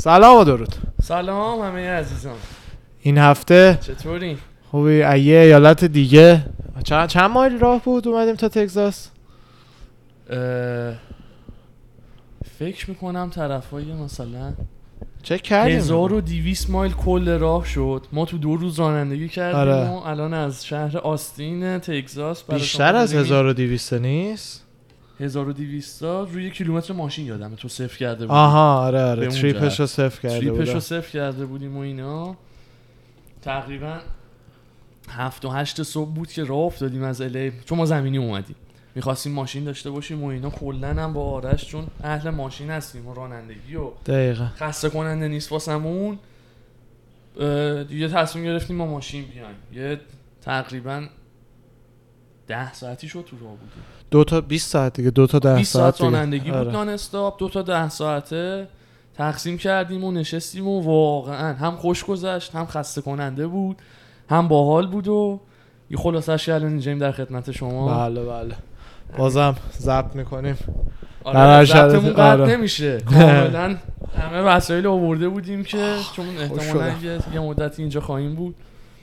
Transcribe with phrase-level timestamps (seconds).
[0.00, 0.74] سلام و درود.
[1.02, 2.36] سلام همه عزیزان.
[3.02, 4.38] این هفته چطوری؟
[4.70, 6.46] خوبی؟ یه ایالت دیگه.
[6.84, 9.08] چند, چند مایل راه بود اومدیم تا تگزاس؟
[10.30, 10.38] اه،
[12.58, 14.52] فکر می‌کنم طرفای مثلا
[15.22, 15.76] چک کردیم.
[15.76, 18.06] 1200 مایل کل راه شد.
[18.12, 19.88] ما تو دو روز رانندگی کردیم آره.
[19.88, 24.66] و الان از شهر آستین تگزاس بیشتر از داریم 1200 نیست؟
[25.20, 27.56] 1200 تا روی کیلومتر ماشین یادمه.
[27.56, 29.28] تو صفر کرده بودیم آها آره آره.
[29.28, 29.80] تریپش.
[29.80, 32.36] رو صفر کرده تریپش رو صفر کرده بودیم و اینا.
[33.42, 33.98] تقریبا
[35.08, 38.56] هفت و هشت صبح بود که راه افتادیم از الی چون ما زمینی اومدیم.
[38.94, 40.50] می‌خواستیم ماشین داشته باشیم و اینا.
[40.50, 44.46] کلا هم با آرش چون اهل ماشین هستیم و رانندگی و دقیقا.
[44.56, 46.18] خسته کننده نیست واسمون
[47.88, 49.90] دیگه تصمیم گرفتیم ما ماشین بیایم.
[49.90, 50.00] یه
[50.42, 51.06] تقریبا
[52.50, 53.84] ده ساعتی شد تو راه بودیم.
[54.10, 56.18] دو تا 20 ساعت دیگه دو تا 10 20 ساعت ساعت دیگه.
[56.18, 56.72] رانندگی بود آره.
[56.72, 58.68] نان استاپ دو تا ده ساعته
[59.14, 63.76] تقسیم کردیم و نشستیم و واقعا هم خوش گذشت هم خسته کننده بود
[64.30, 65.40] هم باحال بود و
[65.90, 68.08] یه خلاصش که الان اینجاییم در خدمت شما.
[68.08, 68.54] بله بله.
[69.18, 70.56] بازم ضبط می‌کنیم.
[71.24, 72.56] آره ضبطمون قطع آره.
[72.56, 73.00] نمیشه.
[73.10, 73.76] کاملا
[74.18, 76.92] همه وسایل آورده بودیم که چون احتمالاً
[77.34, 78.54] یه مدتی اینجا خواهیم بود.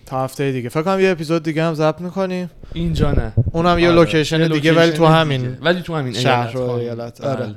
[0.07, 3.87] تا هفته دیگه فکر کنم یه اپیزود دیگه هم ضبط می‌کنیم اینجا نه اونم یه
[3.87, 3.95] آره.
[3.95, 5.57] لوکیشن یه دیگه ولی تو همین دیگه.
[5.61, 6.85] ولی تو همین شهر و خواهیم.
[6.85, 7.21] ایالت.
[7.21, 7.31] بله.
[7.31, 7.55] آره.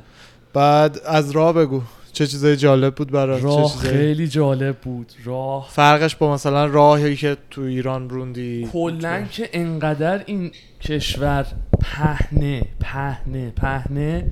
[0.52, 5.12] بعد از راه بگو چه چیزای جالب بود برات چه راه چیزای خیلی جالب بود
[5.24, 11.46] راه فرقش با مثلا راهی که تو ایران روندی کلا که انقدر این کشور
[11.80, 14.30] پهنه پهنه پهنه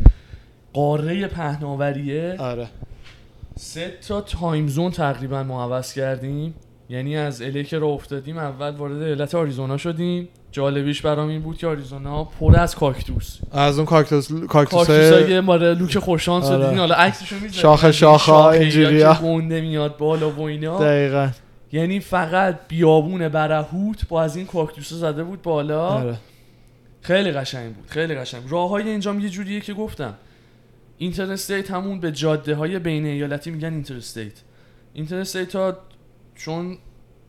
[0.72, 2.68] قاره پهناوریه آره
[3.58, 6.54] سه تا time zone تقریبا ما عوض کردیم
[6.90, 10.28] یعنی از LA که راه افتادیم اول وارد ایالت آریزونا شدیم.
[10.52, 13.38] جالبیش برام این بود که آریزونا پر از کاکتوس.
[13.52, 16.64] از اون کاکتوس کاکتوس کاکتوسای مال لوک خوش‌شانس رو آره.
[16.64, 16.78] دیدین.
[16.78, 17.52] حالا عکسشو می‌ذاریم.
[17.52, 19.14] شاخه شاخه‌ها اینجوریا.
[19.14, 20.78] که گنده میاد بالا و اینا.
[20.78, 21.30] دقیقا.
[21.72, 25.88] یعنی فقط بیابون برهوت با از این کاکتوس زده بود بالا.
[25.88, 26.16] آره.
[27.02, 28.42] خیلی قشنگ بود خیلی قشنگ.
[28.48, 30.14] راه های اینجام یه جوریه که گفتم.
[30.98, 34.32] interstate همون به جاده های بین ایالتی میگن interstate.
[34.94, 35.76] interstate ها
[36.38, 36.78] چون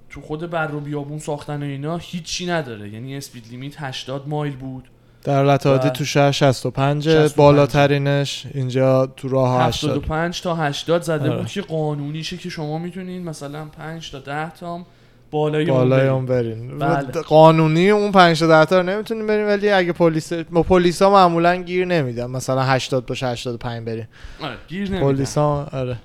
[0.10, 2.90] تو خود بر و بیابون ساختن و اینا هیچی نداره.
[2.90, 4.90] یعنی speed limit 80 مایل بود.
[5.24, 7.36] در لطادی و تو شهر 65 65.
[7.36, 11.38] بالاترینش اینجا تو راه 80 75 تا 80 زده آره.
[11.38, 14.86] بود که قانونیشه که شما می‌تونین مثلا 5 تا 10 تام
[15.32, 16.12] بالای اون بالای برین.
[16.12, 16.80] اون برین.
[16.80, 17.22] بله.
[17.22, 21.56] قانونی اون 5 تا 10 تا رو نمی‌تونیم بریم ولی اگه پلیس ما پلیسا معمولا
[21.56, 22.26] گیر نمیدن.
[22.26, 24.08] مثلا 80 باشه 85 بریم
[24.42, 25.04] آره گیر نمیدن.
[25.06, 25.98] پلیسا آره.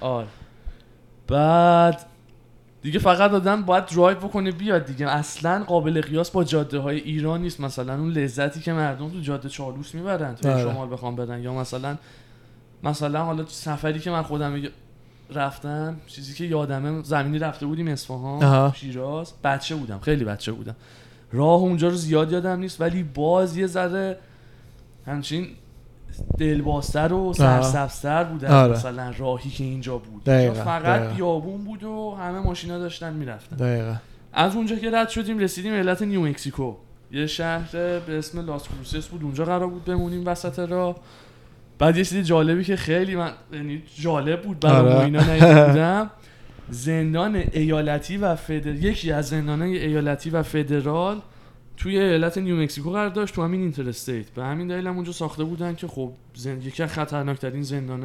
[0.00, 0.26] آره.
[1.28, 2.06] بعد
[2.82, 5.08] دیگه فقط آدم باید درایو بکنه بیاد دیگه.
[5.08, 7.60] اصلا قابل قیاس با جاده های ایران نیست.
[7.60, 10.62] مثلا اون لذتی که مردم تو جاده چالوس می‌برن تو آره.
[10.62, 11.96] شمال بخوام برن یا مثلا
[12.82, 14.62] مثلا حالا سفری که من خودم
[15.34, 18.72] رفتم چیزی که یادمه زمینی رفته بودیم اصفهان.
[18.72, 19.32] شیراز.
[19.44, 20.76] بچه بودم خیلی بچه بودم.
[21.32, 24.18] راه اونجا رو زیاد یادم نیست ولی باز یه ذره
[25.06, 25.46] همچین
[26.38, 28.72] دلبازتر و سرسبزتر بود از آره.
[28.72, 30.24] مثلا راهی که اینجا بود.
[30.24, 31.14] دقیقا، فقط دقیقا.
[31.14, 33.56] بیابون بود و همه ماشینا داشتن می‌رفتن.
[33.56, 33.94] دقیقا.
[34.32, 36.74] از اونجا که رد شدیم رسیدیم ایالت نیو مکسیکو.
[37.12, 37.72] یه شهر
[38.06, 39.22] به اسم لاس کروسس بود.
[39.22, 40.96] اونجا قرار بود بمونیم وسط راه.
[41.78, 45.04] بعد یه چیز جالبی که خیلی من یعنی جالب بود برام آره.
[45.04, 45.20] اینا
[45.66, 46.10] بودم.
[46.70, 51.20] زندان ایالتی و فدر یکی از زندانهای ایالتی و فدرال
[51.76, 54.30] توی ایالت نیو مکسیکو قرار داشت تو همین اینترستیت.
[54.30, 56.62] به همین دلیل هم اونجا ساخته بودن که خب زن...
[56.62, 57.96] یکی از خطرناکترین و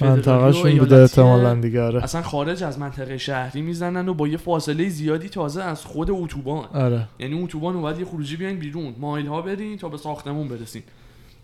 [0.00, 0.96] منطقهشون بوده.
[0.96, 2.04] احتمالا دیگه آره.
[2.04, 6.64] اصلا خارج از منطقه شهری می‌زنن و با یه فاصله زیادی تازه از خود اتوبان.
[6.64, 7.08] آره.
[7.18, 8.94] یعنی اتوبان رو باید یه خروجی بیاین بیرون.
[8.98, 10.82] مایل ها برین تا به ساختمون برسین.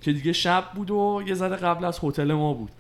[0.01, 2.71] که دیگه شب بود و یه ذره قبل از هتل ما بود.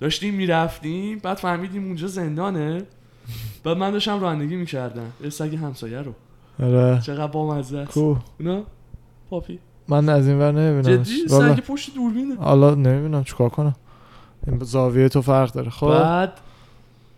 [0.00, 2.82] داشتیم می‌رفتیم بعد فهمیدیم اونجا زندانه.
[3.64, 5.12] بعد من داشتم رانندگی می‌کردم.
[5.24, 6.14] یه سگ همسایه رو.
[6.62, 7.00] آره.
[7.00, 7.92] چقدر بامزه است.
[7.92, 8.62] کو؟ اونا
[9.30, 9.58] پاپی.
[9.88, 12.34] من از این ور نمی‌بینم جدی؟ سگ پشت دوربینه.
[12.34, 13.74] حالا نمی‌بینم چیکار کنم؟
[14.46, 15.70] این زاویه تو فرق داره.
[15.70, 15.88] خب.
[15.88, 16.32] بعد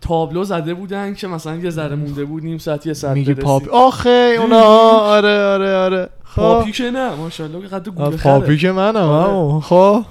[0.01, 3.35] تابلو زده بودن که مثلا یه ذره مونده بود نیم ساعت یه ساعت برسیم.
[3.35, 3.69] پاپی.
[3.69, 4.61] آخه اونا.
[5.15, 6.09] آره آره آره.
[6.23, 6.41] خب.
[6.41, 7.15] پاپی که نه.
[7.15, 9.59] ماشاءالله قد آه، گوله پاپی که منم آره.
[9.61, 10.03] خب.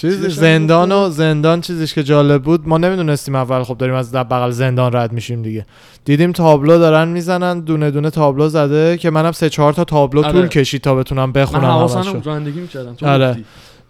[0.00, 2.68] چیز زندان؟ و زندان چیزیش که جالب بود.
[2.68, 5.66] ما نمی‌دونستیم اول خب داریم از بغل زندان رد میشیم دیگه.
[6.04, 10.32] دیدیم تابلو دارن می‌زنن دونه دونه تابلو زده که منم سه چهار تا تابلو آره.
[10.32, 12.94] طول کشید تا بتونم من بخونم حواسم رانندگی می‌کردم.
[12.94, 13.36] تو آره.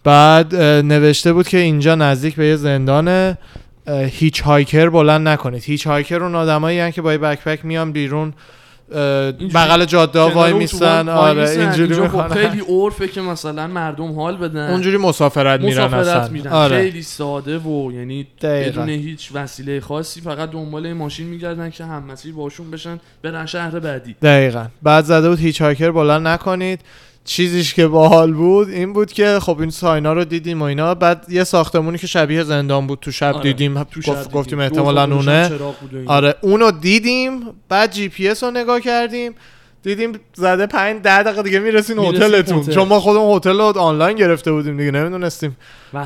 [0.03, 3.37] بعد نوشته بود که اینجا نزدیک به یه زندانه.
[4.07, 5.63] hitchhiker بلند نکنید.
[5.63, 8.33] hitchhiker اون آدمایی که با یه backpack میان بیرون.
[9.53, 11.49] بغل جاده وای وای آره.
[11.49, 14.71] اینجوری خب می‌کنن خیلی عرفه که مثلا مردم حال بدن.
[14.71, 16.51] اونجوری مسافرت میرن مسافرت میرن.
[16.51, 16.81] آره.
[16.81, 18.81] خیلی ساده و یعنی دقیقاً.
[18.81, 23.79] بدون هیچ وسیله خاصی فقط دنبال ماشین میگردن که هم مسیر باشون بشن برن شهر
[23.79, 24.15] بعدی.
[24.21, 24.65] دقیقا.
[24.83, 26.79] بعد زده بود هیچ هاکر بلند نکنید.
[27.25, 31.25] چیزیش که باحال بود این بود که خب این ساینا رو دیدیم و اینا بعد
[31.29, 34.23] یه ساختمونی که شبیه زندان بود تو شب آره، دیدیم تو دیدیم.
[34.33, 35.51] گفتیم دور احتمالا اونه.
[36.05, 37.39] آره اونو دیدیم
[37.69, 39.33] بعد جی پی اس رو نگاه کردیم
[39.83, 42.71] دیدیم زده پنج ده دقیقه دیگه می‌رسین هتلتون هتل.
[42.71, 45.57] چون ما خودمون هتل رو آنلاین گرفته بودیم دیگه نمی‌دونستیم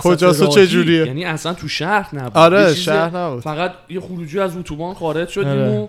[0.03, 0.55] کجاست و راهی.
[0.67, 5.27] چجوریه؟ یعنی اصلا تو شهر نبود آره شهر نبود فقط یه خروجی از اتوبان خارج
[5.29, 5.79] شدیم آره.
[5.79, 5.87] و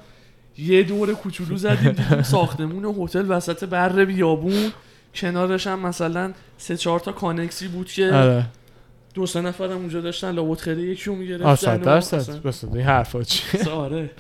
[0.59, 4.73] یه دور کوچولو زدیم دیدیم ساختمون هتل وسط بر بیابون
[5.15, 8.47] کنارش هم مثلا سه چهار تا کانکسی بود که آره
[9.15, 12.81] دو سه نفرم اونجا داشتن لابد خیلی یکی رو می‌گرفتن آه، صد درصد بس این
[12.81, 14.11] حرفا چی آره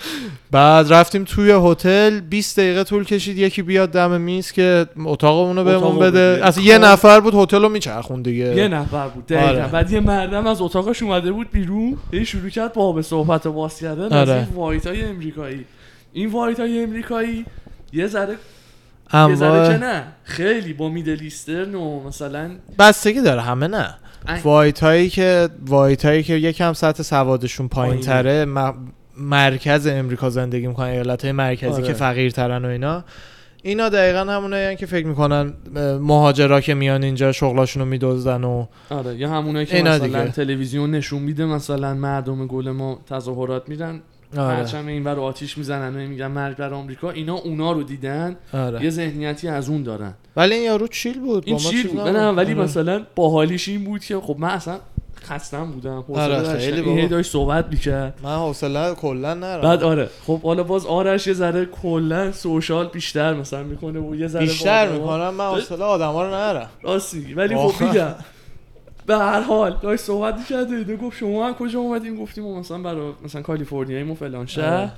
[0.50, 5.64] بعد رفتیم توی هتل 20 دقیقه طول کشید یکی بیاد دم میز که اتاقمون رو
[5.64, 6.40] بهمون بده.
[6.42, 6.78] اصلا یه.
[6.78, 9.72] نفر بود هتل رو میچرخون دیگه یه نفر بود دقیقا آره.
[9.72, 13.52] بعد یه مردم از اتاقش اومده بود بیرون هی شروع کرد با به صحبت و
[13.52, 14.38] باز کردن از آره.
[14.38, 15.64] این white های امریکایی
[16.12, 17.44] این white های امریکایی
[17.92, 18.36] یه ذره
[19.14, 20.04] که انواع نه.
[20.24, 23.94] خیلی با Middle Eastern و مثلا بستگی داره همه نه.
[24.28, 28.46] ای- white هایی که white هایی که یکم سطح سوادشون پایین تره
[29.18, 31.82] مرکز امریکا زندگی می‌کنن ایالت های مرکزی آره.
[31.82, 33.04] که فقیرترن و اینا.
[33.62, 35.52] اینا دقیقا همونه که فکر می‌کنن
[36.00, 40.28] مهاجرا که میان اینجا شغلاشون رو میدزدن و آره یا همونایی که مثلا دیگه.
[40.28, 44.00] تلویزیون نشون میده مثلا مردم گل ما تظاهرات میرن
[44.36, 44.56] آره.
[44.56, 48.36] پرچم این بر آتیش می‌زنن و میگن مرگ بر آمریکا اینا اونا رو دیدن.
[48.52, 48.84] آره.
[48.84, 50.14] یه ذهنیتی از اون دارن.
[50.36, 52.00] ولی این یارو چیل بود؟ این با ما چی چیز بود.
[52.00, 52.62] نه ولی آره.
[52.62, 54.78] مثلا باحالیش این بود که خب من اصلا
[55.24, 56.04] خستم بودم.
[56.14, 56.58] آره،.
[56.58, 58.18] خیلی این داشت صحبت می‌کرد.
[58.22, 60.08] من حوصله کلا نرم بعد آره.
[60.26, 64.92] خب حالا باز آرش یه ذره کلا سوشال بیشتر مثلا می‌کنه و یه ذره بیشتر
[64.92, 67.56] می‌کنم من حوصله آدما رو نرم راست میگی ولی.
[67.56, 68.14] خب میگم.
[69.06, 72.60] به هر حال داشت صحبت می‌کرد و اینا گفت شما هم کجا اومدیم گفتیم ما
[72.60, 74.88] مثلا برای مثلا کالیفرنیاییم و فلان شهر.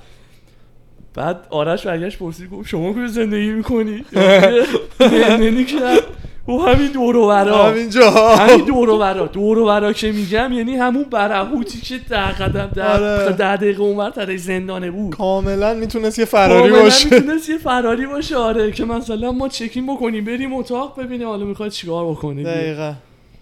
[1.13, 4.05] بعد آرش برگشت پرسید گفت شما کجا زندگی می‌کنی؟
[5.65, 6.03] کرد.
[6.47, 10.51] و همین دور و برا همینجا همین دور و برا دور و برا که میگم
[10.53, 13.33] یعنی همون برهوتی که ده قدم ده, آره.
[13.33, 15.15] ده دقیقه اونور تره زندانه بود.
[15.15, 17.15] کاملا می‌تونست یه فراری کاملا باشه.
[17.15, 18.71] می‌تونست یه فراری باشه آره.
[18.71, 22.93] که مثلا ما چکین بکنیم بریم اتاق ببینیم حالا می‌خواد چیکار بکنه دقیقا.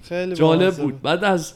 [0.09, 1.01] خیلی جالب بود.
[1.01, 1.53] بعد از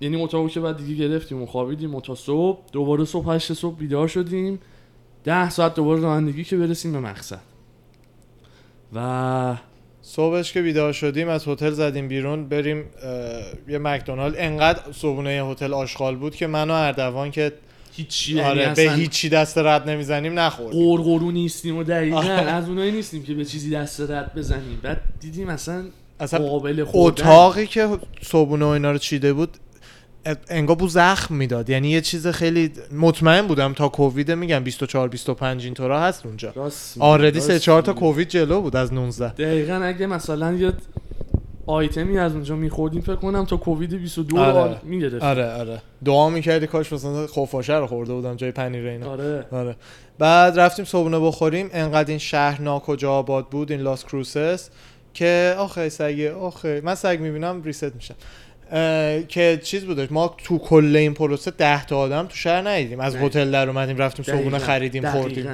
[0.00, 3.76] یعنی اتاقو که بعد دیگه گرفتیم و خوابیدیم و تا صبح دوباره صبح هشت صبح
[3.76, 4.60] بیدار شدیم.
[5.24, 7.40] ده ساعت دوباره رانندگی که برسیم به مقصد.
[8.94, 9.56] و
[10.02, 12.84] صبحش که بیدار شدیم از هتل زدیم بیرون بریم
[13.68, 14.34] یه مکدونالد.
[14.38, 17.52] انقدر صبحونه هتل آشغال بود که من و اردوان که
[17.92, 20.96] هیچی یعنی آره به اصلا هیچی دست رد نمی‌زنیم نخوردیم.
[20.96, 22.30] قرقرو نیستیم و دقیقا آره.
[22.30, 24.80] از اونایی نیستیم که به چیزی دست رد بزنیم.
[24.82, 25.84] بعد دیدیم اصلا
[26.20, 27.22] اصلا قابل خوردن.
[27.24, 27.88] اتاقی که
[28.22, 29.56] صبحونه و اینا رو چیده بود
[30.48, 31.70] انگار بو زخم می‌داد.
[31.70, 36.52] یعنی یه چیز خیلی مطمئن بودم تا کووید میگم 24 25 اینطورا هست اونجا.
[36.98, 38.00] آردی راست سه چهار تا میگی.
[38.00, 40.72] کووید جلو بود از 19 دقیقا اگه مثلا یه
[41.66, 44.76] آیتمی از اونجا میخوردیم فکر کنم تا کووید 22 آره.
[44.82, 45.24] می‌گرفت.
[45.24, 45.82] آره آره.
[46.04, 49.10] دعا می‌کردی کاش مثلا خفاشه رو خورده بودم جای پنیر اینا.
[49.10, 49.44] آره.
[49.52, 49.76] آره.
[50.18, 51.70] بعد رفتیم صبحونه بخوریم.
[51.72, 54.70] انقدر این شهر ناکجا آباد بود این لاس کروسس
[55.14, 58.14] که آخه سگه آخه من سگ می‌بینم reset میشم.
[59.28, 63.00] که چیز بودش ما تو کل این پروسه ده تا آدم تو شهر ندیدیم.
[63.00, 63.16] از.
[63.16, 65.20] هتل در اومدیم رفتیم صبحونه خریدیم دقیقاً.
[65.20, 65.46] خوردیم.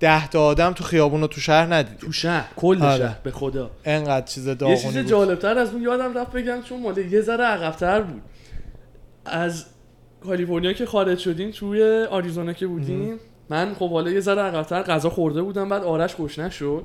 [0.00, 1.98] ده تا آدم تو خیابون رو تو شهر ندیدیم.
[1.98, 2.48] تو شهر.
[2.56, 2.98] کل آره.
[2.98, 3.70] شهر به خدا.
[3.84, 5.06] انقدر چیز یه داغونی چیز بود.
[5.06, 8.22] جالبتر از اون یادم رفت بگم چون مال یه ذره عقبتر بود.
[9.24, 9.64] از
[10.20, 15.10] کالیفرنیا که خارج شدیم توی آریزونا که بودیم من خب حالا یه ذره عقبتر غذا
[15.10, 16.84] خورده بودم بعد آرش گشنه شد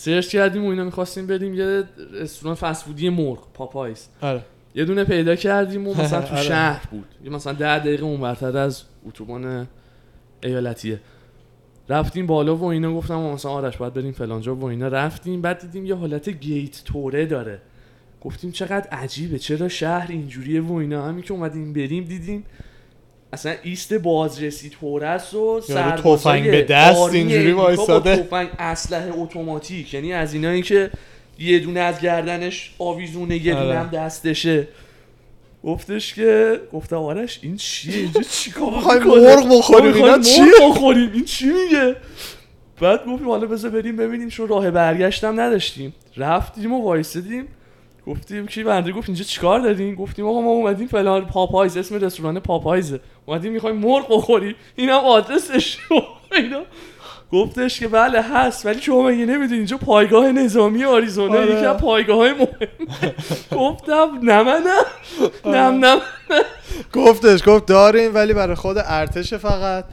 [0.00, 4.44] search کردیم و اینا می‌خواستیم بریم یه رستوران فست فودی مرغ Popeyes آره.
[4.74, 6.42] یه دونه پیدا کردیم و مثلا تو آره.
[6.42, 7.06] شهر بود.
[7.24, 9.68] یه مثلا ده دقیقه اونورتر از اتوبان
[10.42, 11.00] ایالتیه.
[11.88, 15.42] رفتیم بالا و اینا گفتم و مثلا آرش باید بریم فلانجا و اینا رفتیم.
[15.42, 17.60] بعد دیدیم یه حالت گیت توره داره.
[18.20, 21.06] گفتیم چقدر عجیبه چرا شهر اینجوریه و اینا.
[21.06, 22.44] همین که اومدیم بریم دیدیم
[23.32, 28.16] اصلا ایست بازرسی توره است و تفنگ به دست اینجوری وایساده.
[28.16, 30.90] تفنگ اسلحه اتوماتیک یعنی از اینایی که
[31.38, 33.78] یه دونه از گردنش آویزونه یه دونه آره.
[33.78, 34.68] هم دستشه
[35.64, 41.24] گفتش که گفتم آرش این چیه اینجا چیکار می‌خوایم؟ مرغ بخوریم، اینا چیه؟ بخوریم این
[41.24, 41.96] چی میگه
[42.80, 47.48] بعد گفتیم حالا بذار بریم ببینیم چون راه برگشتم نداشتیم رفتیم و وایسادیم
[48.10, 52.40] گفتیم کی بنده؟ گفت اینجا چیکار دارین گفتیم آقا ما اومدیم فلان پاپایز اسم رستوران
[52.40, 53.00] پاپایزه.
[53.26, 54.54] اومدیم می‌خوایم مرغ بخوریم.
[54.76, 55.78] اینم آدرسش.
[56.32, 56.60] اینا.
[57.32, 61.46] گفتش که بله هست ولی شما مگه نمی‌دونی؟ اینجا پایگاه نظامی آریزونا آره.
[61.56, 62.48] یکی از پایگاه های مهم.
[63.52, 65.52] گفتم نه من نه.
[65.52, 65.98] نم نم
[66.92, 69.84] گفتش گفت داریم ولی برای خود ارتش فقط.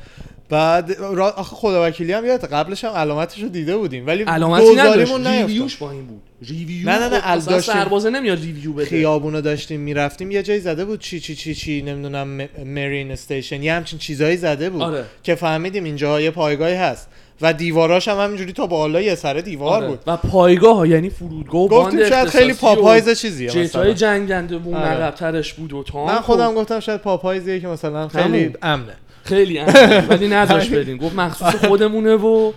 [0.49, 1.29] بعد را...
[1.29, 5.27] آخه خدا وکیلی هم یادت قبلش هم علامتش رو دیده بودیم ولی علامتی نداشت.
[5.27, 7.73] review ش با این بود review نه، نه، نه، مثلا داشتیم.
[7.73, 11.81] سربازه نمیاد review بده خیابونو داشتیم می‌رفتیم یه جایی زده بود چی چی چی چی
[11.81, 15.03] نمی‌دونم م- marine station یه همچین چیزایی زده بود آره.
[15.23, 17.07] که فهمیدیم اینجا یه پایگاهی هست
[17.41, 19.87] و دیواراش هم همینجوری تا بالا یه سر دیوار آره.
[19.87, 23.63] بود و پایگاه ها یعنی فرودگاه و باند گفتیم شاید خیلی پاپایز چیزیه جت های
[23.63, 25.43] مثلا جنگنده بود آره.
[25.57, 28.53] بود و تانک من و خودم گفتم شاید پاپایزیه که مثلا خیلی.
[28.61, 28.93] امنه
[29.27, 29.59] خیلی.
[30.09, 32.51] ولی نذاش بدیم گفت مخصوص خودمونه و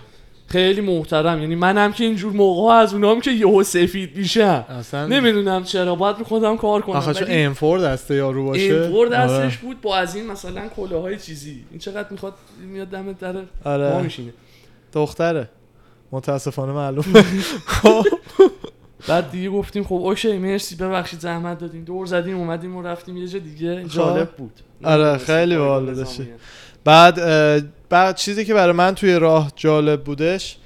[0.47, 1.41] خیلی محترم.
[1.41, 5.95] یعنی منم که اینجور موقع از اونام که یهو سفید میشم اصلا نمی‌دونم چرا.
[5.95, 6.95] باید رو خودم کار کنم.
[6.95, 8.61] آخه چون ولی ام فور دسته یارو باشه.
[8.61, 9.17] اینفور آره.
[9.17, 11.63] دستش بود با از این مثلا کلاهای چیزی.
[11.71, 12.33] این چقدر می‌خواد
[12.67, 13.93] میاد دم در آره.
[13.93, 14.33] ما میشینه.
[14.93, 15.49] دختره.
[16.11, 17.05] متاسفانه معلوم.
[19.07, 21.83] بعد دیگه گفتیم خب اوکی مرسی ببخشید زحمت دادیم.
[21.83, 23.83] دور زدیم اومدیم و رفتیم یه جا دیگه.
[23.83, 23.89] خب.
[23.89, 24.59] جالب بود.
[24.83, 26.05] آره، خیلی باحال.
[26.83, 27.19] بعد
[27.89, 30.57] بعد چیزی که برای من توی راه جالب بودش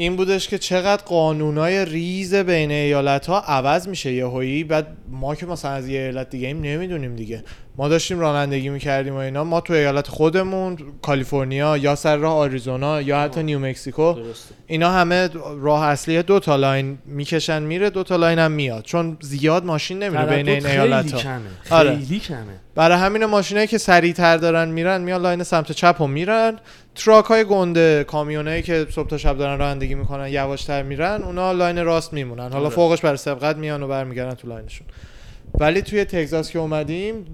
[0.00, 4.64] این بودش که چقدر قانونای ریز بین ایالت ها عوض میشه یهویی.
[4.64, 7.44] بعد ما که مثلا از یه ایالت دیگه ایم نمی‌دونیم دیگه.
[7.76, 9.44] ما داشتیم رانندگی می‌کردیم و اینا.
[9.44, 13.42] ما تو ایالت خودمون کالیفرنیا یا سر راه آریزونا یا حتی.
[13.42, 14.14] نیو مکسیکو
[14.66, 15.28] اینا همه
[15.60, 18.84] راه اصلی دو تا لاین می‌کشن میره دو تا لاین هم میاد.
[18.84, 21.40] چون زیاد ماشین نمیره بین این ایالت خیلی ها کمه.
[21.70, 21.96] آره.
[21.96, 22.38] خیلی کمه.
[22.74, 26.58] برای همین ماشینایی که سریعتر دارن میرن میان لاین سمت چپ و میرن.
[26.98, 31.84] truck های گنده کامیونایی که صبح تا شب دارن رانندگی می‌کنن یواشتر میرن اونا لاین
[31.84, 32.74] راست میمونن حالا آره.
[32.74, 34.86] فوقش برای سبقت میان و برمیگردن تو لاینشون
[35.54, 37.26] ولی توی تگزاس که اومدیم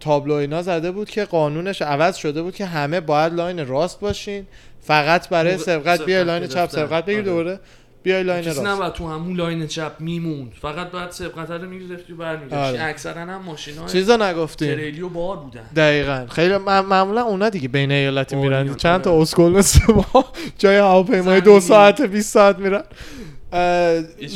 [0.00, 4.46] تابلو اینا زده بود که قانونش عوض شده بود که همه باید لاین راست باشین
[4.80, 6.68] فقط برای سبقت سبقت لاین چپ.
[6.70, 7.28] سبقت بگیر آره.
[7.28, 7.60] دوباره
[8.08, 12.56] بیای لاین راست نباید تو همون لاین چپ میموند فقط بعد سبقت رو می‌گرفتی برمیگشتی
[12.56, 12.82] آره.
[12.82, 17.68] اکثرا هم ماشین های چیزا نگفتیم تریلی و بار بودن دقیقا خیلی معمولا اونا دیگه
[17.68, 19.20] بین ایالتی میرن آریون، چند تا آره.
[19.20, 20.24] اسکل مثل ما
[20.58, 21.60] جای هواپیمای دو.
[21.60, 22.82] ساعت 20 ساعت میرن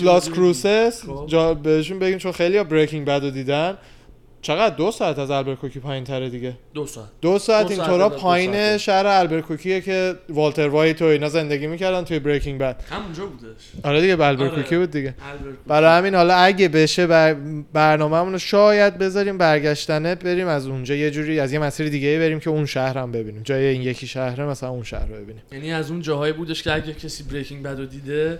[0.02, 1.02] لاس؟ کروسس.
[1.26, 3.78] جا بهشون بگیم چون خیلی ها Breaking Bad رو دیدن
[4.42, 7.08] چقدر دو ساعت از البرکوکی پایین تره دیگه؟ دو ساعت.
[7.20, 8.78] دو ساعت دو اینطورا پایین.
[8.78, 13.62] شهر البرکوکیه که والتر وایت و اینا زندگی می‌کردن توی Breaking Bad همونجا بودش.
[13.82, 14.78] آره دیگه به البرکوکی آره.
[14.78, 15.14] بود دیگه.
[15.66, 17.36] برای همین حالا اگه بشه بر
[17.72, 22.40] برنامه‌مون رو شاید بذاریم برگشتنه بریم از اونجا یه جوری از یه مسیر دیگه بریم
[22.40, 23.42] که اون شهر هم ببینیم.
[23.42, 25.42] جای این یکی شهره مثلا اون شهر رو ببینیم.
[25.52, 28.38] یعنی از اون جاهایی بودش که اگه کسی بریکینگ بد رو دیده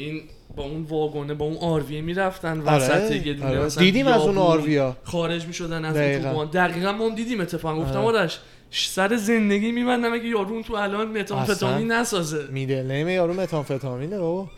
[0.00, 0.22] این
[0.56, 3.64] با اون واگنه با اون آرویه می‌رفتن وسط یه دونه آره.
[3.64, 4.38] مثلا دیدیم از اون.
[4.38, 4.96] آرویا.
[5.04, 6.28] خارج می‌شدن از دقیقاً.
[6.28, 7.82] اتوبان دقیقا ما هم دیدیم اتفاقا.
[7.82, 8.18] گفتم آره.
[8.18, 8.40] آرش
[8.70, 12.46] سر زندگی میبندم اگه یارو اون تو الان متامفتامین نسازه.
[12.50, 14.48] میدل نیم یارو متامفتامینه بابا.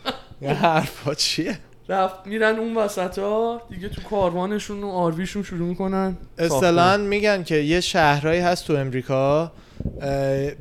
[0.41, 1.59] یه حرفا چیه؟
[1.89, 6.17] رفت میرن اون وسط ها دیگه تو کاروانشون و آرویشون شروع می‌کنن.
[6.37, 9.51] اصطلاحا میگن که یه شهرهایی هست تو امریکا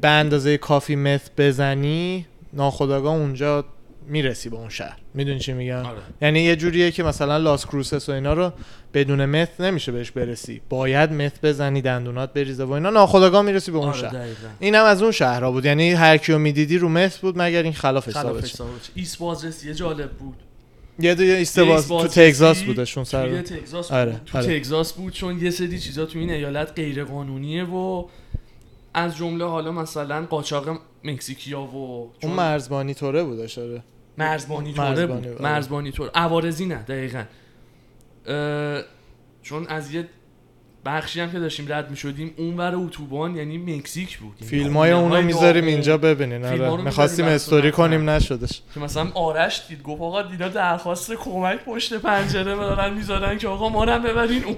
[0.01, 3.65] به اندازه کافی meth بزنی ناخداگاه اونجا
[4.09, 5.99] می‌رسی به اون شهر می‌دونی چی میگن آره.
[6.23, 8.53] یعنی یه جوریه که مثلا لاس کروسس و اینا رو
[8.95, 13.79] بدون meth نمیشه بهش برسی باید meth بزنی دندونات بریزه و اینا ناخداگاه می‌رسی به
[13.79, 14.49] اون آره شهر دقیقاً.
[14.61, 17.73] این هم از اون شهرها بود یعنی هر کیو می‌دیدی رو meth بود مگر این
[17.73, 18.55] خلاف حسابش.
[18.95, 20.37] ایست بازرسی یه جالب بود
[20.99, 24.21] یه دو ایست ایستباز تو تگزاس بودشون سر تگزاس آره، بود.
[24.25, 24.59] تو آره.
[24.59, 28.05] تگزاس بود چون یه سری چیزا تو این ایالت غیر قانونیه و
[28.95, 33.83] از جمله حالا مثلا قاچاق مکزیکیا و اون چون مرزبانی توره بودش آره.
[34.19, 35.43] مرزبانی توره مرزبانی، بود آره.
[35.43, 36.11] مرزبانی توره.
[36.15, 37.25] عوارضی نه دقیقا.
[38.27, 38.83] اه،
[39.43, 40.09] چون از یه
[40.87, 44.37] بخشی هم که داشتیم رد می شدیم اون ور اتوبان یعنی مکزیک بود.
[44.41, 45.65] یعنی فیلم های اونو می‌ذاریم.
[45.65, 46.83] اینجا ببینین آره.
[46.83, 48.11] می‌خواستیم استوری کنیم.
[48.11, 48.63] نشدش.
[48.75, 53.69] که مثلا آرش دید گفت آقا دینا درخواست کمک پشت پنجره دارن می‌ذارن که آقا
[53.69, 54.57] ما رو هم ببرین اون.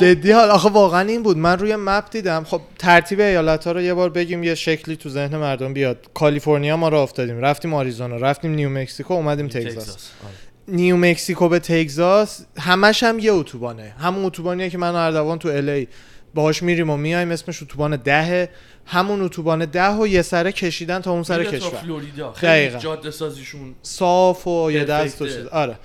[0.00, 1.38] جدی حال آخه واقعا این بود.
[1.38, 2.44] من روی مپ دیدم.
[2.44, 6.06] خب ترتیب ایالت ها رو یه بار بگیم یه شکلی تو ذهن مردم بیاد.
[6.14, 7.40] کالیفرنیا ما رو افتادیم.
[7.40, 10.10] رفتیم آریزونا رفتیم نیو مکسیکو اومدیم تگزاس.
[10.24, 10.34] آره.
[10.68, 13.94] نیو مکسیکو به تگزاس همش هم یه اتوبانه.
[13.98, 15.88] همون اتوبانیه که من و اردوان تو الی
[16.34, 18.48] باهاش میریم و میایم اسمش اتوبان دهه.
[18.86, 21.70] همون اتوبان ده و یه سره کشیدن تا اون سر کشور.
[21.70, 22.32] فلوریدا.
[22.32, 22.78] خیلی دقیقاً.
[22.78, 25.26] جاده سازیشون صاف و یه دست و.
[25.26, 25.46] چیز.
[25.46, 25.78] آره.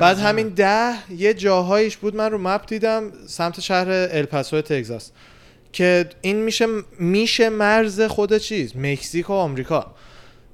[0.00, 5.10] بعد همین ده یه جاهایش بود من رو مپ دیدم سمت شهر الپاسو تگزاس.
[5.72, 6.66] که این میشه
[6.98, 9.94] میشه مرز خود چیز مکزیک و آمریکا.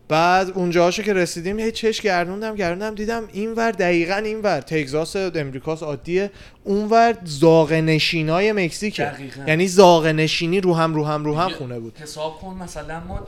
[0.09, 6.31] بعد اونجاهاشو که رسیدیم هی چش گردوندم گردوندم دیدم اینور دقیقا اینور تگزاس امریکاست عادیه.
[6.65, 9.05] اونور زاغ نشینای مکزیکه.
[9.05, 9.45] دقیقاً.
[9.47, 11.99] یعنی زاغ نشینی رو هم رو هم رو هم خونه بود.
[11.99, 13.27] حساب کن مثلا ما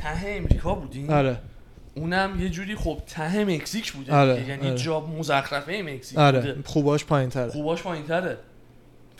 [0.00, 1.10] ته امریکا بودیم.
[1.10, 1.36] آره.
[1.94, 4.14] اونم یه جوری خب ته مکزیک بوده.
[4.14, 4.48] آره،.
[4.48, 4.78] یعنی آره.
[4.78, 6.40] جا مزخرفه مکزیک آره.
[6.40, 6.56] بوده.
[6.64, 8.36] خوباش پایین تره خوباش پایین تره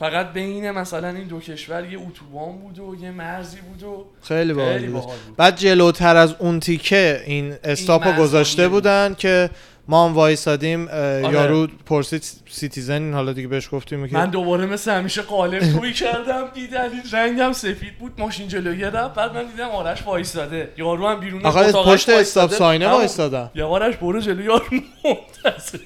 [0.00, 4.52] فقط بین مثلا این دو کشور یه اتوبان بود و یه مرزی بود و خیلی
[4.52, 8.72] باحال بود بود بعد جلوتر از اون تیکه این stop و گذاشته بود.
[8.72, 9.50] بودن که
[9.90, 11.28] ما هم وایسادیم آره.
[11.32, 16.44] یارو پرسید citizen حالا دیگه بهش گفتیم که من دوباره مثل همیشه قالب توی کردم
[16.54, 21.46] بیدلیل رنگم سفید بود ماشین جلویی رفت بعد من دیدم آرش وایساده یارو هم بیرون
[21.46, 22.50] آقا پشت stop.
[22.50, 22.88] sign ه.
[22.88, 24.64] وایسادم یا آرش برو جلوی یارو
[25.04, 25.78] منتظر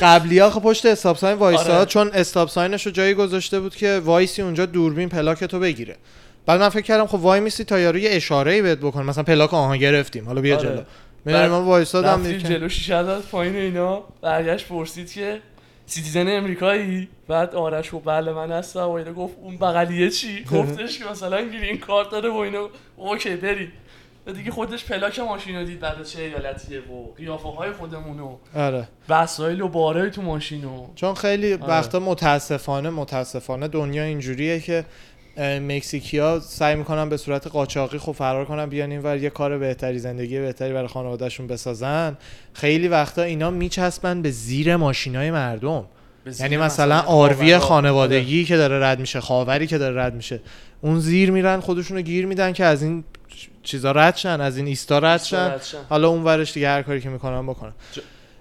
[0.00, 1.84] قبلی آخه پشت stop sign وایساد آره.
[1.84, 5.96] چون stop sign ش رو جایی گذاشته بود که وایسی اونجا دوربین پلاک تو بگیره
[6.46, 9.22] بعد من فکر کردم خب وای میسی تا یارو یه اشاره ای بهت بکنه مثلا
[9.22, 10.68] پلاک آها گرفتیم حالا بیا آره.
[10.68, 10.82] جلو
[11.24, 12.48] می‌دونی من وایسادم رفتیم دیگه.
[12.48, 14.04] جلو شیشه داد پایین اینا.
[14.22, 15.40] برگشت پرسید که
[15.86, 18.80] citizen امریکایی؟ بعد آرش گفت بله من هستم.
[18.80, 22.68] و اینا گفت اون بغلیه چی؟ گفتش که مثلا green card داره و اینا.
[22.96, 23.72] اوکی برید
[24.26, 28.36] و دیگه خودش پلاک ماشین رو دید بعد چه ایالتیه و قیافه های خودمونو.
[28.56, 28.88] آره.
[29.08, 30.86] وسایل و بارای تو ماشینو.
[30.94, 31.64] چون خیلی آره.
[31.66, 34.84] وقتا متاسفانه متاسفانه دنیا اینجوریه که
[35.38, 40.40] مکزیکیا سعی می‌کنن به صورت قاچاقی خب فرار کنن بیان اینور یه کار بهتری زندگی
[40.40, 42.16] بهتری برای خانوادهشون بسازن.
[42.52, 45.84] خیلی وقتا اینا میچسبن به زیر ماشینای مردم.
[46.40, 47.58] یعنی مثلا آروی.
[47.58, 50.40] خانوادگی که داره رد میشه خاوری که داره رد میشه
[50.80, 53.04] اون زیر میرن خودشونو گیر میدن که از این
[53.62, 55.56] چیزا رد شن از این ایستا رد شن.
[55.88, 57.72] حالا اون ورش دیگه هر کاری که می‌کنن بکنن.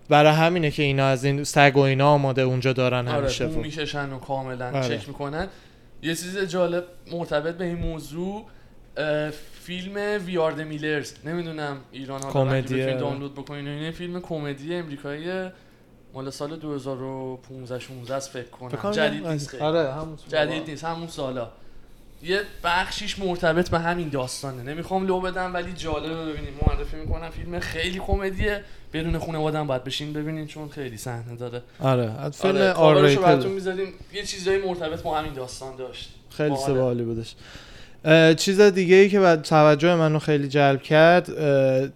[0.10, 3.46] برای همینه که اینا از این سگ و اینا آماده اونجا دارن همیشه.
[3.46, 4.98] آره و- می‌کشن و کاملا آره.
[4.98, 5.48] چک می‌کنن.
[6.04, 8.46] یه چیز جالب مرتبط به این موضوع
[9.62, 12.62] فیلم وی آر د میلرز نمی‌دونم ایران ها.
[12.62, 15.50] فیلم دانلود بکنین این فیلم کمدی امریکایی
[16.14, 18.92] مال سال 2015 16 است فکر کنم.
[18.92, 19.64] جدید نیست خیلی.
[19.64, 21.52] آره همون جدید نیست همون سالا.
[22.24, 24.64] یه بخشیش مرتبط به همین داستانه.
[24.64, 27.30] نمی‌خوام لو بدم ولی جالبه ببینیم معرفی می‌کنم.
[27.30, 28.64] فیلم خیلی کمدیه.
[28.94, 31.62] بدون خانواده هم باید بشین ببینین چون خیلی صحنه داره.
[31.80, 33.88] آره از فیلم آره، آر کاورشو براتون می‌ذاریم.
[34.14, 36.10] یه چیزایی مرتبط با همین داستان داشت.
[36.30, 36.56] خیلی.
[36.56, 37.36] سوالی بودش.
[38.38, 41.30] چیز دیگه ای که بعد توجه منو خیلی جلب کرد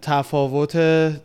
[0.00, 0.74] تفاوت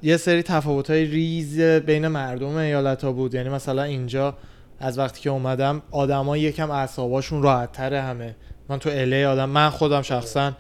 [0.04, 3.34] یه سری تفاوت های ریز بین مردم ایالت ها بود.
[3.34, 4.38] یعنی مثلا اینجا
[4.80, 8.36] از وقتی که اومدم آدما یکم اعصاباشون راحت تره همه.
[8.70, 10.52] من تو الی آدم من خودم شخصا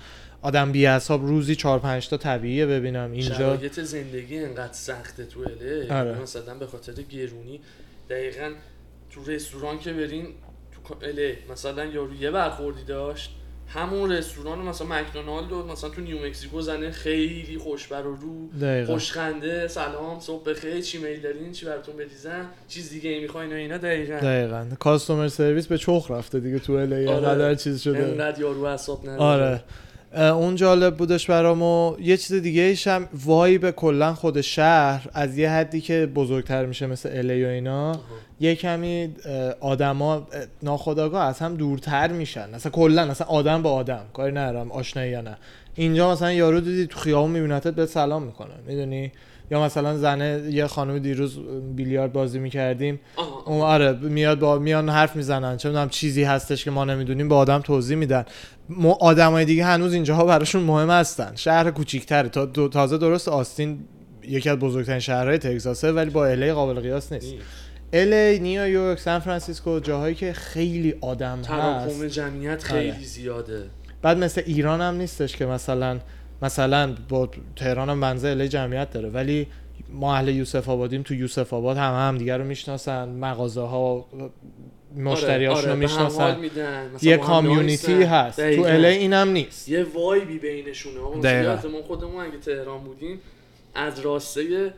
[0.42, 3.12] آدم بی اعصاب روزی 4 5 تا طبیعیه ببینم.
[3.12, 6.22] اینجا شرایط زندگی انقدر سخته تو اله آره.
[6.22, 7.60] مثلا به خاطر گرونی.
[8.10, 8.52] دقیقا
[9.12, 10.28] تو رستوران که برین
[10.88, 13.32] تو اله مثلا یارو یه برخوردی داشت
[13.68, 18.94] همون رستوران مثلا مکدونالد مثلا تو نیو مکزیکو زنه خیلی خوشبر و رو دقیقا.
[18.94, 23.56] خوشخنده سلام صبح بخیر چی میل دارین چی براتون بریزن چیز دیگه ای می‌خواین و
[23.56, 24.18] اینا دقیقا.
[24.18, 24.66] دقیقا.
[24.80, 27.56] کاستومر سرویس به چخ رفته دیگه تو الی آره.
[27.56, 27.98] چیز شده.
[27.98, 29.22] انقدر یارو اعصاب نداره.
[29.22, 29.64] آره.
[30.15, 35.50] اون جالب بودش برامو یه چیز دیگه ایش هم وایب کلا خود شهر از یه
[35.50, 38.00] حدی که بزرگتر میشه مثل الی و اینا.
[38.39, 39.15] یه کمی
[39.60, 40.26] آدما اه،
[40.63, 42.50] ناخداگاه از هم دورتر میشن.
[42.54, 44.06] اصلا کلا اصلا آدم با آدم.
[44.13, 45.38] کاری ندارم آشنایی یا نه.
[45.76, 48.54] اینجا مثلا یارو دیدی تو خیابون میبینتت به سلام می‌کنه.
[48.67, 49.12] می‌دونی؟
[49.52, 51.40] یا مثلا زنه یه خانم دیروز
[51.76, 53.00] بیلیارد بازی می‌کردیم.
[53.46, 57.36] اون آره میاد با میان حرف می‌زنن چه می‌دونم چیزی هستش که ما نمی‌دونیم به
[57.36, 58.26] آدم توضیح میدن.
[59.00, 62.68] آدمای دیگه هنوز اینجاها براشون مهم هستن شهر کوچیک‌تره تا دو...
[62.68, 63.80] تازه درست آستین
[64.28, 67.46] یکی از بزرگترین شهرهای تگزاسه ولی با الی قابل قیاس نیست نیست.
[67.94, 73.04] الی نیویورک سان فرانسیسکو جاهایی که خیلی آدم هست تراکم جمعیت خیلی آره.
[73.04, 73.64] زیاده
[74.02, 76.00] بعد مثل ایران هم نیستش که مثلا
[76.42, 79.48] مثلا با تهران هم الی جمعیت داره ولی
[79.90, 84.06] ما اهل یوسف آبادیم تو یوسف آباد هم هم دیگه رو می‌شناسن مغازه ها
[84.98, 86.40] مشتریاشون رو آره، حال می‌شناسن
[87.02, 88.04] یه کامیونیتی.
[88.04, 88.36] هست.
[88.38, 88.68] تو دقیقاً.
[88.68, 89.70] الی اینم نیست.
[89.70, 91.00] یه وایبی بینشونه.
[91.00, 93.20] ما خودمون اگه تهران بودیم
[93.76, 94.74] از راسته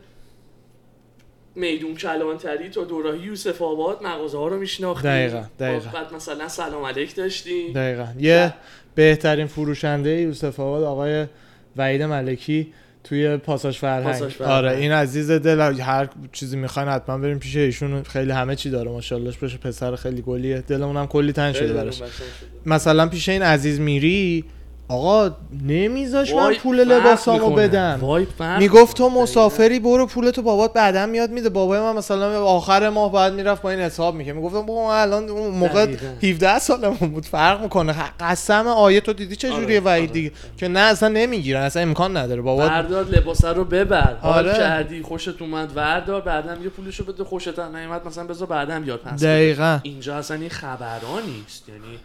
[1.54, 5.10] میدون کلانتری تا دوراهی یوسف آباد مغازه ها رو میشناختیم.
[5.10, 5.90] دقیقاً، دقیقاً.
[5.90, 7.72] بعد مثلا سلام علیک داشتیم.
[7.72, 8.06] دقیقا.
[8.18, 8.54] یه
[8.94, 11.26] بهترین فروشنده یوسف آباد آقای
[11.76, 12.72] وحید ملکی
[13.04, 14.12] توی پاساژ فرهنگ.
[14.12, 14.52] پاساژ فرهنگ.
[14.52, 18.02] آره این عزیز دل هر چیزی می‌خواین حتما بریم پیش ایشون.
[18.02, 20.60] خیلی همه چی داره ماشاءالله بشه پسر خیلی گلیه.
[20.60, 22.02] دلمون هم کلی تنگ شده براش.
[22.66, 24.44] مثلا پیش این عزیز میری
[24.94, 25.30] آقا
[25.66, 27.50] نمیذاش من پول لباسامو.
[27.50, 28.00] بدم
[28.58, 29.08] می‌گفت تو.
[29.08, 33.70] مسافری برو پولتو بابات بعدا میاد میده بابای من مثلا آخر ماه بعد می‌رفت با
[33.70, 36.06] این حساب می‌کنه می‌گفتم بابا من الان اون موقع دقیقاً.
[36.22, 40.06] 17 سالمون بود فرق می‌کنه قسم آیه تو دیدی چه جوریه آره، آره.
[40.06, 44.58] دیگه که نه اصلا نمی‌گیرن اصلا امکان نداره بابات بردار لباسه رو ببر حال آره.
[44.58, 49.22] کردی خوشت اومد وردار بعدم یه پولشو بده خوشت نیومد مثلا بذار بعدم بیاد پس.
[49.22, 51.98] دقیقا اینجا اصلا این خبران نیست یعنی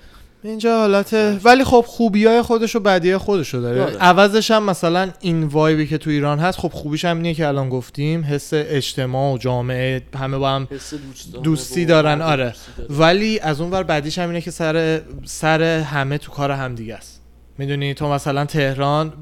[0.44, 3.78] اینجا حالت ولی خب خوبی های خودش و بدی خودش رو داره.
[3.78, 3.98] داره.
[3.98, 7.70] عوضش هم مثلا این وایبی که تو ایران هست خب خوبیش هم اینه که الان
[7.70, 10.96] گفتیم حس اجتماع و جامعه همه با هم دوست
[11.44, 12.54] دوستی دارن آره.
[12.90, 17.22] ولی از اون ور بعدیش هم اینه که سر سر همه تو کار همدیگه است.
[17.58, 19.14] می‌دونی؟ تو مثلا تهران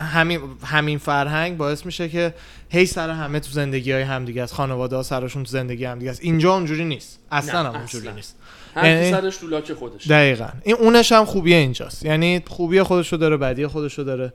[0.00, 2.34] همین همین فرهنگ باعث میشه که
[2.68, 4.54] هی سر همه تو زندگی های همدیگه است.
[4.54, 6.20] خانواده ها سرشون تو زندگی همدیگه است.
[6.22, 7.18] اینجا اونجوری نیست.
[7.30, 8.12] اصلا هم اونجوری.
[8.12, 8.36] نیست.
[8.76, 10.48] هر یعنی- سرش تو لاک خودش دقیقا.
[10.62, 12.04] این اونش هم خوبی اینجاست.
[12.04, 14.32] یعنی خوبی خودش رو داره بدی خودش رو داره.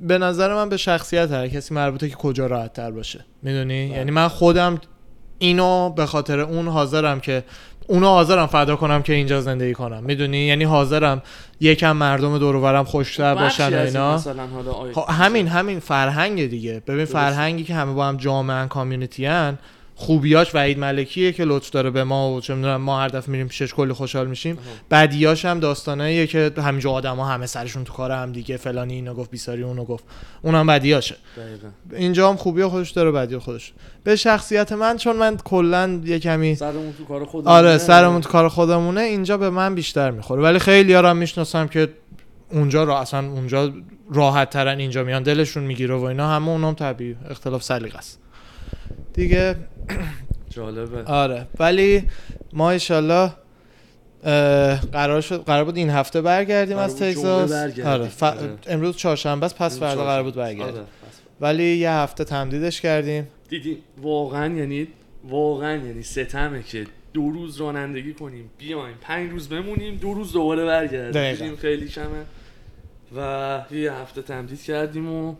[0.00, 3.24] به نظر من به شخصیت هر کسی مربوطه که کجا راحت تر باشه.
[3.42, 3.96] می‌دونی؟ بله.
[3.96, 4.80] یعنی من خودم
[5.38, 7.44] اینو به خاطر اون حاضرم که
[7.86, 10.04] اونو حاضرم فدا کنم که اینجا زندگی کنم.
[10.04, 11.22] می‌دونی؟ یعنی حاضرم
[11.60, 14.14] یکم مردم دور و برم خوشتر باشن اینا.
[14.14, 16.72] مثلا حالا خب همین همین فرهنگ دیگه.
[16.86, 17.12] ببین درسته.
[17.12, 19.58] فرهنگی که همه با هم جامعه کامیونیتی ان
[20.02, 23.48] خوبیاش وحید ملکیه که لطف داره به ما و چه می‌دونم ما هر دفعه میریم
[23.48, 24.58] پیشش کلی خوشحال میشیم.
[24.90, 29.30] بدیاش هم داستاناییه که همینجا آدما همه سرشون تو کار هم دیگه فلانی اینو گفت
[29.30, 30.04] بیساری اونو گفت.
[30.42, 31.16] اونم بدیاشه.
[31.36, 31.68] دقیقاً.
[31.92, 33.72] اینجا هم خوبی خودش داره بدی خودش
[34.04, 38.28] به شخصیت من چون من کلا یه کمی سرمون تو کار خود آره سرمون تو
[38.28, 40.42] کار خودمونه اینجا به من بیشتر می‌خوره.
[40.42, 41.88] ولی خیلی هم می‌شناسم که
[42.50, 43.72] اونجا را اصلا اونجا
[44.10, 47.16] راحت ترن اینجا میان دلشون می‌گیره و اینا همه اونام طبیعی.
[47.30, 48.21] اختلاف سلیقه است
[49.14, 49.56] دیگه.
[50.50, 51.04] جالبه.
[51.04, 51.46] آره.
[51.58, 52.04] ولی
[52.52, 53.32] ما ایشالله
[54.24, 57.52] اه، قرار شد قرار بود این هفته برگردیم از تگزاس.
[57.84, 58.22] آره ف...
[58.22, 58.58] آره.
[58.66, 60.74] امروز چهارشنبه است پس فردا قرار بود برگردیم.
[60.74, 60.84] آره،.
[61.40, 63.28] ولی یه هفته تمدیدش کردیم.
[63.48, 64.88] دیدی واقعا یعنی
[65.28, 70.64] واقعا یعنی ستمه که دو روز رانندگی کنیم بیایم پنج روز بمونیم دو روز دوباره
[70.64, 71.56] برگردیم.
[71.56, 72.24] خیلی کمه
[73.16, 75.34] و یه هفته تمدید کردیم و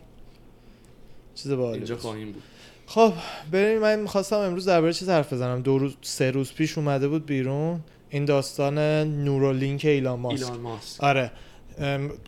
[1.35, 1.97] چیز باحالی اینجا.
[1.97, 2.43] خواهیم بود.
[2.85, 3.13] خب
[3.51, 5.61] بریم من می‌خواستم امروز درباره چیز حرف بزنم.
[5.61, 8.77] دو روز سه روز پیش اومده بود بیرون این داستان
[9.23, 10.43] نورولینک ایلان ماسک.
[10.43, 11.03] ایلان ماسک.
[11.03, 11.31] آره.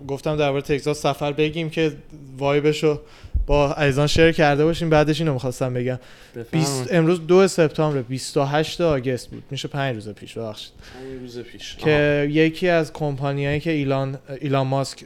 [0.08, 1.98] گفتم درباره تگزاس سفر بگیم که
[2.38, 3.02] vibe شو
[3.48, 4.90] با عزیزان share کرده باشیم.
[4.90, 6.00] بعدش اینو می‌خواستم بگم.
[6.36, 6.88] 20 بفرمایید.
[6.92, 9.44] امروز دو سپتامبر 28 آگست بود.
[9.52, 10.72] میشه پنج روز پیش ببخشید.
[10.94, 11.76] پنج روز پیش.
[11.76, 15.06] که یکی از کمپانیایی که ایلان ایلان ماسک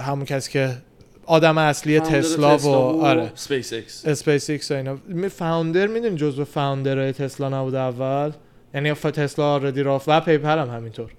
[0.00, 0.76] همون کسی که
[1.26, 2.68] آدم اصلی تسلا و
[3.04, 3.32] آره.
[3.34, 4.98] SpaceX SpaceX و اینا.
[5.08, 8.30] می founder می‌دونی جزو founder های تسلا نبود اول؟
[8.74, 11.10] یعنی تسلا آردی رافت و پیپل هم همینطور.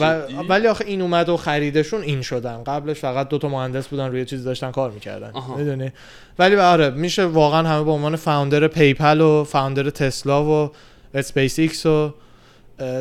[0.00, 2.64] و؟ ولی آخه این اومد و خریدشون این شدن.
[2.64, 5.32] قبلش فقط دو تا مهندس بودن روی چیز داشتن کار می‌کردن.
[5.56, 5.92] می‌دونی؟
[6.38, 10.70] ولی آره میشه واقعا همه به عنوان فاوندر پیپل و فاوندر تسلا و
[11.14, 12.14] اسپیس ایکس و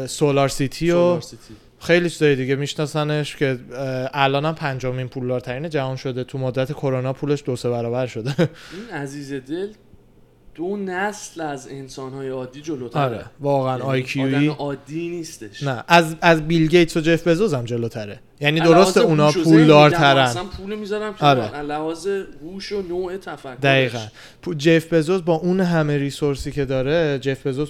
[0.07, 1.53] سولار سیتی و سولار سیتی.
[1.85, 6.23] خیلی چیزای دیگه میشناسنش که اه، الان هم پنجمین پولدارترین جهان شده.
[6.23, 8.35] تو مدت کرونا پولش دو سه برابر شده.
[8.39, 9.67] این عزیز دل
[10.55, 13.01] دو نسل از انسانهای عادی جلوتره.
[13.03, 15.63] آره واقعا یعنی آی آدم عادی نیستش.
[15.63, 18.19] نه از از بیل گیتس و جف بزوس هم جلوتره.
[18.39, 21.61] یعنی هوش اونا پولدارترن اصلا پول می‌ذارم که آره.
[21.61, 22.07] لحاظ
[22.41, 24.07] هوش و نوع تفکر دقیقا.
[24.57, 27.69] جف بزوس با اون همه resource ی که داره جف بزوس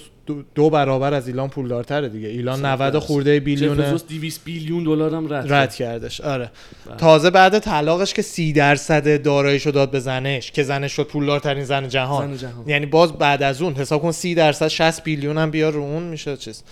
[0.54, 2.28] دو, برابر از ایلان پولدارتره دیگه.
[2.28, 3.06] ایلان صد 90 درصد.
[3.06, 3.76] خورده billion
[4.08, 5.74] 200 billion دلار هم رد, رد کرد.
[5.74, 6.20] کردش.
[6.20, 6.50] آره.
[6.86, 6.96] بله.
[6.96, 11.88] تازه بعد طلاقش که سی درصد داراییشو داد به زنش که زنش شد پولدارترین زن
[11.88, 12.36] جهان.
[12.36, 12.68] زن جهان.
[12.68, 16.02] یعنی باز بعد از اون حساب کن سی درصد 60 billion هم بیار رو اون
[16.02, 16.62] میشه چیز.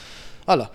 [0.47, 0.69] حالا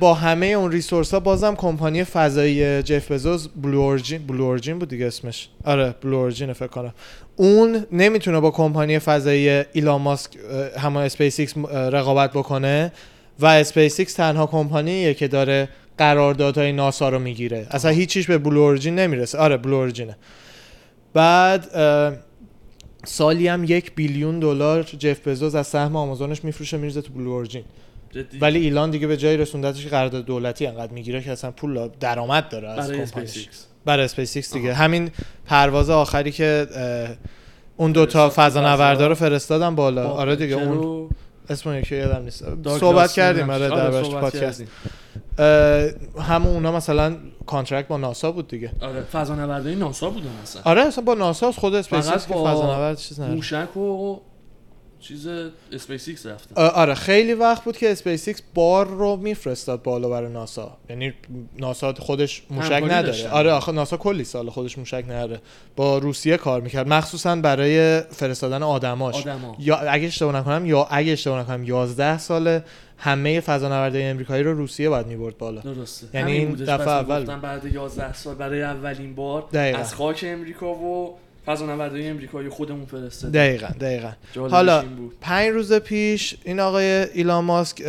[0.00, 4.88] با همه اون resource ها بازم کمپانی فضایی جف بزوس Blue Origin Blue Origin بود
[4.88, 5.48] دیگه اسمش.
[5.64, 6.94] آره Blue Origin فکر کنم.
[7.36, 10.30] اون نمی‌تونه با کمپانی فضایی ایلان ماسک
[10.78, 12.92] همون اسپیس ایکس رقابت بکنه
[13.40, 17.66] و اسپیس ایکس تنها کمپانیه که داره قراردادهای ناسا رو می‌گیره.
[17.70, 19.38] اصلا هیچیش به Blue Origin نمی‌رسه.
[19.38, 20.16] آره Blue Origin ه
[21.14, 21.66] بعد
[23.04, 27.62] سالی هم یک billion دلار جف بزوس از سهم آمازونش میفروشه میریزه تو Blue Origin
[27.62, 27.89] جدی
[28.40, 32.48] ولی ایلان دیگه به جایی رسوندتش که قرارداد دولتی انقدر می‌گیره که اصلا پول درآمد
[32.48, 33.30] داره از برای کمپانیش.
[33.30, 34.70] اسپیس ایکس برای اسپیس ایکس دیگه.
[34.70, 34.84] آها.
[34.84, 35.10] همین
[35.46, 36.66] پرواز آخری که
[37.76, 38.92] اون دوتا فضا.
[38.92, 40.08] رو فرستادن بالا.
[40.08, 41.08] با آره دیگه اون
[41.50, 42.44] اسم یکی یادم نیست.
[42.80, 43.80] صحبت کردیم نمی‌دونم.
[43.80, 44.64] آره در پادکست.
[46.20, 47.16] همون اونا مثلا
[47.46, 48.70] contract با ناسا بود دیگه.
[48.80, 50.62] آره فضانوردای ناسا بودن اصلا.
[50.64, 53.34] آره اصلا با ناسا خود اسپیس ایکس که با فضانورد چیز نداره.
[53.34, 54.20] موشک و
[55.00, 55.28] چیز
[55.72, 60.32] اسپیس ایکس رفتن آره خیلی وقت بود که اسپیس ایکس بار رو میفرستاد بالا برای
[60.32, 60.76] ناسا.
[60.90, 61.12] یعنی
[61.58, 63.02] ناسا خودش موشک نداره.
[63.02, 63.28] داشتن.
[63.30, 65.40] آره آخه ناسا کلی سال خودش موشک نداره.
[65.76, 66.88] با روسیه کار می‌کرد.
[66.88, 69.26] مخصوصا برای فرستادن آدماش.
[69.26, 69.56] آدما.
[69.58, 72.60] یا اگه اشتباه نکنم یا اگه اشتباه نکنم 11 سال
[72.98, 75.60] همه فضانوردای امریکایی رو روسیه باید می‌برد بالا.
[75.60, 76.06] درسته.
[76.14, 76.52] یعنی این.
[76.54, 77.36] دفعه اول.
[77.36, 79.78] بعد 11 سال برای اولین بار دقیقاً.
[79.78, 81.16] از خاک امریکا و
[81.50, 83.40] فضانوردای امریکایی خودمون فرستادیم.
[83.40, 84.12] دقیقا دقیقا.
[84.50, 84.84] حالا
[85.20, 87.80] پنج روز پیش این آقای ایلان ماسک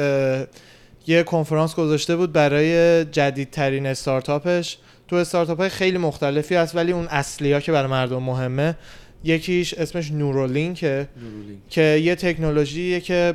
[1.08, 4.78] یه کنفرانس گذاشته بود برای جدیدترین استارتاپش.
[5.08, 8.78] تو استارتاپ های خیلی مختلفی هست ولی اون اصلی ها که برای مردم مهمه.
[9.24, 11.60] یکیش اسمش نورولینکه نورولینک.
[11.70, 13.34] که یه تکنولوژیه که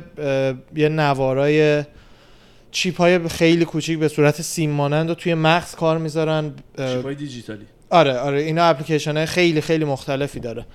[0.75, 1.83] یه نوارای
[2.71, 7.65] چیپ های خیلی کوچیک به صورت سیم مانند رو توی مغز کار می‌ذارن چیپای دیجیتالی.
[7.89, 10.65] آره آره اینا اپلیکیشن خیلی خیلی مختلفی داره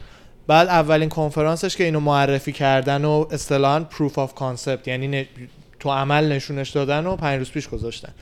[0.46, 5.26] بعد اولین کنفرانسش که اینو معرفی کردن و اصطلاحا proof of concept یعنی ن-
[5.80, 8.12] تو عمل نشونش دادن و پنج روز پیش گذاشتن.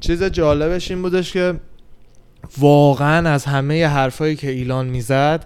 [0.00, 1.54] چیز جالبش این بودش که
[2.58, 5.44] واقعا از همه حرفایی که ایلان می‌زد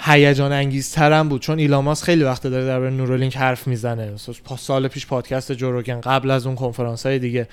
[0.00, 1.40] هیجان انگیزترم بود.
[1.40, 4.12] چون ایلان ماسک خیلی وقت داره در Neuralink حرف می‌زنه.
[4.58, 7.48] سال پیش پادکست جو روگن قبل از اون کنفرانس های دیگه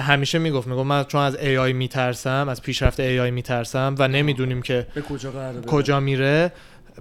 [0.00, 4.86] همیشه می‌گفت می‌گفت من چون از AI میترسم از پیشرفت AI میترسم و نمی‌دونیم که
[4.94, 5.32] به کجا؟
[5.66, 6.52] کجا میره.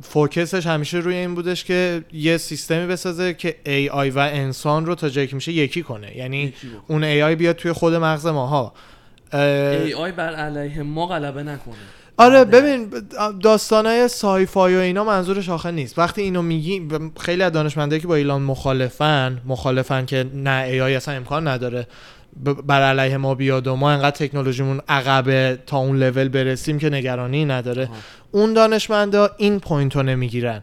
[0.01, 4.95] focus ش همیشه روی این بودش که یه سیستمی بسازه که AI و انسان رو
[4.95, 6.17] تا جایی که میشه یکی کنه.
[6.17, 6.67] یعنی یکی.
[6.87, 8.73] اون AI بیاد توی خود مغز ماها.
[9.31, 11.75] اه، AI بر علیه ما غلبه نکنه.
[12.17, 12.61] آره بله.
[12.61, 12.89] ببین
[13.43, 16.87] داستانای sci-fi و اینا منظورش آخه نیست وقتی اینو میگی
[17.19, 21.87] خیلی از دانشمندایی که با ایلان مخالفن مخالفن که نه AI اصلا امکان نداره
[22.67, 27.45] بر علیه ما بیاد و ما انقدر تکنولوژیمون عقبه تا اون لول برسیم که نگرانی
[27.45, 27.95] نداره آها.
[28.31, 30.61] اون دانشمندا این point رو نمی‌گیرن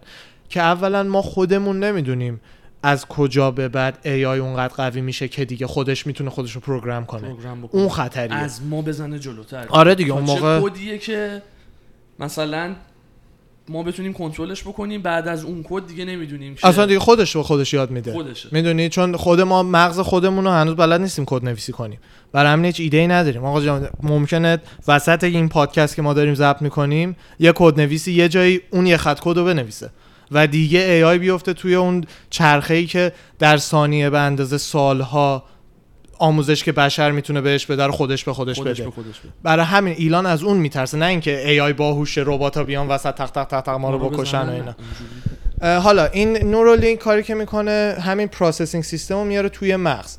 [0.48, 2.40] که اولا ما خودمون نمی‌دونیم
[2.82, 7.06] از کجا به بعد AI اونقدر قوی میشه که دیگه خودش می‌تونه خودش رو program
[7.06, 8.34] کنه؟ program اون خطریه.
[8.34, 9.66] از ما بزنه جلوتر.
[9.68, 11.42] آره دیگه اون موقع کدیه که
[12.18, 12.74] مثلا
[13.68, 16.66] ما بتونیم کنترلش بکنیم بعد از اون کد دیگه نمی‌دونیم چیه.
[16.66, 18.12] اصلا دیگه خودش رو خودش یاد میده.
[18.12, 18.48] خودشه.
[18.52, 21.98] می‌دونی؟ چون خود ما مغز خودمون رو هنوز بلد نیستیم کد نویسی کنیم.
[22.32, 23.44] برای همین هیچ ایده ای نداریم.
[23.44, 28.28] آقا جان ممکنه وسط این پادکست که ما داریم ضبط می‌کنیم یه کد نویسی یه
[28.28, 29.90] جایی اون یه خط کد رو بنویسه.
[30.30, 35.44] و دیگه AI بیفته توی اون چرخه ای که در ثانیه به اندازه سالها
[36.18, 38.84] آموزش که بشر می‌تونه بهش بده رو خودش به خودش, خودش بده.
[38.84, 39.32] به خودش بده.
[39.42, 43.44] برای همین ایلان از اون میترسه نه اینکه AI باهوش ربات بیان وسط تق تق
[43.44, 44.74] تق تق ما رو بکشن و اینا.
[45.80, 50.16] حالا این نورولینک کاری که می‌کنه همین processing system رو میاره توی مغز.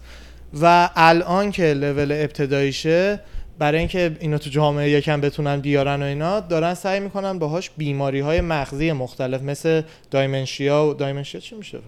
[0.61, 3.19] و الان که لول ابتداییشه
[3.59, 8.19] برای اینکه اینا تو جامعه یکم بتونن بیارن و اینا دارن سعی می‌کنن باهاش بیماری
[8.19, 11.79] های مغزی مختلف مثل دایمنشیا و دایمنشیا چی میشه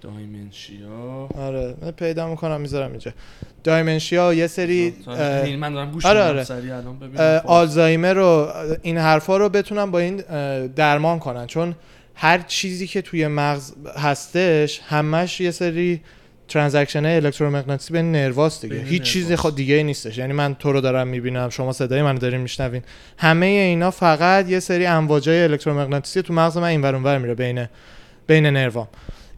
[0.00, 3.12] دایمنشیا آره من پیدا می‌کنم می‌ذارم اینجا
[3.64, 4.94] دایمنشیا یه سری
[5.60, 6.46] من دارم گوش آره، آره.
[6.50, 7.46] الان خب.
[7.46, 8.48] آلزایمر رو
[8.82, 10.16] این حرفا رو بتونن با این
[10.66, 11.74] درمان کنن چون
[12.14, 16.00] هر چیزی که توی مغز هستش همش یه سری
[16.48, 18.76] ترانزکشن الکترومغناطیسی بین نرواست دیگه.
[18.76, 19.34] هیچ نرواست.
[19.34, 20.18] خود دیگه ای نیستش.
[20.18, 22.82] یعنی من تو رو دارم می‌بینم شما صدای منو دارین میشنوین.
[23.18, 27.66] همه اینا فقط یه سری امواجای الکترومغناطیسی تو مغز من اینور اونور میره بین
[28.26, 28.88] بین نروام.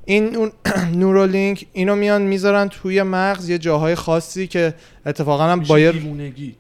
[0.04, 0.52] این اون
[1.00, 4.74] نورولینک اینو میان می‌ذارن توی مغز یه جاهای خاصی که
[5.06, 6.56] اتفاقا هم میشه با یه دیوونگی.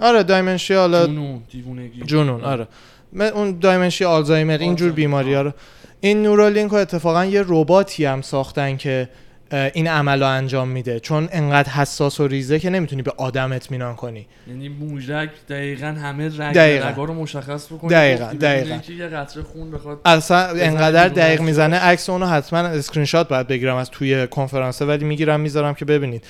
[0.00, 2.02] آره دایمنشیا حالا جنون دیوونگی.
[2.06, 2.66] جنون آره.
[3.12, 5.52] اون دایمنشی آلزایمر اینجور بیماری ها رو.
[6.00, 9.08] این نورولینک رو اتفاقا یه رباتی هم ساختن که
[9.52, 11.00] این عمل رو انجام میده.
[11.00, 14.26] چون انقدر حساس و ریزه که نمی‌تونی به آدم اطمینان کنی.
[14.48, 17.04] یعنی مویرگ دقیقا همه رگ دقیقاً.
[17.04, 18.80] رو مشخص بکنه دقیقاً، دقیقاً.
[18.92, 20.00] یه قطره خون بخواد.
[20.04, 21.76] اصلا انقدر دقیق می‌زنه.
[21.76, 26.24] عکس اونو حتما اسکرین شات باید بگیرم از توی کنفرانسه ولی می‌گیرم می‌ذارم که ببینید.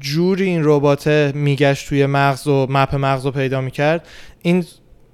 [0.00, 4.06] جوری این ربات میگشت توی مغز و map مغز رو پیدا می‌کرد.
[4.42, 4.64] این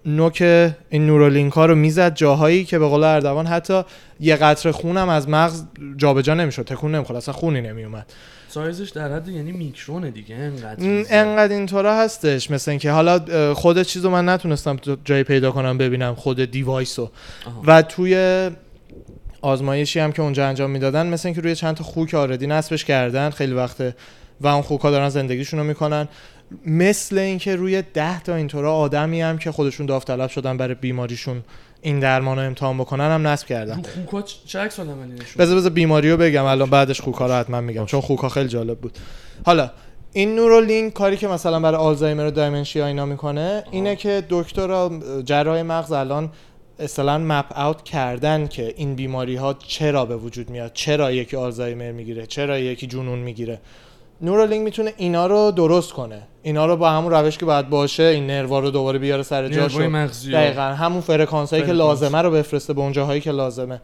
[0.06, 0.42] نوک
[0.90, 3.82] این نورولینک ها رو می‌زد جاهایی که به قول اردوان حتی
[4.20, 5.64] یه قطره خونم از مغز
[5.96, 8.12] جابجا نمی‌شد تکون نمی‌خورد اصلا خونی نمیومد
[8.48, 11.04] سایزش در حد یعنی میکرونه دیگه انقدر.
[11.10, 15.78] انقدر اینطورا هستش مثل اینکه حالا خود چیز رو من نتونستم تو جایی پیدا کنم
[15.78, 17.10] ببینم خود device رو
[17.46, 17.62] آها.
[17.66, 18.50] و توی
[19.42, 23.30] آزمایشی هم که اونجا انجام می‌دادن مثل اینکه روی چند تا خوک آردی نصبش کردن
[23.30, 23.96] خیلی وقته
[24.40, 26.08] و اون خوکا دارن زندگیشون رو می‌کنن
[26.66, 31.42] مثل اینکه روی ده تا اینطورا آدمی هم که خودشون داوطلب شدن برای بیماریشون
[31.82, 33.82] این درمان رو امتحان بکنن هم نصب کردن.
[33.94, 34.80] خوکا چه عکس
[35.38, 36.44] بذار بذار بیماری رو بگم.
[36.44, 38.98] الان بعدش خوکا رو حتما میگم چون خوکا خیلی جالب بود.
[39.46, 39.70] حالا
[40.12, 45.62] این نورولینک کاری که مثلا برای آلزایمر و دایمنشیا اینا می‌کنه اینه که دکترا جراح
[45.62, 46.32] مغز الان
[46.78, 51.92] اصلا مپ اوت کردن که این بیماری ها چرا به وجود میاد؟ چرا یکی آلزایمر
[51.92, 53.60] می‌گیره؟ چرا یکی جنون می‌گیره؟
[54.22, 56.22] نورولینک می‌تونه اینا رو درست کنه.
[56.42, 59.76] اینا رو با همون روش که باید باشه این نروا رو دوباره بیاره سر جاش
[59.76, 61.72] دقیقا همون فرکانس هایی که.
[61.72, 63.80] لازمه رو بفرسته به اون جاهایی که لازمه.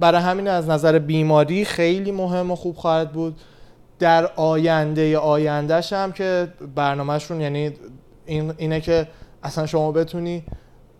[0.00, 3.36] برای همین از نظر بیماری خیلی مهم و خوب خواهد بود.
[3.98, 7.72] در آینده آیندهش هم که برنامهشون یعنی
[8.26, 9.08] این اینه که
[9.42, 10.42] اصلا شما بتونی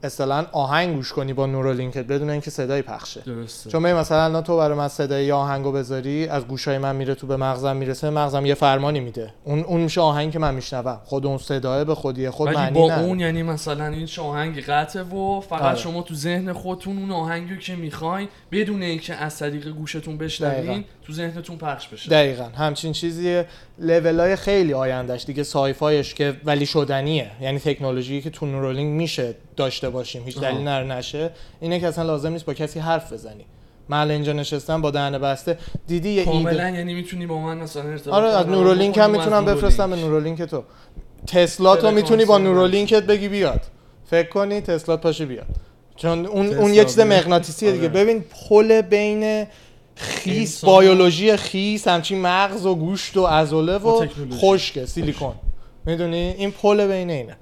[0.02, 3.20] اصطلاحا آهنگ گوش کنی با نورولینکت بدون اینکه صدایی پخشه.
[3.20, 3.70] درسته.
[3.70, 7.36] چون مثلا الان تو برای من صدای آهنگو بذاری از گوشای من میره تو به
[7.36, 9.32] مغزم می‌رسه مغزم یه فرمانی میده.
[9.44, 11.00] اون اون میشه آهنگ که من میشنوم.
[11.04, 12.94] خود اون صداه به خودی خود ولی معنی با.
[12.94, 15.76] اون یعنی مثلا این آهنگ قطعه و فقط آره.
[15.76, 20.84] شما تو ذهن خودتون اون آهنگی که می‌خواین بدون اینکه از طریق گوشتون بشنوین.
[21.06, 22.10] تو ذهنتون پخش بشه.
[22.10, 22.44] دقیقا.
[22.44, 23.42] همچین چیزی
[23.78, 27.30] لول های خیلی آیندهش دیگه سایفایش که ولی شدنیه.
[27.40, 30.38] یعنی تکنولوژی که تو نورولینگ میشه داشته باشیم هیچ.
[30.38, 31.30] دلیل نره نشه.
[31.60, 33.44] اینه که اصلا لازم نیست با کسی حرف بزنی.
[33.88, 35.58] من الان اینجا نشستم با دهن بسته.
[35.86, 39.06] دیدی یه کاملا ایده یعنی می‌تونی با من مثلا ارتباط آره از نورولینک هم و
[39.06, 40.42] از می‌تونم بفرستم به نورولینک.
[40.42, 40.62] تو.
[41.26, 43.60] تسلا تو فرکانسی می‌تونی با هم نورولینکت بگی بیاد.
[44.10, 45.46] فکر کنی تسلا پاشه بیاد.
[45.96, 47.00] چون اون اون یه چیز.
[47.00, 47.88] مغناطیسیه دیگه.
[47.88, 48.04] آره.
[48.04, 49.46] ببین پل بین
[49.94, 54.06] خیس بیولوژی خیس همچین مغز و گوشت و عضله و.
[54.32, 55.34] خشکه سیلیکون.
[55.86, 57.36] می‌دونی؟ این پل بین اینه.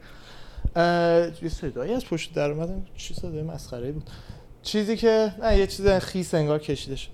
[1.43, 4.11] یه صدایی از پشت در اومدن چی صدای مسخره بود
[4.63, 7.09] چیزی که نه یه چیز خیس انگار کشیده شد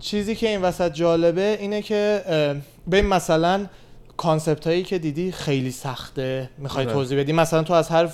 [0.00, 2.22] چیزی که این وسط جالبه اینه که
[2.90, 3.66] ببین مثلا
[4.16, 6.94] concept هایی که دیدی خیلی سخته می‌خوای آره.
[6.94, 8.08] توضیح بدی مثلا تو از هر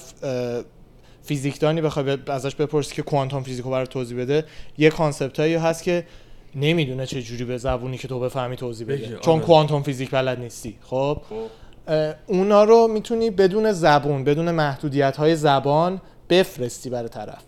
[1.23, 4.45] فیزیکدانی بخوای ازش بپرسی که quantum physics رو برای توضیح بده
[4.79, 6.07] یه concept هایی هست که
[6.55, 9.45] نمی‌دونه چه جوری به زبونی که تو بفهمی توضیح بده چون آره.
[9.45, 11.47] quantum physics بلد نیستی خب خب.
[12.27, 17.43] اونا رو می‌تونی بدون زبون بدون محدودیت های زبان بفرستی برای طرف.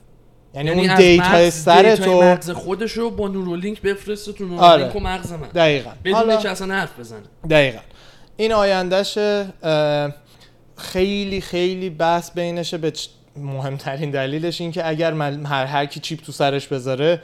[0.55, 4.55] یعنی, اون از دیتا سر تو مغز خودش رو با نورولینک بفرسته تو آره.
[4.83, 5.49] نورولینک و مغز من.
[5.55, 5.91] دقیقا.
[6.05, 7.21] بدون حالا- اصلا حرف بزنه.
[7.51, 7.79] دقیقا.
[8.37, 9.19] این آیندهش
[10.77, 12.93] خیلی خیلی بحث بینشه به
[13.37, 17.23] مهمترین دلیلش این که اگر من هر هر کی چیپ تو سرش بذاره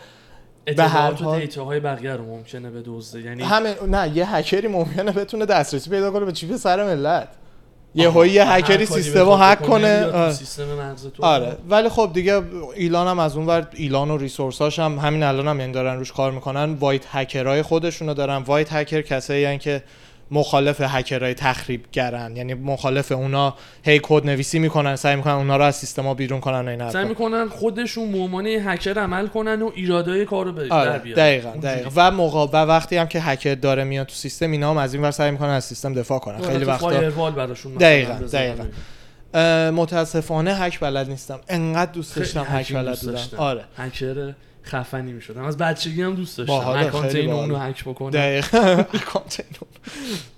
[0.77, 3.21] به هر حال- دیتاهای بقیه رو ممکنه به دزده.
[3.21, 7.29] یعنی همه نه یه هکری ممکنه بتونه دسترسی پیدا کنه به چیپ سر ملت.
[7.95, 10.05] یه هایی یه هکری سیستم رو هک کنه.
[10.05, 10.33] آره.
[10.33, 11.25] سیستم مغز تو.
[11.25, 11.57] آره.
[11.71, 12.43] ولی خب دیگه
[12.77, 15.99] ایلان هم از اون ور ایلان و resource اش هم همین الان هم یعنی دارن
[15.99, 16.75] روش کار می‌کنن.
[16.75, 18.37] white hacker های خودشونو دارن.
[18.37, 19.83] white hacker کسایی هن که
[20.31, 25.77] مخالف هکرهای تخریبگرن یعنی مخالف اونا هی کد نویسی می‌کنن سعی می‌کنن اونا رو از
[25.77, 26.93] سیستما بیرون کنن و این حرفا.
[26.93, 31.51] سعی می‌کنن خودشون به عنوان هکر عمل کنن و ایرادای کار رو به آره دقیقا.
[31.51, 34.95] دقیقا و موقع و وقتی هم که هکر داره میاد تو سیستم اینا هم از
[34.95, 38.15] این ور سعی می‌کنن از سیستم دفاع کنن خیلی تو وقتا براشون دقیقاً،.
[38.15, 38.65] دقیقاً.
[39.71, 43.19] متاسفانه هک بلد نیستم انقدر دوست خیلی داشتم هک بلد بودم.
[43.37, 44.35] آره هکر
[44.69, 45.45] خفنی می‌شدم.
[45.45, 46.55] از بچگی هم دوست داشتم.
[46.55, 47.31] اکانت این.
[47.31, 48.59] اونو هک بکنم دقیقا.
[48.95, 49.45] اکانت.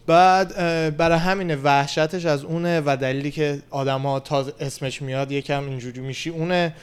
[0.06, 0.56] بعد
[0.96, 6.30] برای همینه وحشتش از اونه و دلیلی که آدما تا اسمش میاد یکم اینجوری میشی
[6.30, 6.74] اونه.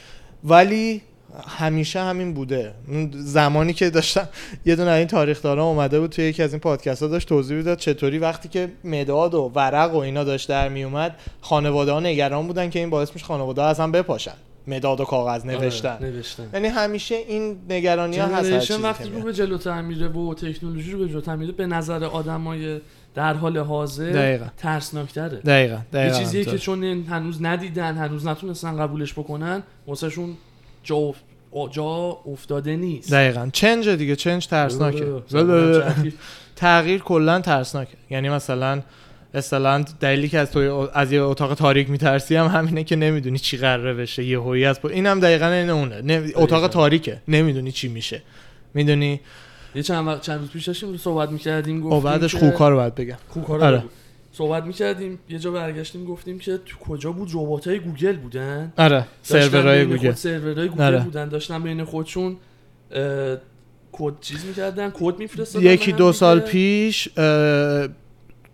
[0.43, 1.01] ولی
[1.47, 2.73] همیشه همین بوده.
[3.11, 4.29] زمانی که داشتم
[4.65, 7.57] یه دونه این تاریخ دارا اومده بود توی یکی از این پادکست ها داشت توضیح
[7.57, 12.47] می‌داد چطوری وقتی که مداد و ورق و اینا داشت در میومد خانواده ها نگران
[12.47, 14.33] بودن که این باعث میشه خانواده ها از هم بپاشن.
[14.67, 19.21] مداد و کاغذ نوشتن آره، نوشتن یعنی همیشه این نگرانی ها هست وقتی رو.
[19.21, 22.79] به جلوتر میره و تکنولوژی رو به جلوتر میره به نظر آدمای
[23.15, 24.45] در حال حاضر دقیقاً.
[24.57, 26.53] ترسناکتره دقیقا یه دقیقا چیزیه همینطور.
[26.53, 30.33] که چون هنوز ندیدن هنوز نتونستن قبولش بکنن واسهشون
[30.83, 36.13] جا, اف- جا افتاده نیست دقیقا چنج دیگه چنج ترسناکه آره، چرخی.
[36.55, 38.81] تغییر کلا ترسناکه یعنی مثلا
[39.33, 43.57] اصلا دلیلی که از تو از یه اتاق تاریک میترسی هم همینه که نمی‌دونی چی
[43.57, 46.01] قراره بشه یه هویی از این هم دقیقا این اونه.
[46.01, 47.21] نه- اتاق تاریکه.
[47.27, 48.21] نمی‌دونی چی میشه.
[48.73, 49.19] می‌دونی؟
[49.75, 52.95] یه چند وقت چند روز پیش داشتیم صحبت می‌کردیم گفتیم بعدش که- خوکا رو باید
[52.95, 53.17] بگم.
[53.29, 53.83] خوکا رو آره.
[54.31, 58.73] صحبت می‌کردیم یه جا برگشتیم گفتیم که تو کجا بود؟ ربات گوگل بودن.
[58.77, 60.11] آره سرورهای گوگل.
[60.11, 60.99] سرورهای گوگل آره.
[61.03, 62.37] بودن داشتن بین خودشون
[62.91, 63.37] اه،
[63.91, 67.87] کد چیز می‌کردن کد میفرستادن یکی دو سال پیش اه،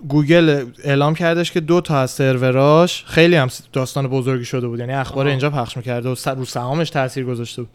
[0.08, 4.80] گوگل اعلام کردش که دو تا از سروراش خیلی هم داستان بزرگی شده بود.
[4.80, 5.30] یعنی اخبار آها.
[5.30, 7.72] اینجا پخش می‌کرده و رو سهامش تاثیر گذاشته بود.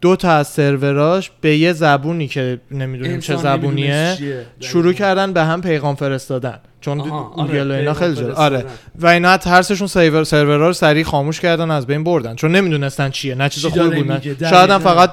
[0.00, 4.18] دو تا از سروراش به یه زبونی که نمی‌دونیم چه زبونیه
[4.60, 6.58] شروع کردن به هم پیغام فرستادن.
[6.80, 8.64] چون گوگل و اینا خیلی جلو آره.
[8.98, 12.34] و اینا ترسشون سرور سرورها رو سریع خاموش کردن از بین بردن.
[12.34, 14.46] چون نمی‌دونستن چیه نه چیز چی خوبی بود.
[14.50, 15.12] شاید هم فقط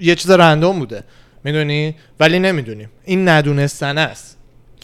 [0.00, 1.04] یه چیز رندوم بوده.
[1.44, 2.88] می‌دونی؟ ولی نمی‌دونیم.
[3.04, 4.33] این ندونستن است.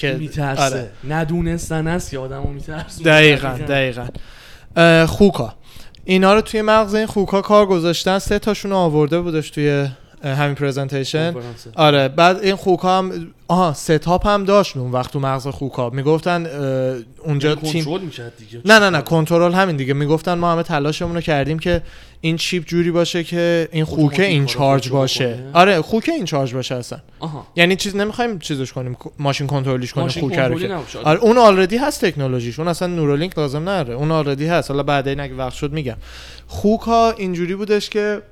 [0.00, 0.62] که میترسه.
[0.62, 0.90] آره.
[1.08, 4.06] ندونستن است که آدمو میترسه دقیقا دقیقا.
[5.06, 5.54] خوکا.
[6.04, 9.88] اینا رو توی مغز این خوکا کار گذاشتن سه تاشون آورده بودش توی
[10.24, 11.34] همین پرزنتیشن.
[11.74, 15.90] آره بعد این خوکا هم آها ستاپ هم داشت اون وقت تو مغز خوکا.
[15.90, 16.46] می‌گفتن
[17.24, 19.94] اونجا یعنی تیم می‌کرد دیگه؟ نه نه نه کنترل همین دیگه.
[19.94, 21.82] می‌گفتن ما همه تلاشمون رو کردیم که
[22.20, 25.38] این چیپ جوری باشه که این خوکه این in charge باشه.
[25.52, 26.98] آره خوکه in charge باشه اصلا.
[27.20, 27.46] آها.
[27.56, 30.68] یعنی چیز نمی‌خوایم چیزش کنیم ماشین کنترلیش کنیم خوکه رو که.
[30.68, 30.98] نباشه.
[30.98, 31.20] آره.
[31.20, 32.58] اون already هست تکنولوژیش.
[32.58, 34.70] اون اصلا نورولینک لازم نداره اون already هست.
[34.70, 35.96] حالا بعدین اگه وقت شد میگم.
[36.46, 38.22] خوکا اینجوری بودش که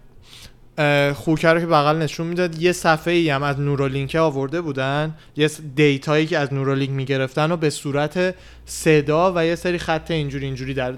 [1.15, 5.15] خوکه رو که بغل نشون می‌داد یه صفحه ای هم از نورولینک آورده بودن.
[5.37, 8.35] یه data یی که از نورولینک می‌گرفتن و به صورت
[8.67, 10.95] صدا و یه سری خط اینجوری اینجوری در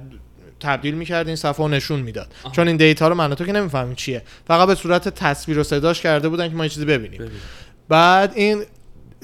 [0.61, 2.35] تبدیل می‌کرد این صفحه رو نشون می‌داد.
[2.53, 4.23] چون این data رو من تو که نمی‌فهمیم چیه.
[4.47, 7.19] فقط به صورت تصویر و صداش کرده بودن که ما یه چیزی ببینیم.
[7.19, 7.31] ببین.
[7.89, 8.63] بعد این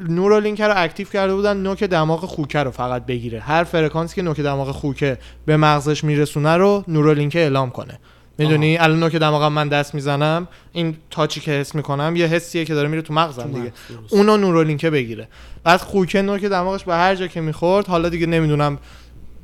[0.09, 3.41] نورولینک رو active کرده بودن نوک دماغ خوکه رو فقط بگیره.
[3.41, 7.99] هر فرکانسی که نوک دماغ خوکه به مغزش میرسونه رو نورولینک اعلام کنه.
[8.39, 12.65] می‌دونی؟ الان نوک دماغم من دست می‌زنم این touch ی که حس می‌کنم یه حسیه
[12.65, 13.61] که داره میره تو مغزم تو دیگه.
[13.61, 14.13] مغز،.
[14.13, 15.29] اونو نورولینکه بگیره.
[15.65, 18.79] بعد خوکه نوک دماغش به هر جا که می‌خورد حالا دیگه نمی‌دونم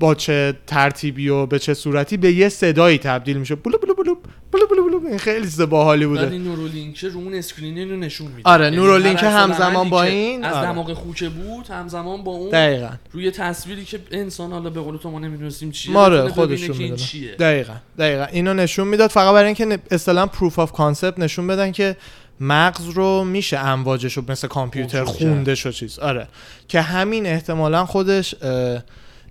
[0.00, 3.54] با چه ترتیبی و به چه صورتی به یه صدایی تبدیل میشه.
[3.54, 4.14] بلو بلو بلو
[4.52, 5.08] بلو بلو بلو.
[5.08, 6.22] این خیلی چیز باحالی بوده.
[6.22, 8.50] بعد این نورولینک رو اون screen رو نشون میده.
[8.50, 10.66] آره، یعنی نورولینک همزمان با این، از آره.
[10.66, 12.90] دماغ خوکه بود همزمان با اون دقیقا.
[13.12, 17.36] روی تصویری که انسان حالا به قول تو ما نمی‌دونستیم چیه ما رو خودشون می‌دونن
[17.38, 18.24] دقیقا دقیقا.
[18.24, 21.96] اینو نشون می‌داد فقط برای اینکه اصطلاح proof of concept نشون بدن که
[22.40, 25.98] مغز رو میشه امواجش رو مثل کامپیوتر خونده شو چیز.
[25.98, 26.28] آره.
[26.68, 28.34] که همین احتمالا خودش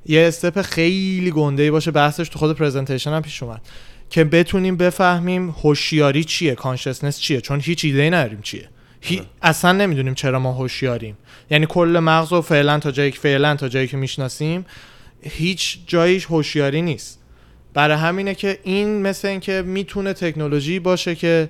[0.05, 1.91] یه استپ خیلی گنده ای باشه.
[1.91, 3.61] بحثش تو خود پرزنتیشن هم پیش اومد.
[4.11, 8.69] که بتونیم بفهمیم هوشیاری چیه کانشسنس چیه؟ چون هیچ ایده ای نداریم چیه.
[9.01, 9.17] هی...
[9.17, 9.27] آره.
[9.41, 11.17] اصلا نمی‌دونیم چرا ما هوشیاریم.
[11.51, 14.65] یعنی کل مغز رو فعلا تا جایی که فعلا تا جایی که می‌شناسیم
[15.21, 17.19] هیچ جاییش هوشیاری نیست.
[17.73, 21.49] برای همینه که این مثل اینکه می‌تونه تکنولوژی باشه که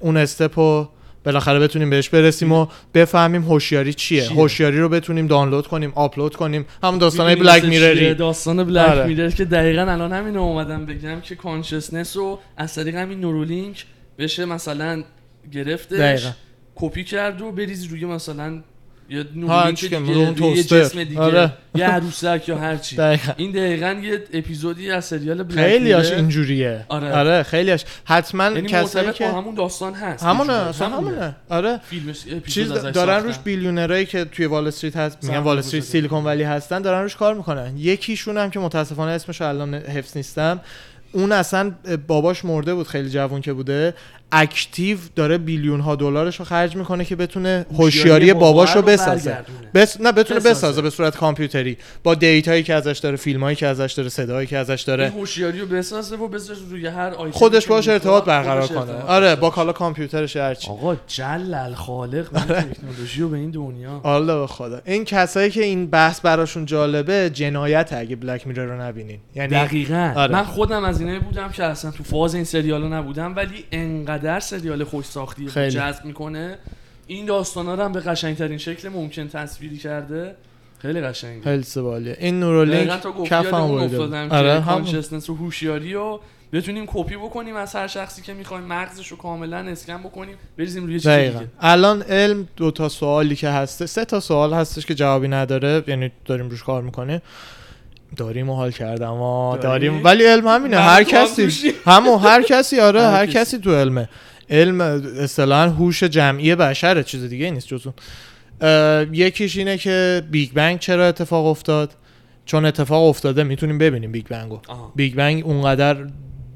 [0.00, 0.88] اون استپو
[1.24, 6.66] بالاخره بتونیم بهش برسیم و بفهمیم هوشیاری چیه؟ هوشیاری رو بتونیم دانلود کنیم آپلود کنیم
[6.82, 9.06] همون داستانای می‌دونی بلک؟ میرری داستان بلک آره.
[9.06, 13.86] میرر که دقیقا الان همین اومدم بگم که کانشسنس رو از طریق همین نورولینک
[14.18, 15.04] بشه مثلا
[15.52, 16.26] گرفتش.
[16.74, 18.62] کپی کرد و بریز روی مثلا
[19.10, 19.24] یه
[19.74, 20.80] چی که اون روی یه توستر.
[20.80, 21.52] جسم دیگه آره.
[21.74, 26.12] یه عروسک یا هر چی دقیقا این دقیقا یه اپیزودی از سریال بلک خیلی هاش.
[26.12, 27.12] اینجوریه آره.
[27.12, 30.52] آره, خیلیش حتما یعنی کسایی که همون داستان هست همونه.
[30.52, 33.24] اصلا همونه آره فیلمش چیز دارن.
[33.24, 35.84] روش billionaire ایی که توی وال استریت هست میگن وال استریت.
[35.84, 40.60] سیلیکون ولی هستن دارن روش کار می‌کنن یکیشون هم که متاسفانه اسمش الان حفظ نیستم
[41.12, 41.72] اون اصلا
[42.06, 43.94] باباش مرده بود خیلی جوون که بوده
[44.32, 49.38] active داره billion ها دلارش رو خرج می‌کنه که بتونه هوشیاری باباش رو بسازه.
[49.74, 50.50] بس نه بتونه بسازه.
[50.50, 54.46] بسازه به صورت کامپیوتری با data یی که ازش داره فیلمایی که ازش داره صدایی
[54.46, 58.24] که ازش داره این هوشیاری رو بسازه و بذاره روی هر آیتمی خودش باش ارتباط
[58.24, 59.50] برقرار کنه ارتباط آره با.
[59.50, 64.80] کالا کامپیوترش هرچی آقا جل الخالق من تکنولوژی رو به این دنیا الله به خدا
[64.84, 70.12] این کسایی که این بحث براشون جالبه جنایت اگه بلک میرر رو نبینین یعنی دقیقا
[70.16, 70.32] آره.
[70.32, 74.84] من خودم از اینایی بودم که اصلا تو فاز این سریال نبودم ولی انقدر سریال
[74.84, 75.46] خوش ساختی.
[75.46, 76.58] جذب می‌کنه.
[77.06, 80.34] این داستانا رو هم به قشنگترین شکل ممکن تصویری کرده.
[80.78, 81.42] خیلی قشنگه.
[81.42, 84.60] خیلی سبالیه این نورولینک کف هم آره.
[84.60, 86.20] کانشسنس و هوشیاری رو
[86.52, 91.00] بتونیم کپی بکنیم از هر شخصی که می‌خوایم مغزش رو کاملا اسکن بکنیم بریزیم روی
[91.00, 91.48] چیز دیگه.
[91.60, 96.12] الان علم دو تا سوالی که هسته سه تا سوال هستش که جوابی نداره یعنی
[96.24, 97.22] داریم روش کار می‌کنه
[98.16, 101.72] داریم و حال کردم آه داریم؟ ولی علم همینه هر کسی.
[101.84, 103.58] همون هر کسی آره هر کسی.
[103.58, 104.08] تو علمه
[104.50, 104.80] علم
[105.20, 107.94] اصطلاحا هوش جمعی بشره چیز دیگه نیست جز اون
[108.60, 111.96] اه، یکیش اینه که Big Bang چرا اتفاق افتاد
[112.44, 114.58] چون اتفاق افتاده می‌تونیم ببینیم Big Bang
[114.96, 115.03] و.
[115.03, 115.96] Big Bang اونقدر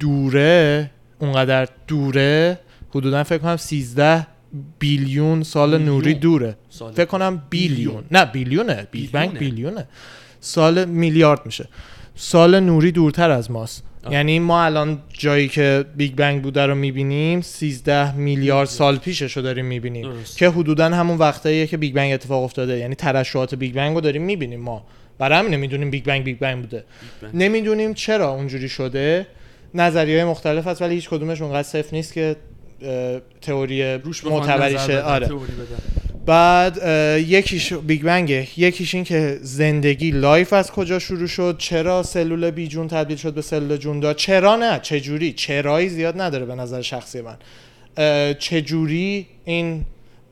[0.00, 2.58] دوره اونقدر دوره
[2.90, 4.26] حدودا فکر کنم 13
[4.78, 5.94] billion سال billion.
[5.96, 6.92] نوری دوره سال.
[6.92, 8.04] فکر کنم billion billion.
[8.10, 9.86] نه billion ه Big Bang billion ه.
[10.44, 11.68] سال میلیارد میشه.
[12.14, 13.84] سال نوری دورتر از ماست.
[14.04, 14.12] آه.
[14.12, 19.42] یعنی ما الان جایی که Big Bang بوده رو می‌بینیم 13 میلیارد سال پیشش رو
[19.42, 20.02] داریم می‌بینیم.
[20.02, 20.38] درست.
[20.38, 22.78] که حدودا همون وقتاییه که Big Bang اتفاق افتاده.
[22.78, 24.86] یعنی ترشحات Big Bang رو داریم می‌بینیم ما.
[25.18, 26.84] برای همینه می‌دونیم Big Bang Big Bang بوده.
[27.34, 29.26] نمی‌دونیم چرا اونجوری شده.
[29.74, 32.36] نظریه های مختلف هست ولی هیچ کدومش اونقدر صفر نیست که
[33.42, 35.28] تئوری روش معتبری شه آره.
[36.26, 36.76] بعد
[37.28, 42.50] یکیش Big Bang ه یکیش این که زندگی life از کجا شروع شد چرا سلول
[42.50, 46.44] بی جون تبدیل شد به سلول جون دار چرا نه؟ چه جوری چرایی زیاد نداره
[46.44, 47.36] به نظر شخصی من.
[47.96, 49.84] اه، چه جوری این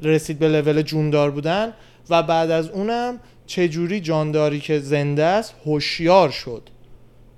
[0.02, 1.72] رسید به لول جوندار بودن؟
[2.10, 6.62] و بعد از اونم چه جوری جانداری که زنده است هوشیار شد؟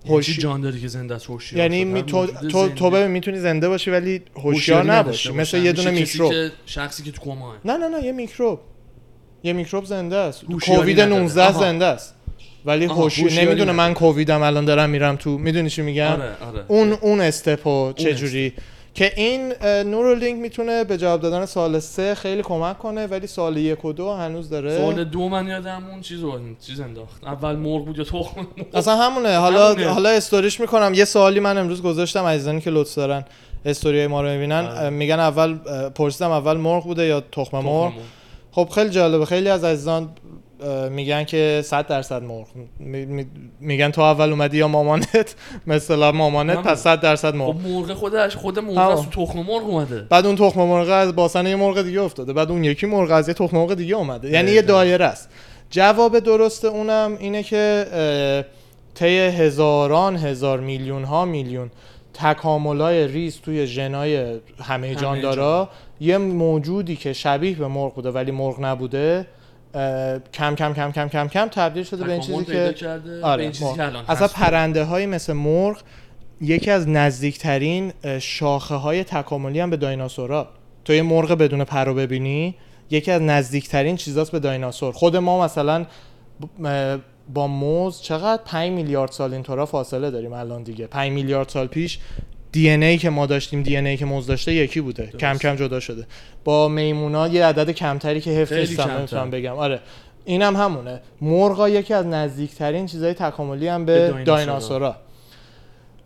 [0.06, 1.84] هوشی هوشی جان داری که زنده است هوشیار یعنی.
[1.84, 5.58] می تو تو, زنده تو ببین می‌تونی زنده باشی ولی هوشیار نباشی مثل.
[5.58, 6.32] یه دونه میکروب
[6.66, 8.60] شخصی که تو کما نه نه نه یه میکروب
[9.44, 11.20] یه میکروب زنده است کووید نداره.
[11.22, 11.60] 19 آها.
[11.60, 12.14] زنده است
[12.64, 13.94] ولی هوشی نمی‌دونه من.
[13.94, 18.52] کوویدم الان دارم میرم تو می‌دونی چی میگم آره آره اون اون استپو چجوری
[18.94, 23.84] که این نورولینک می‌تونه به جواب دادن سال سه خیلی کمک کنه ولی سال یک
[23.84, 24.78] و دو هنوز داره.
[24.78, 26.20] سوال دو من یادم اون چیز
[26.66, 27.24] چیز انداخت.
[27.24, 29.36] اول مرغ بود یا تخم اصلا همونه.
[29.36, 29.88] حالا همونه.
[29.88, 30.94] حالا استوریش می‌کنم.
[30.94, 33.24] یه سوالی من امروز گذاشتم عزیزانی که لطف دارن
[33.64, 34.64] استوری ما رو می‌بینن.
[34.64, 34.90] آره.
[34.90, 35.54] میگن اول
[35.88, 37.92] پرسیدم اول مرغ بوده یا تخم مرغ.
[38.52, 39.24] خب خیلی جالبه.
[39.24, 40.10] خیلی از عزیزان
[40.90, 42.46] میگن که 100 درصد مرغ.
[42.78, 43.26] می- می-
[43.60, 45.34] میگن تو اول اومدی یا مامانت؟
[45.66, 46.58] مثلا مامانت.
[46.58, 47.56] پس 100 درصد مرغ.
[47.56, 48.78] خب مرغ خودش خود مرغ.
[48.78, 50.00] از تو تخم مرغ اومده.
[50.10, 52.32] بعد اون تخم مرغ از باسن یه مرغ دیگه افتاده.
[52.32, 54.30] بعد اون یکی مرغ از یه تخم مرغ دیگه اومده.
[54.30, 54.62] یعنی یه.
[54.62, 55.28] دایره است.
[55.70, 57.86] جواب درست اونم اینه که
[58.94, 61.70] طی هزاران هزار میلیون ها میلیون
[62.14, 65.68] تکاملای ریز توی ژنای همه جاندارا
[66.00, 69.26] یه موجودی که شبیه به مرغ بوده ولی مرغ نبوده
[70.32, 73.42] کم کم کم کم کم کم تبدیل شده به این چیزی که کرده آره، به
[73.42, 73.74] این چیزی.
[73.74, 74.28] که الان اصلا.
[74.28, 75.82] پرنده های مثل مرغ
[76.40, 80.48] یکی از نزدیکترین شاخه های تکاملی هم به دایناسورا
[80.84, 82.54] تو یه مرغ بدون پر رو ببینی
[82.90, 85.86] یکی از نزدیکترین چیزاست به دایناسور خود ما مثلا
[87.34, 91.98] با موز چقدر 5 میلیارد سال اینطورا فاصله داریم الان دیگه 5 میلیارد سال پیش
[92.52, 95.02] دی ای که ما داشتیم دی ای که موز داشته یکی بوده.
[95.02, 95.16] درست.
[95.16, 96.06] کم کم جدا شده.
[96.44, 98.98] با میمونا یه عدد کمتری که حفظ نیستم کمتر.
[98.98, 99.52] نمی‌تونم بگم.
[99.54, 99.80] آره.
[100.24, 101.00] اینم همونه.
[101.20, 104.96] مرغا یکی از نزدیکترین چیزای تکاملی هم به به دایناسورا.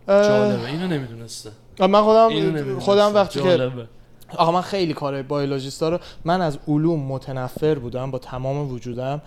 [0.07, 0.65] جالبه.
[0.65, 1.49] اینو نمی‌دونسته.
[1.79, 2.79] من خودم نمی‌دونسته.
[2.79, 3.71] خودم وقتی که.
[4.37, 9.21] آقا من خیلی کار biologist ا رو من از علوم متنفر بودم با تمام وجودم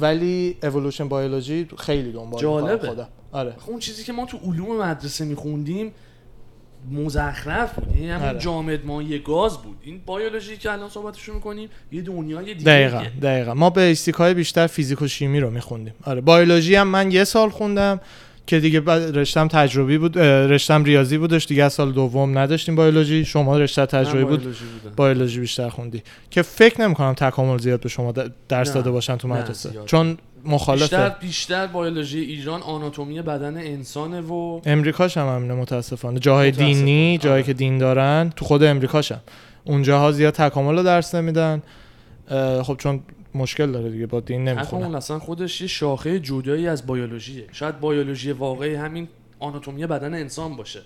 [0.00, 2.88] ولی evolution biology خیلی دنبال جالبه.
[2.88, 3.08] خودم.
[3.32, 3.52] آره.
[3.66, 5.92] اون چیزی که ما تو علوم مدرسه میخوندیم
[6.90, 7.96] مزخرف بود.
[7.96, 8.38] یعنی همون آره.
[8.38, 9.76] جامد مایع گاز بود.
[9.82, 13.54] این بیولوژی که الان صحبتشو می‌کنیم یه دنیای دیگه دقیقا دقیقا.
[13.54, 15.94] ما basic های بیشتر فیزیک و شیمی رو میخوندیم.
[16.04, 18.00] آره بیولوژی هم من یه سال خوندم
[18.46, 21.46] که دیگه بعد رشتم تجربی بود رشتم ریاضی بودش.
[21.46, 23.24] دیگه از سال دوم نداشتیم بیولوژی.
[23.24, 24.94] شما رشته تجربی بود بیولوژی بودم.
[24.96, 26.02] بیولوژی بیشتر خوندی.
[26.30, 28.12] که فکر نمی‌کنم تکامل زیاد به شما
[28.48, 29.70] درس داده باشن تو مدرسه.
[29.86, 30.82] چون مخالفه.
[30.82, 36.18] بیشتر بیشتر بیولوژی ایران آناتومی بدن انسانه و امریکاش هم همینه متاسفانه.
[36.18, 37.42] جاهای متاسفانه، دینی جایی آره.
[37.42, 39.20] که دین دارن تو خود امریکاش هم.
[39.64, 41.62] اونجاها زیاد تکامل رو درس نمیدن.
[42.62, 43.00] خب چون
[43.34, 44.82] مشکل داره دیگه با دین نمی‌خونه.
[44.82, 47.44] تکامل اصلا خودش یه شاخه جدایی از بیولوژیه.
[47.52, 50.80] شاید بیولوژی واقعی همین آناتومی بدن انسان باشه.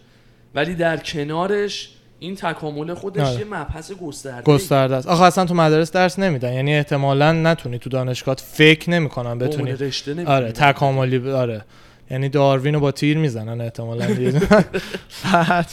[0.54, 3.38] ولی در کنارش این تکامل خودش آره.
[3.38, 5.08] یه مبحث گسترده گسترده است.
[5.08, 6.52] آخه اصلا تو مدارس درس نمیدن.
[6.52, 9.72] یعنی احتمالا نتونی تو دانشگاه فکر نمی‌کنن بتونی.
[9.72, 10.52] رشته آره.
[10.52, 11.64] تکاملی آره.
[12.10, 14.06] یعنی داروین رو با تیر می‌زنن احتمالا.
[15.32, 15.66] بعد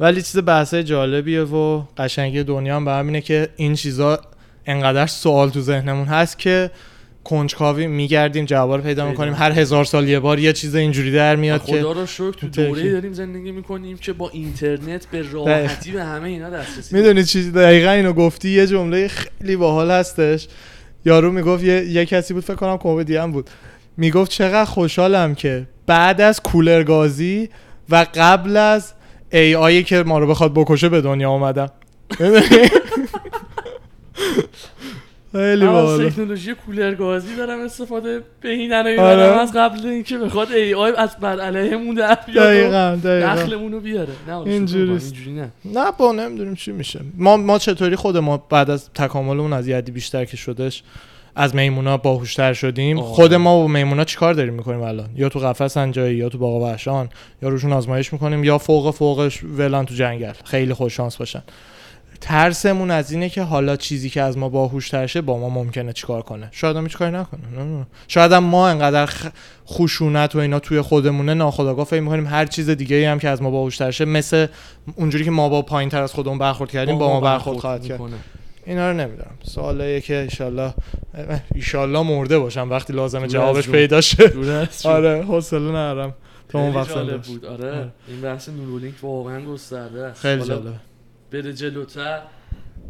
[0.00, 4.20] ولی چیز بحثه جالبیه و قشنگی دنیا هم به همینه که این چیزا
[4.66, 6.70] انقدر سوال تو ذهنمون هست که
[7.24, 9.34] کنجکاوی میگردیم جواب رو پیدا می‌کنیم.
[9.34, 12.46] هر هزار سال یه بار یه چیز اینجوری در میاد که خدا رو شکر تو.
[12.46, 17.52] دوره داریم زندگی می‌کنیم که با اینترنت به راحتی به همه اینا دسترسی می‌دونی چیز
[17.52, 18.50] دقیقا اینو گفتی.
[18.50, 20.48] یه جمله خیلی باحال هستش.
[21.04, 23.50] یارو می‌گفت یه, یه کسی بود فکر کنم کمدی هم بود.
[23.96, 27.48] می‌گفت چقدر خوشحالم که بعد از کولر گازی
[27.90, 28.92] و قبل از
[29.32, 31.70] ای آیی که ما رو بخواد بکشه به دنیا اومدم؟
[35.32, 39.22] خیلی باحال تکنولوژی کولر گازی دارم استفاده بهینن و آره.
[39.22, 43.80] از قبل اینکه بخواد ای آی از بر علیهمون در بیاد دقیقا دقیقا.
[43.80, 44.12] بیاره.
[44.28, 44.98] نه اینجوری
[45.34, 45.52] نه.
[45.64, 47.00] نه با نمی‌دونیم چی میشه.
[47.14, 50.82] ما ما چطوری خود ما بعد از تکاملمون از یدی بیشتر که شدش
[51.36, 53.06] از میمونا باهوشتر شدیم آره.
[53.06, 56.62] خود ما و میمونا چیکار داریم می‌کنیم الان؟ یا تو قفسن جایی یا تو باغ
[56.62, 57.08] وحشان
[57.42, 60.32] یا روشون آزمایش می‌کنیم یا فوق فوقش ولان تو جنگل.
[60.44, 61.42] خیلی خوش شانس باشن.
[62.24, 66.22] ترسمون از اینه که حالا چیزی که از ما باهوشتر شه با ما ممکنه چیکار
[66.22, 67.86] کنه شاید هم هیچ کاری نکنه نه، نه.
[68.08, 69.10] شاید هم ما انقدر
[69.66, 73.50] خشونت و اینا توی خودمونه ناخودآگاه فکر می‌کنیم هر چیز دیگه هم که از ما
[73.50, 74.46] باهوشتر شه مثل
[74.96, 78.00] اونجوری که ما با پایین تر از خودمون برخورد کردیم با ما برخورد خواهد کرد.
[78.66, 80.74] اینا رو نمی‌دونم سوالیه که ایشالله
[81.54, 83.68] ایشالله مرده باشم وقتی لازمه جوابش.
[83.68, 84.32] پیدا شه
[84.84, 86.14] آره حوصله ندارم
[86.48, 86.94] تا اون وقت.
[87.26, 87.88] بود آره آره.
[88.08, 90.70] این بحث نورولینک واقعا گسترده خیلی جالبه
[91.32, 92.20] بره جلوتر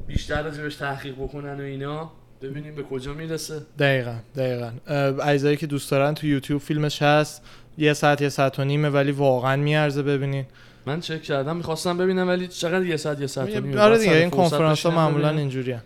[0.06, 2.10] بیشتر راجبش تحقیق بکنن و اینا.
[2.42, 3.62] ببینیم به کجا می‌رسه.
[3.78, 4.70] دقیقا دقیقا.
[4.86, 7.42] اه، اجزایی که دوست دارن تو یوتیوب فیلمش هست.
[7.78, 10.44] یه ساعت یه ساعت و نیمه ولی واقعا میارزه ببینین.
[10.86, 14.16] من چک کردم می‌خواستم ببینم ولی چقدر یه ساعت یه ساعت و نیم؟ آره دیگه
[14.16, 15.82] این کنفرانس ها معمولا ببینم.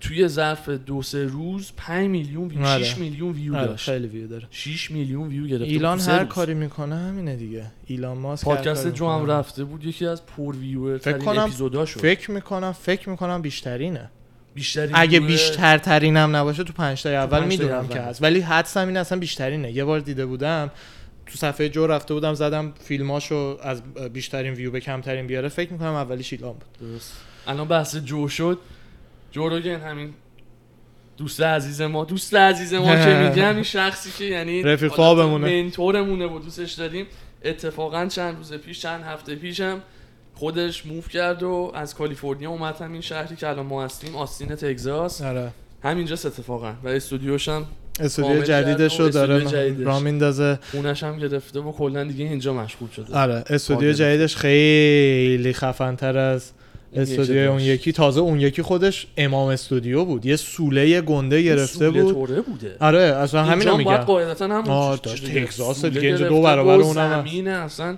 [0.00, 2.84] توی ظرف دو سه روز 5 میلیون ویو آره.
[2.84, 3.84] 6 میلیون ویو آره، داشت.
[3.90, 4.46] خیلی ویو داره.
[4.50, 6.28] 6 میلیون ویو گرفته ایلان هر روز.
[6.28, 7.64] کاری می‌کنه همینه دیگه.
[7.86, 9.26] ایلان ماسک پادکست جو هم.
[9.30, 14.10] رفته بود یکی از پر ویو ترین کنم- اپیزوداشو فکر می‌کنم فکر می‌کنم بیشترینه.
[14.54, 17.88] بیشترین اگه بیشتر ترینم نباشه تو پنج تای اول می‌دونم.
[17.88, 18.22] که هست.
[18.22, 19.72] ولی حدسم این اصلا بیشترینه.
[19.72, 20.70] یه بار دیده بودم
[21.26, 25.48] تو صفحه جو رفته بودم زدم فیلماشو از بیشترین ویو به کمترین بیاره.
[25.48, 26.90] فکر می‌کنم اولیش ایلان بود.
[26.92, 27.12] درست.
[27.46, 28.58] الان بحث جو شد.
[29.30, 30.14] جو روگن همین.
[31.16, 35.62] دوست عزیز ما دوست عزیز ما که میگم این شخصی که یعنی رفیق خوابمونه.
[35.62, 37.06] منتورمونه و دوستش داریم.
[37.44, 39.80] اتفاقا چند روز پیش چند هفته پیشم
[40.34, 45.22] خودش موف کرد و از کالیفرنیا اومد همین شهری که الان ما هستیم آستین تگزاس.
[45.22, 45.50] آره.
[45.82, 46.72] همینجاست اتفاقا.
[46.84, 47.66] و استودیوش هم
[48.00, 49.84] استودیو جدیدش رو داره.
[49.84, 50.58] را میندازه.
[50.70, 53.18] خونش هم گرفته و کلا دیگه اینجا مشغول شده.
[53.18, 53.44] آره.
[53.50, 53.92] استودیو.
[53.92, 56.52] جدیدش خیلی خفنتر از
[56.94, 57.60] استودیو اون.
[57.60, 57.92] یکی.
[57.92, 60.26] تازه اون یکی خودش امام استودیو بود.
[60.26, 62.46] یه سوله گنده گرفته سوله بود.
[62.46, 62.76] بوده.
[62.80, 64.04] آره اصلا همینو هم باید میگم.
[64.04, 65.44] قاعدتا چیز داشت دیگه.
[65.44, 67.28] تگزاس دیگه، اینجا دو برابر اونم هست.
[67.28, 67.96] زمینه اصلا.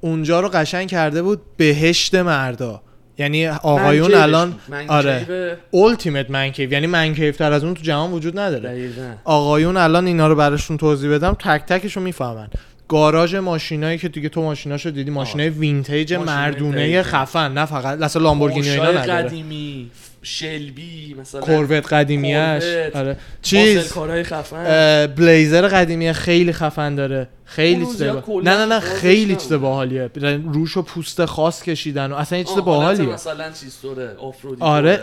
[0.00, 2.82] اونجا رو قشنگ کرده بود بهشت مردا.
[3.18, 4.54] یعنی آقایون الان
[4.88, 5.56] آره.
[5.74, 8.90] التیمت منکیف یعنی منکیف تر از اون تو جهان وجود نداره.
[9.24, 12.48] آقایون الان اینا رو براشون توضیح بدم تک تکش رو می‌فهمن.
[12.90, 17.02] گاراژ ماشینایی که دیگه تو ماشیناشو دیدی ماشینای vintage مردونه.
[17.02, 19.22] خفن نه فقط اصلا لامبورگینی و اینا نداره.
[19.22, 19.90] قدیمی
[20.22, 21.40] شلبی مثلا.
[21.40, 22.96] کوروت قدیمیش کوروت.
[22.96, 23.16] آره.
[23.42, 25.06] چیز؟ خفن.
[25.06, 27.28] بلیزر قدیمی خیلی خفن داره.
[27.44, 29.36] خیلی چیز با- نه نه نه خیلی.
[29.36, 30.10] چیز باحالیه.
[30.52, 33.06] روش و پوست خاص کشیدن و اصلا یه چیز باحالیه.
[33.08, 35.00] مثلا چیز دوره off-road ی آره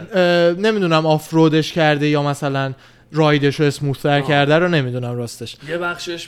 [0.59, 2.73] نمی‌دونم آفرودش کرده یا مثلا
[3.11, 4.27] رایدش رو اسموثتر آه.
[4.27, 5.57] کرده رو نمی‌دونم راستش.
[5.69, 6.27] یه بخشش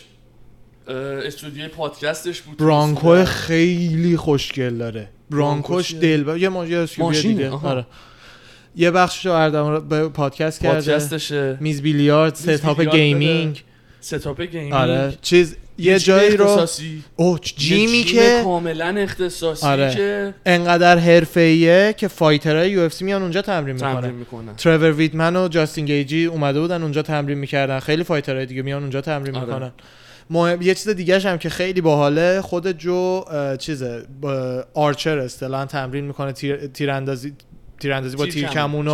[0.89, 2.57] استودیوی پادکستش بود.
[2.57, 5.09] برانکو خیلی خوشگل داره.
[5.29, 7.49] برانکوش برانکو چیه؟ دل یه ما یه SUV ماشینه، دیگه.
[7.49, 7.85] آره.
[8.75, 10.75] یه بخشش رو اردم به پادکست کرده.
[10.75, 11.57] پادکستشه.
[11.59, 13.63] میز بیلیارد ستاپ گیمینگ.
[14.01, 14.73] ستاپ گیمینگ.
[14.73, 15.13] آره.
[15.21, 17.03] چیز یه جایی رو اختصاصی.
[17.15, 19.95] اوه جیمی جیم که کاملا اختصاصی آره.
[19.95, 24.55] که انقدر حرفه‌ایه که fighter های UFC میان اونجا تمرین تمرین می‌کنن می‌کنن.
[24.55, 27.79] ترور ویدمن و جاستین گیجی اومده بودن اونجا تمرین می‌کردن.
[27.79, 29.45] خیلی fighter های دیگه میان اونجا تمرین آره.
[29.45, 29.71] می‌کنن.
[30.29, 30.61] مهم...
[30.61, 33.23] یه چیز دیگه هم که خیلی باحاله خود جو
[33.59, 36.67] چیزه با archer اصطلاحا تمرین می‌کنه تیر...
[36.67, 37.33] تیراندازی
[37.79, 38.87] تیراندازی با تیر کمون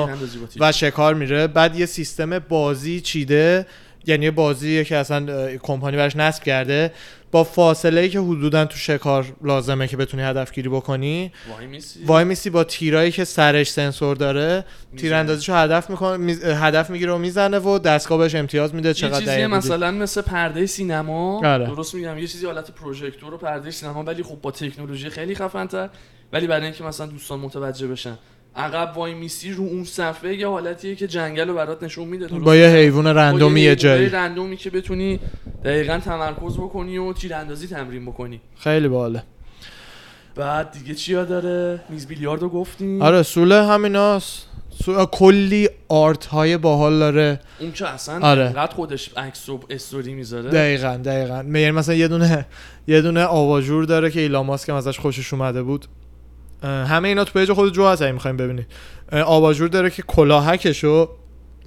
[0.60, 1.48] و شکار میره.
[1.48, 3.66] بعد یه سیستم بازی چیده
[4.08, 6.92] یعنی یه بازیه که اصلا کمپانی براش نصب کرده.
[7.36, 12.24] با فاصله ای که حدودا تو شکار لازمه که بتونی هدفگیری بکنی وای میسی وای
[12.24, 14.66] میسی با تیرایی که سرش سنسور داره.
[14.98, 16.36] تیراندازیشو هدف می‌کنه.
[16.36, 19.58] هدف می‌گیره و می‌زنه و دستگاه بهش امتیاز میده یه چقدر چیزی دقیق بودی.
[19.58, 21.66] مثلا مثل پرده سینما آره.
[21.66, 25.90] درست میگم یه چیزی حالت پروژکتور و پرده سینما ولی خب با تکنولوژی خیلی خفن‌تر
[26.34, 28.18] ولی برای اینکه مثلا دوستان متوجه بشن
[28.56, 32.56] عقب وای میسی رو اون صفحه یه حالتیه که جنگل رو برات نشون میده با
[32.56, 35.20] یه؟ حیوان رندومی یه جایی رندومی که بتونی
[35.66, 38.42] دقیقا تمرکز بکنی و تیراندازی تمرین بکنی.
[38.58, 39.24] خیلی باحاله.
[40.36, 43.02] بعد دیگه چیا داره؟ میز بیلیاردو گفتیم.
[43.02, 44.48] آره سوله همیناست.
[44.84, 45.06] سو...
[45.06, 47.40] کلی art های باحال داره.
[47.60, 48.46] اون که اصلا آره.
[48.46, 50.50] انقدر خودش عکس و استوری می‌ذاره.
[50.50, 51.36] دقیقا دقیقا.
[51.36, 52.46] یعنی مثلا یه دونه
[52.88, 55.86] یه دونه آواژور داره که ایلان ماسک هم ازش خوشش اومده بود.
[56.64, 58.68] همه اینا تو پیج خود جو هست می‌خوایم ببینید
[59.12, 61.10] اه، آواژور داره که کلاهکشو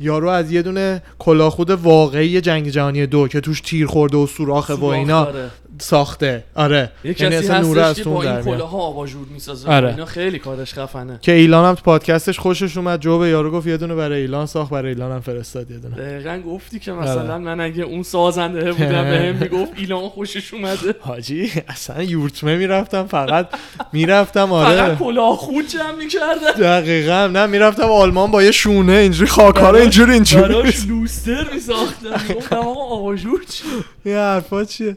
[0.00, 4.74] یارو از یه دونه کلاهخود واقعی جنگ جهانی دو که توش تیر خورده و سوراخه
[4.74, 5.50] و اینا داره.
[5.80, 6.44] ساخته.
[6.54, 6.92] آره.
[7.04, 8.40] یه یعنی کسی اصلا نوره از با این.
[8.40, 9.68] کلاه ها آواژور می‌سازه.
[9.68, 9.88] آره.
[9.88, 11.18] اینا خیلی کارش خفنه.
[11.22, 14.46] که ایلان هم تو پادکستش خوشش اومد جو به یارو گفت یه دونه برای ایلان
[14.46, 15.96] ساخت برای ایلان هم فرستاد یه دونه.
[15.96, 17.38] دقیقا گفتی که مثلا آره.
[17.38, 20.94] من اگه اون سازنده بودم به هم می‌گفت ایلان خوشش اومده.
[21.00, 23.48] حاجی اصلا یورتمه می‌رفتم فقط
[23.92, 24.76] می‌رفتم آره.
[24.76, 29.76] فقط کلاه خود جمع می‌کردن دقیقا نه می‌رفتم آلمان با یه شونه اینجوری خاکا رو
[29.76, 33.64] اینجوری اینجوری براش لوستر میساختن گفتم آقا آواژور چی؟
[34.04, 34.96] یه حرفا چیه؟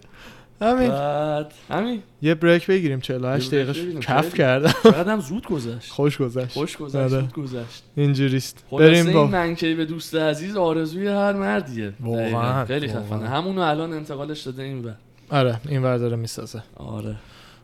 [0.61, 0.89] همین.
[0.89, 1.53] بعد.
[1.69, 2.03] همین.
[2.21, 3.99] یه بریک بگیریم 48 یه دقیقه.
[3.99, 4.33] کف.
[4.33, 4.73] کردم.
[5.07, 5.91] هم زود گذشت.
[5.91, 6.53] خوش گذشت.
[6.53, 7.07] خوش گذشت آره.
[7.09, 7.83] زود گذشت.
[7.95, 8.63] اینجوریست.
[8.71, 11.93] بریم این با منکی به دوست عزیز آرزوی هر مردیه.
[11.99, 12.65] واقعاً،.
[12.65, 12.87] خیلی.
[12.87, 13.29] خفنه.
[13.29, 14.95] همونو الان انتقالش داده این بر
[15.29, 16.63] آره این ور داره می‌سازه.
[16.75, 17.15] آره.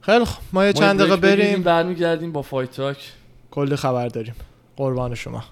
[0.02, 1.64] خیلی خب ما یه چند دقیقه بریم.
[1.64, 3.12] برمیگردیم با فایت تاک
[3.52, 4.36] کلی خبر داریم.
[4.78, 5.44] قربان شما.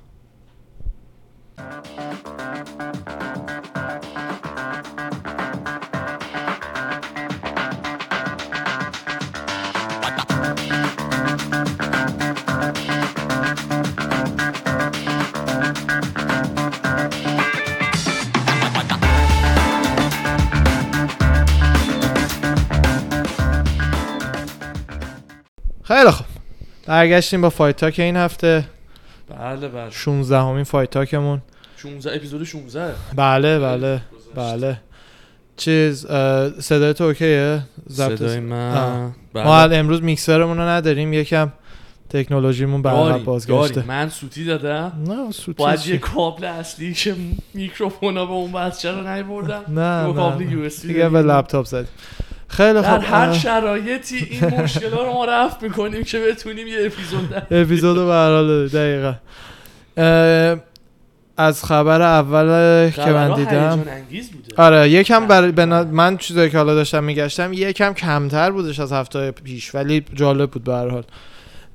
[25.87, 26.25] خیلی خب
[26.87, 28.65] برگشتیم با Fight Talk این هفته.
[29.29, 29.89] بله بله.
[29.89, 31.41] 16 همین Fight Talk مون.
[31.77, 34.01] 16 اپیزود 16 بله بله
[34.35, 34.81] بله.
[35.57, 36.05] چیز
[36.59, 38.39] صدای تو اوکیه؟ صدای.
[38.39, 39.11] من.
[39.33, 39.43] بله.
[39.43, 41.51] ما امروز میکسرمون رو نداریم یکم
[42.09, 43.83] تکنولوژیمون به عقب بازگشته.
[43.87, 44.91] من سوتی دادم.
[45.07, 47.15] نه سوتی باید؟ یه کابل اصلی که
[47.53, 50.51] میکروفون ها به اون بچه رو نیبردم نه دو کابل نه.
[50.51, 51.87] US دیگه به لپتاپ زدیم.
[52.57, 57.29] خیلی در خب هر شرایطی این مشکل رو ما رفع می‌کنیم که بتونیم یه اپیزود
[57.29, 59.13] در اپیزود به هر حال دقیقا.
[61.37, 64.55] از خبر اول که من دیدم بوده.
[64.57, 65.83] آره یکم برای بنا...
[65.83, 70.63] من چیزایی که حالا داشتم میگشتم یکم کمتر بودش از هفته پیش ولی جالب بود
[70.63, 71.03] به هر حال.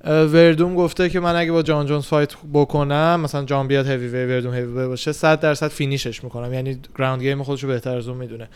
[0.04, 4.24] وردوم گفته که من اگه با جان جونز fight بکنم مثلا جان بیاد هیوی وی
[4.26, 6.54] وردوم هیوی وی باشه 100 درصد finish ش می‌کنم.
[6.54, 8.48] یعنی ground game خودشو بهتر از اون می‌دونه.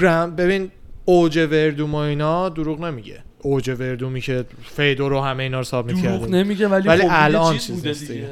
[0.00, 0.70] گراوند ببین
[1.04, 3.18] اوج وردوم و اینا دروغ نمیگه.
[3.42, 4.44] اوج وردومی که
[4.76, 7.92] فیدو رو همه اینا رو سابمیت دروغ کرده نمیگه ولی, ولی خب الان چیز بوده
[7.92, 8.28] دیگه.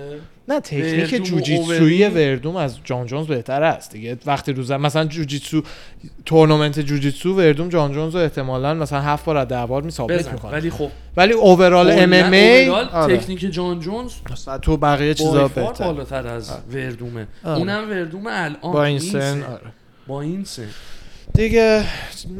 [0.48, 2.04] نه تکنیک اووری.
[2.08, 4.18] وردوم از جان جونز بهتر است دیگه.
[4.26, 5.62] وقتی روز مثلا جوجیتسو
[6.26, 10.24] تورنمنت جوجیتسو وردوم جان جونز رو احتمالاً مثلا هفت بار از ده بار می‌کنه.
[10.52, 12.70] ولی خب ولی اوورال ام ام ای
[13.16, 14.12] تکنیک جان جونز
[14.62, 16.62] تو بقیه چیزا بهتر بالاتر از آره.
[16.72, 17.26] وردومه.
[17.44, 17.58] آره.
[17.58, 19.72] اونم وردوم الان با این سن آره.
[20.06, 20.68] با این سن.
[21.34, 21.84] دیگه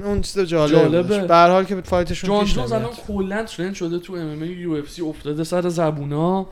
[0.05, 1.19] اون چیز جالب جالبه.
[1.27, 5.03] به حال که fight شون جان پیش جونز الان کلا trend شده تو MM UFC
[5.03, 6.47] افتاده سر زبونا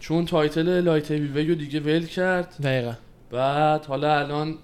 [0.00, 2.94] چون title light heavy رو دیگه ول کرد دقیقا
[3.30, 4.54] بعد حالا الان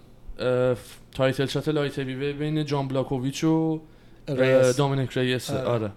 [1.14, 3.80] title shot light heavy بین جان بلاکوویچ و.
[4.76, 5.62] دامینیک ریس آره.
[5.62, 5.90] آره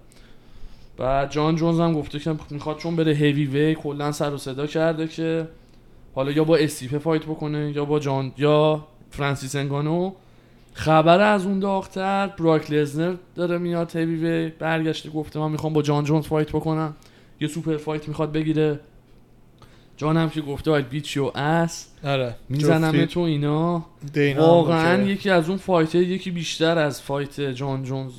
[0.97, 4.67] بعد جان جونز هم گفته که می‌خواد چون بره هیوی وی کلا سر و صدا
[4.67, 5.47] کرده که
[6.15, 10.11] حالا یا با استیپه fight بکنه یا با جان یا فرانسیس انگانو
[10.74, 15.82] خبر از اون داغتر براک لزنر داره میاد هیوی وی برگشته گفته من می‌خوام با
[15.82, 16.95] جان جونز fight بکنم.
[17.39, 18.80] یه super fight می‌خواد بگیره.
[19.97, 23.86] جان هم که گفته I'll beat your ass آره می‌زنم تو اینا.
[24.38, 25.03] واقعا.
[25.03, 28.11] یکی از اون fight یکی بیشتر از fight جان جونز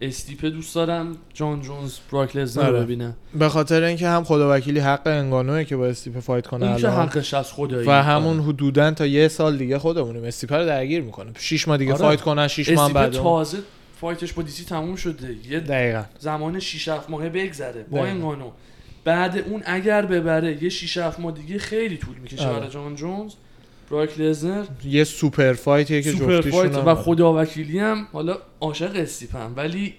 [0.00, 1.16] استیپه دوست دارم.
[1.34, 2.84] جان جونز براک لزنر رو آره.
[2.84, 6.88] ببینم به خاطر اینکه هم خدا وکیلی حق انگانوه که با استیپه fight کنه که
[6.88, 7.08] الان.
[7.08, 7.88] حقشه خدایی.
[7.88, 10.24] و همون حدودا تا یه سال دیگه خودمونیم.
[10.24, 12.02] استیپه رو درگیر می‌کنه 6 ماه دیگه آره.
[12.02, 13.12] fight کنن 6 ماه استیپه بعد.
[13.12, 13.58] تازه
[14.00, 15.36] fight ش با دیسی تموم شده.
[15.50, 16.02] یه دقیقا.
[16.18, 18.04] زمان 6 7 ماهه بگذره با.
[18.04, 18.50] انگانو.
[19.04, 22.58] بعد اون اگر ببره یه 6 7 ماه دیگه خیلی طول می‌کشه آره.
[22.58, 23.32] برای جان جونز.
[23.90, 28.36] براک لزنر یه super fight یه که super fight هم- و خدا وکیلی هم حالا
[28.60, 29.94] عاشق استیپم ولی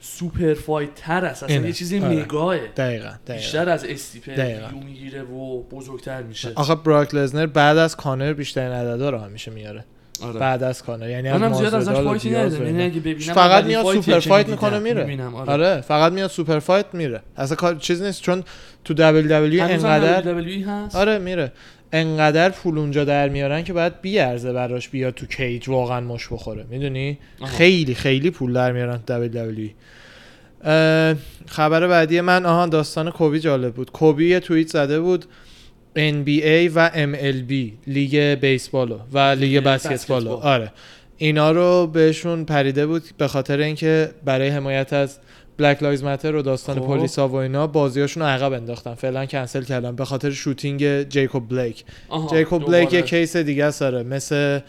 [0.00, 1.42] سوپر فایت تر است.
[1.42, 1.66] اصلا اینه.
[1.66, 2.08] یه چیزی آره.
[2.16, 3.34] مگاه دقیقا دقیقا.
[3.34, 3.84] بیشتر از.
[3.84, 6.52] یو می‌گیره و بزرگتر میشه.
[6.54, 9.84] آخه براک لزنر بعد از کانر بیشترین عددا رو همیشه میاره.
[10.22, 10.40] آره.
[10.40, 11.08] بعد از کانر.
[11.10, 12.66] یعنی از منم زیاد ازش فایتی ندیدم.
[12.66, 14.48] یعنی اگه ببینم فقط میاد سوپر فایت.
[14.48, 15.24] می‌کنه میره.
[15.24, 15.52] آره.
[15.52, 15.80] آره.
[15.80, 17.22] فقط میاد سوپر فایت میره.
[17.36, 18.22] اصلا کار چیز نیست.
[18.22, 18.44] چون
[18.84, 21.52] تو دبل دبلیو هنوزم انقدر WWE هست؟ آره میره.
[21.94, 26.66] انقدر پول اونجا در میارن که باید بیارزه براش بیاد تو کیج واقعا مش بخوره.
[26.70, 27.18] می‌دونی.
[27.44, 29.28] خیلی خیلی پول در میارن تو
[30.64, 31.14] اه،
[31.46, 33.90] خبر بعدی من آها داستان کوبی جالب بود.
[33.90, 35.24] کوبی یه توییت زده بود
[35.96, 37.52] NBA و MLB
[37.86, 40.52] لیگ بیسبالو و لیگ بسکتبالو بسکتبال.
[40.52, 40.72] آره.
[41.16, 45.18] اینا رو بهشون پریده بود به خاطر اینکه برای حمایت از
[45.58, 46.86] Black Lives Matter و داستان خب.
[46.86, 48.94] پلیسا و اینا بازیاشون رو عقب انداختن.
[48.94, 49.96] فعلا کنسل کردن.
[49.96, 51.84] به خاطر shooting جیکوب بلیک.
[52.30, 52.92] جیکوب بلیک.
[52.92, 54.60] یه case دیگه داره مثل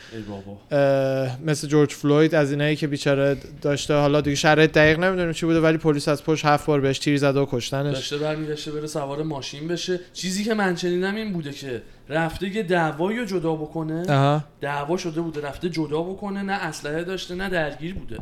[1.46, 5.60] مثل جورج فلوید از اینایی که بیچاره داشته حالا دیگه شرایط دقیق نمی‌دونیم چی بوده
[5.60, 7.96] ولی پلیس از پشت هفت بار بهش تیر زده و کشتنش.
[7.96, 10.00] داشته برمیگشته بره سوار ماشین بشه.
[10.14, 14.44] چیزی که من شنیدم این بوده که رفته یه دعوایی رو جدا بکنه.
[14.62, 18.18] دعوا شده بوده رفته جدا بکنه نه اسلحه داشته نه درگیر بوده.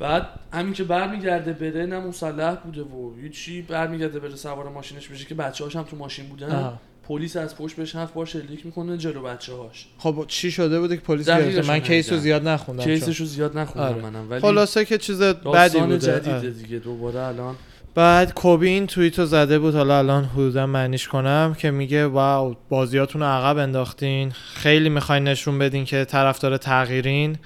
[0.00, 5.24] بعد همین که برمیگرده بره نه مسلح بوده و هیچی برمیگرده بره سوار ماشینش بشه
[5.24, 6.78] که بچه هم تو ماشین بودن.
[7.08, 10.96] پلیس از پشت بهش هفت بار شلیک می‌کنه جلو بچه هاش خب چی شده بوده
[10.96, 12.18] که پلیس گرفته من کیس رو.
[12.18, 12.84] زیاد نخوندم.
[12.84, 14.02] کیسش رو زیاد نخوندم آره.
[14.02, 16.50] منم ولی خلاصه که چیز بدی بوده جدیده آره.
[16.50, 17.56] دیگه دوباره الان
[17.94, 22.54] بعد کوبی این توییت رو زده بود حالا الان حدودا معنیش کنم که میگه واو
[22.68, 27.36] بازیاتون رو عقب انداختین خیلی می‌خواین نشون بدین که طرفدار تغییرین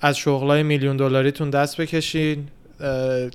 [0.00, 2.48] از شغلای میلیون دلاریتون دست بکشین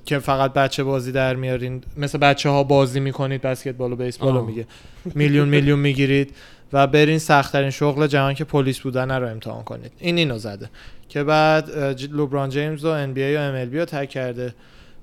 [0.05, 1.83] که فقط بچه بازی در میارین.
[1.97, 4.45] مثل بچه ها بازی می‌کنید بسکتبال و بیسبال.
[4.45, 4.67] میگه.
[5.15, 6.35] میلیون میلیون می‌گیرید
[6.73, 9.91] و برین سختترین شغل جهان که پلیس بودن رو امتحان کنید.
[9.99, 10.69] این اینو زده.
[11.09, 11.69] که بعد
[12.11, 14.53] لوبران جیمز و NBA و MLB رو تک کرده.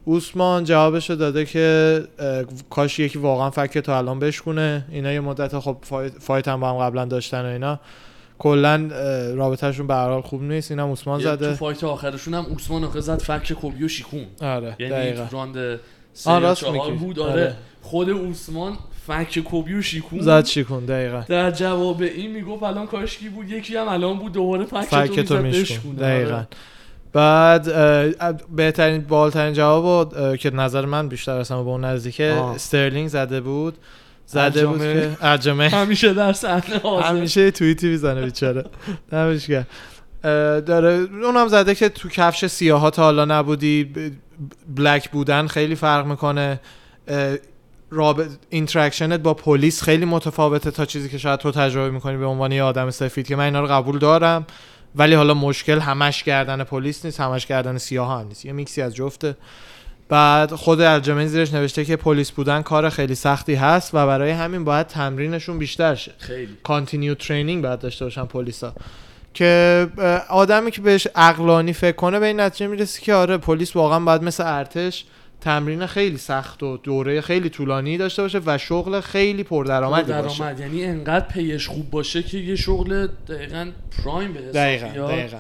[0.05, 2.05] اوسمان جوابش رو داده که
[2.71, 4.85] کاش یکی واقعا فکر تا الان بشکونه.
[4.91, 7.81] اینا یه مدت خب فایت, فایت هم با هم قبلا داشتن و اینا.
[8.43, 8.91] کلا
[9.35, 12.85] رابطهشون به هر حال خوب نیست اینم اوسمان یه تو زده فایت آخرشون هم اوسمان
[12.85, 15.81] آخه زد فک کوبیو شیکون آره یعنی دقیقا راند
[16.73, 16.91] میگی.
[16.91, 17.33] بود آره.
[17.33, 18.73] آره خود اوسمان
[19.07, 23.77] فک کوبی شیکون زد شیکون دقیقا در جواب این می‌گفت الان کاش کی بود یکی
[23.77, 25.99] هم الان بود دوباره فک تو بشکونه.
[25.99, 26.47] دقیقا آره.
[27.13, 32.25] بعد بهترین بالترین جواب که نظر من بیشتر اصلا به اون نزدیکه.
[32.25, 33.79] استرلینگ زده بود
[34.27, 34.79] زده بود.
[34.79, 37.07] که ارجمه همیشه در صحنه حاضر.
[37.07, 38.65] همیشه توییتی می‌زنه بیچاره.
[39.11, 39.67] دمش گرم.
[40.61, 43.93] داره اونم زده که تو کفش سیاه تا حالا نبودی.
[44.77, 46.61] black بودن خیلی فرق می‌کنه.
[47.91, 52.27] رابط interaction ت با پلیس خیلی متفاوته تا چیزی که شاید تو تجربه می‌کنی به
[52.27, 54.47] عنوان یه آدم سفید که من اینا رو قبول دارم.
[54.95, 58.45] ولی حالا مشکل همش گردن پلیس نیست همش گردن سیاه هم نیست.
[58.45, 59.37] یه میکسی از جفته.
[60.13, 64.65] بعد خود الجمعین زیرش نوشته که پلیس بودن کار خیلی سختی هست و برای همین
[64.65, 66.13] باید تمرینشون بیشتر شه.
[66.19, 66.57] خیلی.
[66.63, 68.75] continued training باید داشته باشن پلیسا.
[69.35, 69.89] که
[70.29, 74.23] آدمی که بهش عقلانی فکر کنه به این نتیجه می‌رسه که آره پلیس واقعا باید
[74.23, 75.05] مثل ارتش
[75.41, 80.61] تمرین خیلی سخت و دوره خیلی طولانی داشته باشه و شغل خیلی پردرآمدی باشه.
[80.61, 83.67] یعنی انقدر پیش خوب باشه که یه شغل دقیقا
[84.05, 85.39] پرایم به دقیقا دقیقا.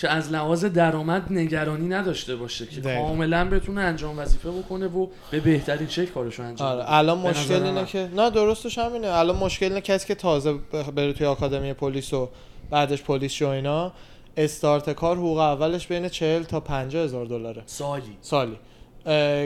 [0.00, 3.06] که از لحاظ درآمد نگرانی نداشته باشه که دقیقاً.
[3.06, 7.84] کاملا بتونه انجام وظیفه بکنه و به بهترین شکل کارشو انجام آره الان مشکل اینه.
[7.84, 9.06] که نه درستش همینه.
[9.08, 10.54] الان مشکل اینه کسی که تازه
[10.96, 12.28] بره توی آکادمی پلیس و
[12.70, 13.92] بعدش پلیس شو اینا
[14.36, 17.62] استارت کار حقوق اولش بین 40 تا 50 هزار دلاره.
[17.66, 18.16] سالی.
[18.20, 18.56] سالی.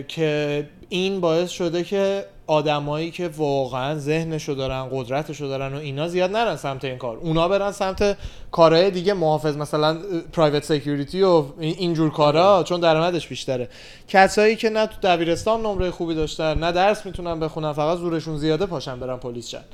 [0.08, 6.30] که این باعث شده که آدمایی که واقعا ذهنشو دارن قدرتشو دارن و اینا زیاد
[6.30, 7.16] نرن سمت این کار.
[7.16, 8.16] اونا برن سمت
[8.50, 9.98] کارهای دیگه محافظ مثلا
[10.32, 13.68] private security و این- اینجور کارا چون درآمدش بیشتره.
[14.08, 18.66] کسایی که نه تو دبیرستان نمره خوبی داشتن نه درس می‌تونن بخونن فقط زورشون زیاده
[18.66, 19.64] پاشن برن پلیس شن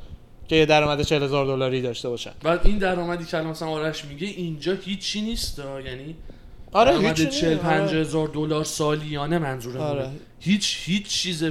[0.48, 2.30] که یه درآمد 40 هزار دلاری داشته باشن.
[2.42, 6.14] بعد این درآمدی که الان مثلا آرش میگه اینجا هیچی نیست یعنی
[6.72, 10.10] آره هیچ 40 50 هزار دلار سالیانه منظورم آره.
[10.40, 11.44] هیچ هیچ چیز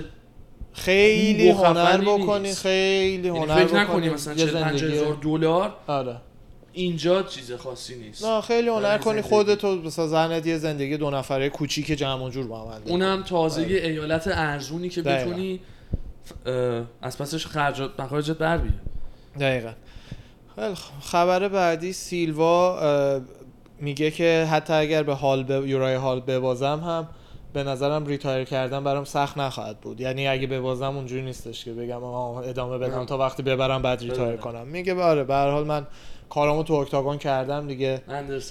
[0.74, 2.54] خیلی هنر بکنی.
[2.54, 6.16] خیلی یعنی هنر فکر نکنی مثلا یه 40 50 زندگی- هزار دلار آره
[6.74, 9.22] اینجا چیز خاصی نیست نه خیلی هنر کنی.
[9.22, 12.90] خودتو مثلا زنت یه زندگی دو نفره کوچیک جمع و جور با هم انداختی.
[12.92, 13.72] اونم تازه آره.
[13.74, 15.32] ایالت ارزونی که دقیقاً.
[15.32, 15.60] بتونی
[17.02, 18.74] از پسش خرجات مخارجت بر بیاد
[19.40, 19.72] دقیقا.
[21.02, 22.80] خبر بعدی سیلوا
[23.82, 27.08] میگه که حتی اگر به حال به یورای حال ببازم هم
[27.54, 30.02] به نظرم retire کردن برام سخت نخواهد بود.
[30.02, 33.06] یعنی اگه ببازم اونجوری نیستش که بگم آه ادامه بدم.
[33.06, 34.36] تا وقتی ببرم بعد retire.
[34.36, 34.68] کنم.
[34.68, 35.88] میگه آره به هر حال من
[36.30, 38.02] کارامو تو octagon کردم دیگه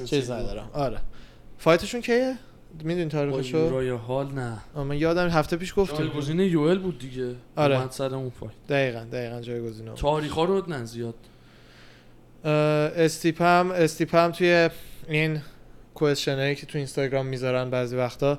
[0.06, 0.30] چیز.
[0.30, 0.70] ندارم.
[0.72, 0.98] آره.
[1.58, 2.34] fight شون کیه؟
[2.84, 4.82] می‌دونی تاریخشو؟ یورای حال نه.
[4.84, 5.98] من یادم هفته پیش گفتیم.
[5.98, 7.34] جایگزین یوئل بود دیگه.
[7.56, 7.78] آره.
[7.78, 8.52] اومد سر اون fight.
[8.68, 11.14] دقیقا دقیقا جایگزینه تاریخ ها رو نه زیاد.
[12.44, 14.70] استیپم استیپم توی
[15.08, 15.40] این
[15.94, 18.38] question ایی که تو اینستاگرام می‌ذارن بعضی وقتا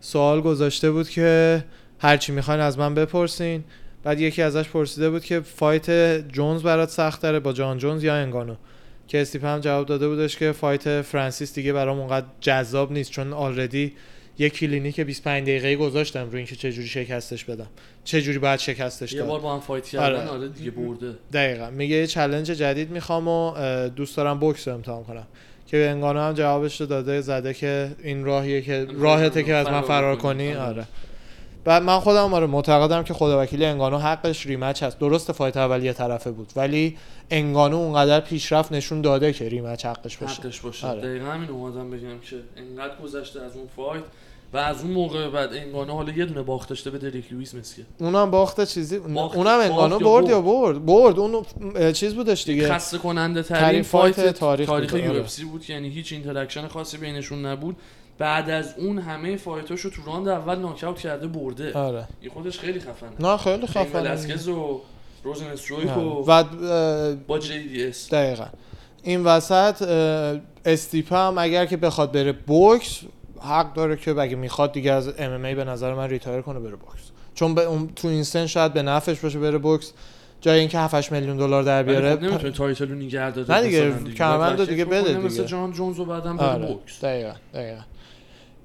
[0.00, 1.64] سوال گذاشته بود که
[1.98, 3.64] هرچی می‌خواین از من بپرسین.
[4.04, 5.90] بعد یکی ازش پرسیده بود که fight
[6.28, 8.54] جونز برات سخت داره با جان جونز یا انگانو؟
[9.08, 13.92] که استیپم جواب داده بودش که fight فرانسیس دیگه برام اونقدر جذاب نیست چون already
[14.38, 17.66] یه clinic 25 دقیقه‌ای گذاشتم رو اینکه چه جوری شکستش بدم.
[18.04, 20.28] چه جوری باید شکستش یه داد بار با هم fight کردن آره.
[20.28, 21.14] آره, دیگه برده.
[21.32, 21.70] دقیقا.
[21.70, 23.54] میگه یه challenge جدید می‌خوام و
[23.88, 25.26] دوست دارم بوکس رو امتحان کنم.
[25.70, 29.80] که انگانو هم جوابش رو داده زده که این راهیه که راهته که از من
[29.80, 30.54] فرار کنی.
[30.54, 30.84] آره.
[31.64, 35.84] بعد من خودم آره معتقدم که خدا وکیلی انگانو حقش rematch هست درست fight اول
[35.84, 36.96] یه طرفه بود ولی
[37.30, 41.00] انگانو اونقدر پیشرفت نشون داده که rematch حقش باشه حقش باشه آره.
[41.00, 44.02] دقیقا همین اومدم بگم که انقدر گذشته از اون fight
[44.52, 47.82] و از اون موقع بعد انگانو حالا یه دونه باخت داشته به دریک لوئیس مسکه
[48.00, 51.18] اونم باخته چیزی باخت- اونم یا برد؟ یا برد؟ برد.
[51.18, 51.44] اون
[51.92, 52.72] چیز بودش دیگه.
[52.74, 55.16] خسته کننده ترین fight تاریخ تاریخ, بود، آره.
[55.16, 57.76] UFC بود یعنی هیچ interaction خاصی بینشون نبود.
[58.18, 61.72] بعد از اون همه fight اشو تو round اول ناکاوت کرده برده.
[61.72, 62.08] آره.
[62.20, 63.30] این خودش خیلی خفنه.
[63.30, 64.80] نه خیلی خفن خفن ولاسکز و
[65.24, 65.46] روزن.
[66.26, 68.08] و اه، با JDS.
[68.14, 68.46] دقیقا.
[69.02, 73.00] این وسط اه، استیپه هم اگر که بخواد بره بوکس
[73.42, 77.10] حق داره که اگه می‌خواد دیگه از MMA به نظر من retire کنه بره بوکس
[77.34, 79.92] چون به اون تو این سن شاید به نفعش باشه بره بوکس
[80.40, 84.14] جای اینکه 7 میلیون دلار در بیاره خب نمی‌تونه title رو نگه داره نه دیگه،
[84.14, 85.44] کمربند دیگه بده بکنه مثل دیگه.
[85.44, 87.80] جان جونز و بعدم بره آره بوکس دقیقا دقیقا.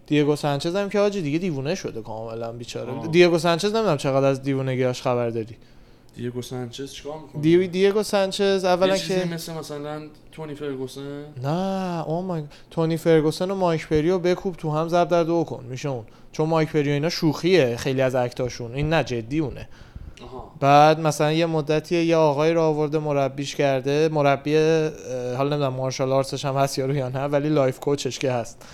[0.08, 2.92] دیگو سانچز هم که آجی دیگه دیوونه شده کاملا بیچاره.
[2.92, 3.08] آه.
[3.08, 5.58] دیگو سانچز نمی‌دونم چقدر از دیوونگیاش خبر داری.
[6.16, 7.68] دیگو سانچز چیکار می‌کنه دی...
[7.68, 10.02] دیگو سانچز اولا که مثل مثلا
[10.32, 15.24] تونی فرگوسن؟ نه تو میای تونی فرگوسن و مایک پریو بکوب تو هم ضرب در
[15.24, 16.04] دو کن میشه اون.
[16.32, 18.76] چون مایک پریو اینا شوخیه خیلی از act اشون.
[18.76, 19.70] این نه جدی اونه.
[20.24, 20.52] آها.
[20.60, 24.10] بعد مثلا یه مدتی یه آقایی رو آورده مربیش کرده.
[24.12, 24.56] مربی
[25.38, 28.32] حالا نمی‌دونم martial arts ش هم هست یارو یا نه ولی life coach ش که
[28.32, 28.66] هست.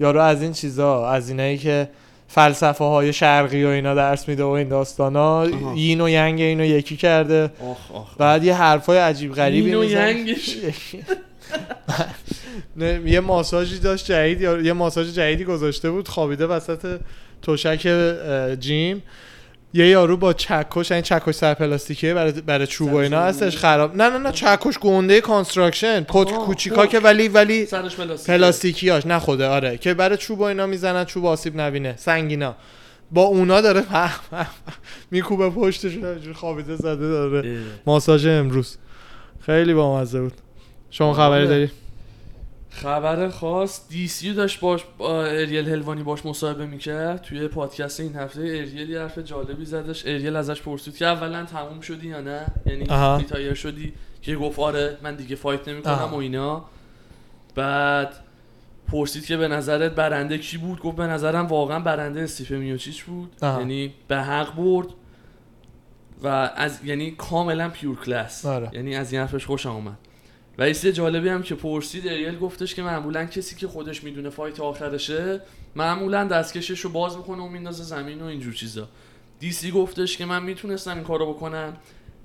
[0.00, 1.90] یارو از این چیزا از اینایی که
[2.28, 5.40] فلسفه های شرقی و اینا درس میده و این داستانا.
[5.40, 5.74] آها.
[5.76, 7.44] یین و ینگ اینو یکی کرده.
[7.44, 10.10] آخ آخ بعد یه حرفای عجیب غریبی اینو می‌زنه.
[10.10, 10.56] ینگش.
[12.76, 17.00] نه یه ماساژی داشت جدید یا یه ماساژ جدیدی گذاشته بود خوابیده وسط
[17.42, 17.88] تشک
[18.60, 19.02] gym.
[19.74, 23.56] یه یارو با چکش این چکش سر پلاستیکیه برای برای چوب و اینا هستش.
[23.56, 23.96] خراب.
[23.96, 26.86] نه نه نه چکش گنده construction پتک کوچیکا.
[26.86, 29.78] که ولی ولی سرش پلاستیک پلاستیکیاش نه خوده آره.
[29.78, 32.56] که برای چوب و اینا می‌زنن چوب آسیب نبینه سنگینا.
[33.10, 33.84] با اونا داره
[35.10, 35.92] میکوبه پشتش
[36.34, 37.60] خوابیده زده داره.
[37.86, 38.76] ماساژ امروز.
[39.40, 40.32] خیلی بامزه بود.
[40.90, 41.46] شما خبری آره.
[41.46, 41.70] داری؟
[42.82, 47.22] خبر خاص دی سیو داشت باش با اریل هلوانی باش مصاحبه می‌کرد.
[47.22, 50.06] توی پادکست این هفته اریل یه حرف جالبی زدش.
[50.06, 53.18] اریل ازش پرسید که اولا تموم شدی یا نه؟ یعنی.
[53.18, 56.08] retire شدی؟ که گفت آره من دیگه fight نمی‌کنم.
[56.12, 56.64] و اینا.
[57.54, 58.14] بعد
[58.92, 63.36] پرسید که به نظرت برنده کی بود؟ گفت به نظرم واقعا برنده استیپه میوچیچ بود.
[63.42, 63.60] آها.
[63.60, 64.86] یعنی به حق برد
[66.22, 66.26] و
[66.56, 68.70] از یعنی کاملا pure class آره.
[68.72, 69.98] یعنی از این حرفش خوشم اومد.
[70.58, 74.60] و یه جالبی هم که پرسید اریل گفتش که معمولا کسی که خودش می‌دونه fight
[74.60, 75.40] آخرشه
[75.76, 78.88] معمولا دستکشش رو باز می‌کنه و میندازه زمین و اینجور چیزا.
[79.38, 81.76] دی سی گفتش که من می‌تونستم این کارو بکنم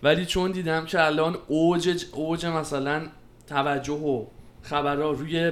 [0.04, 3.08] ولی چون دیدم که الان اوج اوج مثلا
[3.48, 4.26] توجه و
[4.62, 5.52] خبرها روی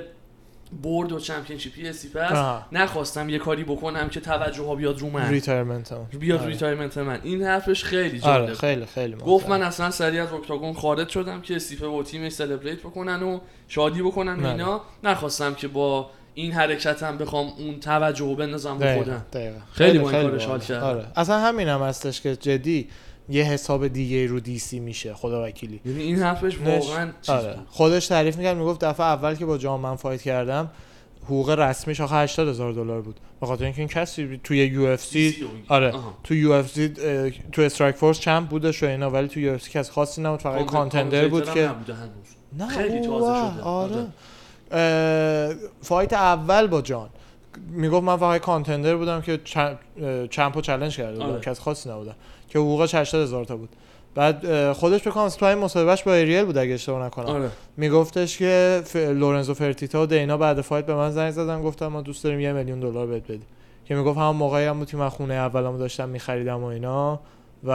[0.83, 2.65] برد و championship ی استیپه است آها.
[2.71, 6.49] نخواستم یه کاری بکنم که توجه ها بیاد رو من retirement هم بیاد آره.
[6.49, 9.57] retirement من این حرفش خیلی جالب آره خیلی خیلی گفت مهمه.
[9.59, 14.01] من اصلا سریع از octagon خارج شدم که استیپه و تیمش celebrate بکنن و شادی
[14.01, 14.49] بکنن و بله.
[14.49, 19.25] اینا نخواستم که با این حرکتم بخوام اون توجه رو بندازم به خودم.
[19.71, 20.45] خیلی با این کارش.
[20.45, 20.85] حال کردم.
[20.85, 22.89] آره اصلا همین هم هستش که جدی
[23.29, 27.29] یه حساب دیگه رو دی سی میشه خدا وکیلی یعنی این حرفش نش- واقعا چیز
[27.29, 27.53] آره.
[27.53, 30.69] بود خودش تعریف می‌کرد می‌گفت دفعه اول که با جان من fight کردم
[31.25, 35.35] حقوق رسمیش آخه 80 هزار دلار بود به خاطر اینکه این کسی توی UFC.
[35.67, 35.91] آره.
[35.91, 36.13] آها.
[36.23, 36.89] تو UFC
[37.51, 41.43] تو Strikeforce champ بودش و اینا ولی تو UFC کس خاصی نبود فقط contender بود
[41.43, 42.11] commentator که هم نبوده هنوز.
[42.57, 43.61] نه خیلی تازه شده.
[43.63, 44.07] آره
[44.71, 47.09] اه، fight اول با جان
[47.69, 51.41] می‌گفت من فقط contender بودم که cham- اه، champ و challenge کرده بودم آره.
[51.41, 52.15] کس خاصی نبودم
[52.51, 53.69] که حقوقش 80 هزار تا بود.
[54.15, 57.25] بعد خودش به تو این مصاحبهش با اریل بود اگه اشتباه نکنم.
[57.25, 57.49] آره.
[57.77, 58.95] میگفتش که ف...
[58.95, 62.53] لورنزو فرتیتا و دینا بعد fight به من زنگ زدن گفتم ما دوست داریم یه
[62.53, 63.45] میلیون دلار بهت بدیم.
[63.85, 67.19] که می‌گفت همون موقعی هم بود که من خونه اولمو داشتم میخریدم و اینا
[67.63, 67.73] و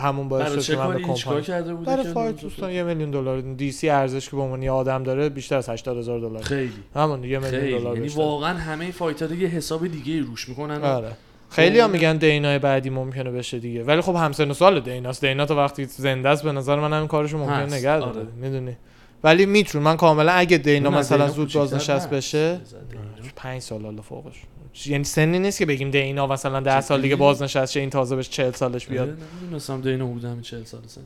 [0.00, 3.40] همون باعث شد که من به کمپانی کرده بوده برای فایت دوستان یه میلیون دلار
[3.40, 6.72] دی سی ارزش که به عنوان آدم داره بیشتر از 80 هزار دلار خیلی.
[6.94, 8.08] همون یه میلیون دلار یعنی.
[8.08, 11.12] واقعا همه فایترها یه حساب دیگه روش می‌کنن آره.
[11.56, 11.92] خیلی واقعا.
[11.92, 15.84] میگن دینای بعدی ممکنه بشه دیگه ولی خب همسن و سال دیناست دینا تا وقتی
[15.84, 18.26] زنده است به نظر من همین کارشو ممکن نگه داره آره.
[18.36, 18.76] می‌دونی
[19.24, 22.10] ولی میتون من کاملا اگه دینا مثلا دینا زود بازنشست.
[22.10, 23.02] بشه دینا.
[23.36, 24.42] پنج سال حالا فوقش
[24.86, 28.28] یعنی سنی نیست که بگیم دینا مثلا ده سال دیگه؟ بازنشست شه این تازه بهش
[28.28, 31.04] 40 سالش بیاد آره، نمی‌دونستم دینا بوده همین 40 سال سنش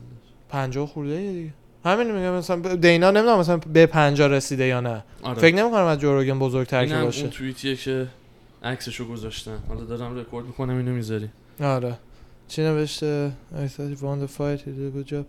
[0.49, 1.53] 50 خورده دیگه
[1.85, 5.39] همین میگم مثلا دینا نمی‌دونم مثلا به 50 رسیده یا نه آره.
[5.39, 8.07] فکر نمی‌کنم از جوروگن بزرگتر که باشه اون توییتیه که
[8.63, 9.59] عکسشو گذاشتن.
[9.67, 11.29] حالا دارم رکورد می‌کنم اینو می‌ذاری.
[11.63, 11.97] آره.
[12.47, 15.25] چی نوشته؟ I thought he won the fight he did a good job.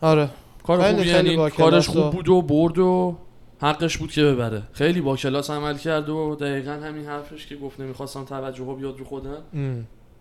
[0.00, 0.30] آره.
[0.66, 3.18] کار خوبی خیلی یعنی کارش خوب بود و برد و
[3.60, 4.62] حقش بود که ببره.
[4.72, 8.98] خیلی با کلاس عمل کرد و دقیقا همین حرفش که گفت نمی‌خواستم توجه ها بیاد
[8.98, 9.42] رو خودم.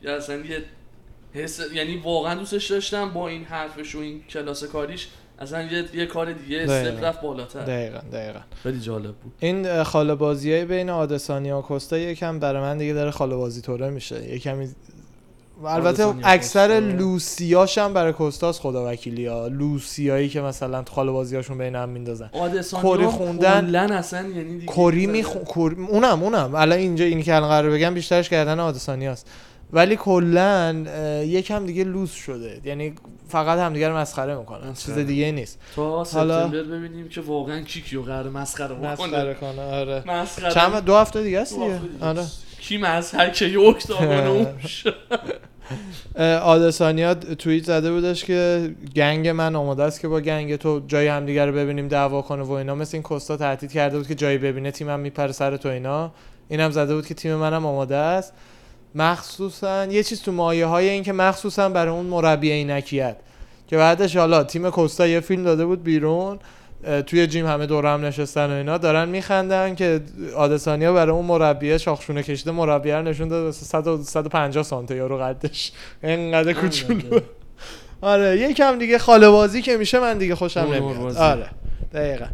[0.02, 0.64] یا اصلا یه
[1.34, 5.08] حس یعنی واقعا دوستش داشتم با این حرفش و این کلاس کاریش.
[5.40, 6.58] اصلا یه, یه کار دیگه.
[6.62, 11.62] استپ رفت بالاتر دقیقا دقیقا خیلی جالب بود این خاله بازی های بین آدسانیا و
[11.62, 14.70] کوستا یکم برای من دیگه داره خاله بازی طوره میشه یه کمی
[15.66, 16.68] البته اکثر.
[16.80, 21.90] لوسیاش هم برای کوستاس خدا وکیلی ها لوسیایی که مثلا تو خاله بازیاشون بین هم
[21.90, 22.30] میندازن
[22.84, 25.08] کری خوندن- اصلا یعنی دیگه کری.
[25.08, 25.86] میخون.
[25.90, 29.28] اونم اونم الان اینجا اینی که الان قرار بگم بیشترش کردن آدسانیاست
[29.74, 30.86] ولی کلا
[31.28, 32.61] یکم دیگه لوس شده.
[32.65, 32.93] یعنی
[33.30, 34.74] فقط همدیگه رو مسخره می‌کنن.
[34.74, 35.03] چیز مسخره.
[35.03, 35.59] دیگه نیست.
[35.76, 40.03] تا حالا- سپتامبر ببینیم که واقعا کی کیو قرار مسخره مسخره بکنه کنه آره.
[40.07, 40.51] مسخره.
[40.53, 41.80] چند دو هفته دیگه است دیگه.
[42.01, 42.24] آره.
[42.59, 42.78] کی
[44.28, 44.95] اون شد.
[46.15, 51.07] اه، آدسانیا توییت زده بودش که گنگ من آماده است که با گنگ تو جای
[51.07, 52.76] همدیگه رو ببینیم دعوا کنه و اینا.
[52.76, 56.11] مثل این کوستا تهدید کرده بود که جایی ببینه تیمم میپره سر تو اینا.
[56.49, 58.34] اینم زده بود که تیم منم آماده است.
[58.98, 63.16] مخصوصا یه چیز تو مایه های این که مخصوصا برای اون مربی عینکیت
[63.68, 66.39] که بعدش حالا تیم کوستا یه فیلم داده بود بیرون
[67.06, 68.78] توی جیم همه دور هم نشستن و اینا.
[68.78, 70.02] دارن میخندن که
[70.36, 74.95] آدسانیا برای اون مربیه شاخشونه کشیده مربیه رو نشون داده واسه 100 و 150 سانتی
[74.95, 75.72] یارو قدش.
[76.04, 77.20] انقدر کوچولو.
[78.02, 81.18] آره یکم دیگه خاله بازی که میشه من دیگه خوشم نمیاد.
[81.18, 81.48] آره
[81.93, 82.26] دقیقا.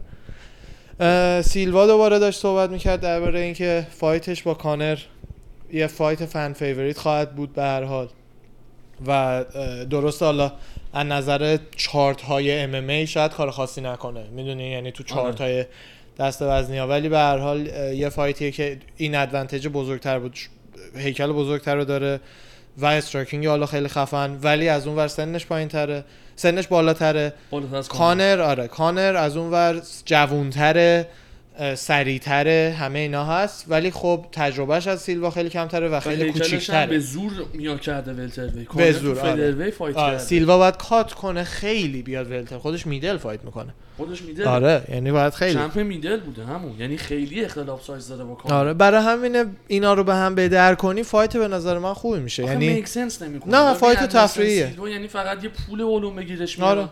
[1.41, 4.97] سیلوا دوباره داشت صحبت می‌کرد درباره اینکه fight ش با کانر
[5.73, 8.09] یه fight fan favorite خواهد بود به هر حال.
[9.07, 10.51] و اه، درسته حالا
[10.93, 14.23] از نظر چارت های MMA شاید کار خاصی نکنه.
[14.31, 15.65] می‌دونی؟ یعنی تو چارت های
[16.19, 16.87] دست وزنی ها.
[16.87, 17.65] ولی به هر حال
[17.95, 20.37] یه fight یه که این advantage بزرگتر بود.
[20.95, 22.19] هیکل بزرگتر رو داره
[22.77, 24.39] و striking حالا خیلی خفن.
[24.41, 26.03] ولی از اون ور سنش پایین تره
[26.35, 27.33] سنش بالاتره.
[27.89, 28.67] کانر آره.
[28.67, 31.07] کانر از اون ور جوونتره.
[31.75, 33.65] سریعتره همه اینا هست.
[33.67, 36.99] ولی خب تجربهش از سیلوا خیلی کمتره و خیلی خیلی به کوچیکتره.
[36.99, 39.71] زور میا کرده ولتروی به زور، آره.
[39.71, 40.23] فایت آره کرده.
[40.23, 42.57] سیلوا باید کات کنه خیلی بیاد ولتر.
[42.57, 43.73] خودش میدل فایت می‌کنه.
[43.97, 45.53] خودش میده آره یعنی باید خیلی.
[45.53, 46.79] چمپ میدل بوده همون.
[46.79, 50.75] یعنی خیلی اختلاف سایز داره با کانر آره برای همینه اینا رو به هم بدر
[50.75, 52.43] کنی فایت به نظر من خوبی میشه.
[52.43, 53.55] یعنی میک سنس نمی‌کنه.
[53.55, 54.73] نه، فایت تفریحیه.
[54.91, 56.87] یعنی فقط یه پول علوم بگیرش آره.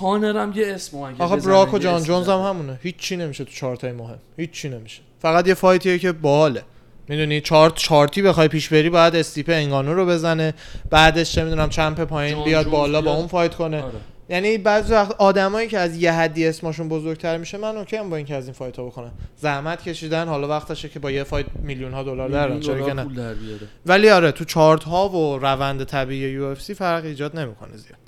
[0.00, 2.40] کانر هم یه اسم اگه آخه براک و جان جونز هم.
[2.40, 2.78] همونه.
[2.82, 4.18] هیچی نمیشه تو چارتای مهم.
[4.36, 5.02] هیچی نمیشه.
[5.18, 6.62] فقط یه fight یه که باحاله.
[7.08, 10.54] می‌دونی؟ chart chart ی بخوای پیش بری باید استیپه انگانو رو بزنه.
[10.90, 13.14] بعدش چه می‌دونم champ پایین بیاد بالا با.
[13.14, 13.82] اون fight کنه.
[13.82, 13.92] آره.
[14.28, 18.16] یعنی بعضی وقت آدمایی که از یه حدی اسمشون بزرگتر میشه من okay هم با
[18.16, 19.12] اینکه از این fight ها بکنم.
[19.36, 23.04] زحمت کشیدن حالا وقتشه که با یه fight میلیون ها دلار میلیون چرا که نه.
[23.04, 23.34] در
[23.86, 28.01] ولی آره تو چارت ها و روند طبیعی UFC فرق ایجاد نمی‌کنه زیاد.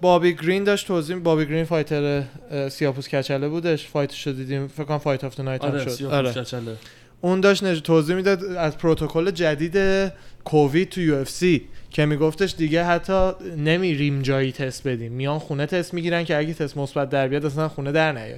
[0.00, 2.22] بابی گرین داشت توضیح بابی گرین fighter
[2.70, 3.86] سیاپوس کچله بودش.
[3.86, 4.68] fight ش رو دیدیم.
[4.68, 6.04] فکر کنم fight of night هم آره شد.
[6.04, 6.32] آره.
[6.32, 6.76] کچله.
[7.20, 10.12] اون داشت نج- توضیح می‌داد از پروتکل جدید
[10.44, 15.12] کووید تو UFC که میگفتش دیگه حتی نمیریم جایی تست بدیم.
[15.12, 18.34] میان خونه تست می‌گیرن که اگه تست مثبت در بیاد اصلا خونه در نیای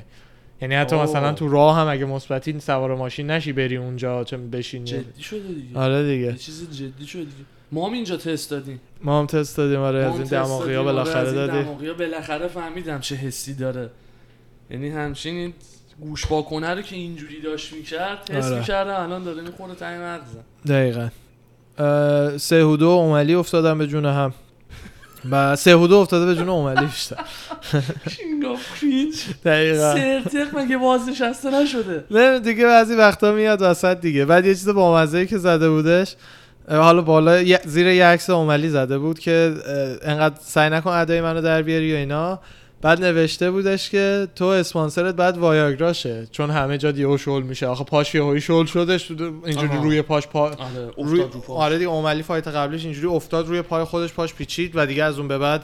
[0.62, 1.04] یعنی حتی اوه.
[1.04, 4.84] مثلا تو راه هم اگه مثبتی سوار ماشین نشی بری اونجا چه بشینی.
[4.84, 5.78] جدی شده دیگه.
[5.78, 6.32] آره دیگه.
[6.32, 7.34] چیز جدی شده دیگه.
[7.72, 8.80] ما هم اینجا تست دادیم.
[9.02, 11.62] ما هم تست دادیم آره ما از این دماغی ها آره، بالاخره دادیم.
[11.62, 13.90] دماغی ها بالاخره فهمیدم چه حسی داره.
[14.70, 15.54] یعنی همچین این
[16.00, 18.58] گوش واکنه رو که اینجوری داشت می‌کرد تست آره.
[18.58, 21.08] می‌کرده الان داره می‌خوره تای مغزم دقیقا.
[22.38, 24.34] سهودو و اوملی افتادن به جون هم.
[25.30, 27.24] و سهودو افتاده به جون اوملی بیشتر.
[29.44, 29.94] دقیقا.
[29.94, 34.24] سرتق مگه بازنشسته نشده؟ نه دیگه بعضی وقتا میاد وسط دیگه.
[34.24, 36.16] بعد یه چیز بامزه که زده بودش
[36.70, 39.54] حالا بالا زیر یه عکس اوملی زده بود که
[40.02, 42.40] انقدر سعی نکن ادای منو در بیاری و اینا.
[42.82, 47.66] بعد نوشته بودش که تو اسپانسرت بعد وایاگراشه چون همه جا دیو شل میشه.
[47.66, 49.76] آخه پاش یهویی شل شدش اینجوری.
[49.82, 53.84] روی پاش پا آره روی رو آره دیگه اوملی فایت قبلش اینجوری افتاد روی پای
[53.84, 55.62] خودش پاش پیچید و دیگه از اون به بعد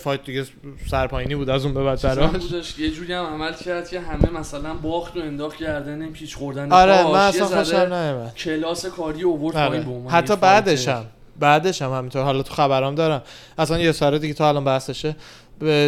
[0.00, 0.46] فایت دیگه
[0.90, 4.74] سرپاینی بود از اون به بعد براش یه جوری هم عمل کرد که همه مثلا
[4.74, 7.04] باخت و انداخت گردن این پیچ خوردن آره.
[7.04, 9.86] من اصلا خوشم نیومد کلاس کاری اوورد آره.
[10.08, 10.88] حتی بعدش.
[10.88, 11.06] هم
[11.38, 13.22] بعدش هم همینطور حالا تو خبرام دارم
[13.58, 15.16] اصلا یه ساره دیگه تا الان بحثشه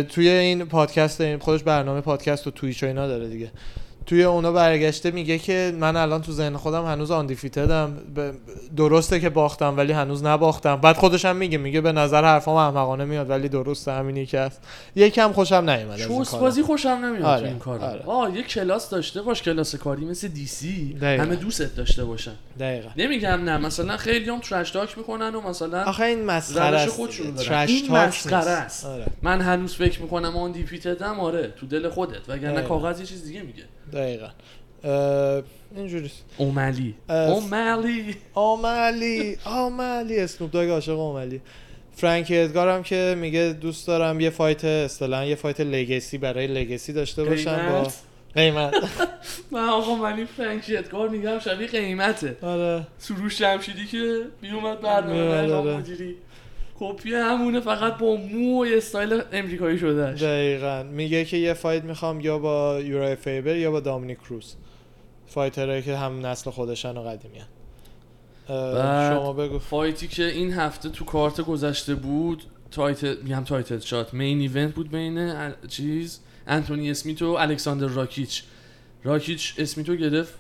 [0.09, 3.51] توی این پادکست این خودش برنامه پادکست و تویچ و اینا داره دیگه
[4.07, 7.97] توی اونا برگشته میگه که من الان تو ذهن خودم هنوز آندیفیتدم
[8.77, 13.05] درسته که باختم ولی هنوز نباختم بعد خودش هم میگه میگه به نظر حرفام احمقانه
[13.05, 14.61] میاد ولی درسته همینی که هست
[14.97, 16.31] یکم خوشم نیومد از.
[16.41, 18.03] بازی خوشم نمیاد آره، این کار آره.
[18.07, 21.23] آه یه کلاس داشته باش کلاس کاری مثل دی سی دقیقا.
[21.23, 25.85] همه دوست داشته باشن دقیقا نمیگم نه مثلا خیلی هم trash talk می‌کنن و مثلا
[25.85, 27.01] آخه این مسخره است.
[27.49, 28.51] trash talk مسخره.
[28.51, 28.85] است.
[28.87, 32.63] آره من هنوز فکر می‌کنم undefeated م آره تو دل خودت وگرنه.
[32.63, 34.29] کاغذ یه چیز دیگه میگه دقیقا.
[36.37, 36.95] اوملی.
[37.09, 38.17] اه، اوملی.
[38.35, 41.41] آملی آملی اسنوپ داگ عاشق آملی
[41.97, 46.93] فرانک ادگار هم که میگه دوست دارم یه fight اصطلاحا یه fight legacy برای legacy
[46.93, 47.89] داشته باشم با
[48.35, 48.75] قیمت؟
[49.53, 52.37] من آقا منی فرانکی ادگار میگم شبیه قیمته.
[52.43, 52.87] آره.
[52.99, 55.77] سروش جمشیدی که میومد برنامه آره.
[55.77, 56.17] مدیری.
[56.89, 60.23] کپی همونه فقط با مو و استایل امریکایی شدهش.
[60.23, 60.83] دقیقا.
[60.83, 64.55] میگه که یه fight می‌خوام یا با یورای فیبر یا با دامینیک کروز
[65.27, 67.39] fighter هایی که هم نسل خودشن و قدیمی
[68.49, 69.59] بعد شما بگو.
[69.59, 74.75] fight ی که این هفته تو کارت گذشته بود title میگم title shot main event
[74.75, 78.43] بود بین ال- چیز انتونی اسمیت و الکساندر راکیچ.
[79.05, 80.35] راکیچ اسمیتو گرفت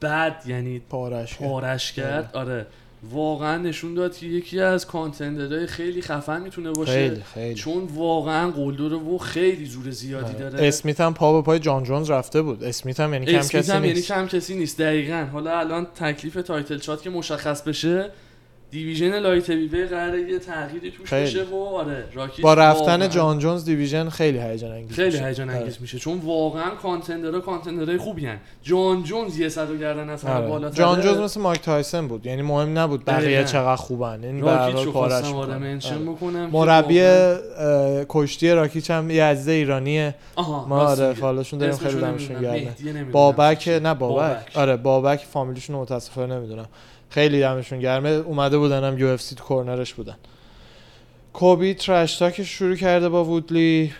[0.00, 1.48] بعد یعنی پارش کرد.
[1.48, 2.30] پارش کرد.
[2.36, 2.66] آره.
[3.02, 6.92] واقعا نشون داد که یکی از contender های خیلی خفن می‌تونه باشه.
[6.92, 7.54] خیلی خیلی.
[7.54, 10.50] چون واقعا قلدره و خیلی زور زیادی آره.
[10.50, 10.66] داره.
[10.66, 12.64] اسمیت هم پا به پای جان جونز رفته بود.
[12.64, 14.08] اسمیت هم یعنی کم کسی هم یعنی نیست.
[14.08, 14.78] کم کسی نیست.
[14.78, 15.26] دقیقا.
[15.32, 18.10] حالا الان تکلیف title shot که مشخص بشه
[18.70, 21.24] division light heavy قراره یه تغییری توش خیلی.
[21.24, 25.26] بشه و آره راکیچ با رفتن واقعاً جان جونز division خیلی هیجان انگیز خیلی میشه.
[25.26, 25.58] هیجان آره.
[25.58, 28.38] انگیز میشه چون واقعا contender ها contender های خوبی هن.
[28.62, 30.48] جان جونز یه سر و گردن از آره.
[30.48, 33.44] بالاتره جان جونز مثل مایک تایسون بود یعنی مهم نبود بقیه.
[33.44, 35.98] چقدر خوبن این راکیچ خواستم آره آره.
[36.06, 37.00] بکنم مربی
[38.08, 41.12] کشتی راکیچ هم یه عزیز ایرانیه ما آره.
[41.12, 42.40] follow شون داریم خیلی دمشون.
[42.40, 43.04] گرمه.
[43.12, 44.52] بابک نه بابک.
[44.54, 46.66] آره بابک فامیلیشون متاسفانه نمی‌دونم
[47.10, 48.08] خیلی دمشون گرمه.
[48.08, 50.16] اومده بودن هم UFC تو corner ش بودن.
[51.32, 53.92] کوبی trash talk ش شروع کرده با وودلی.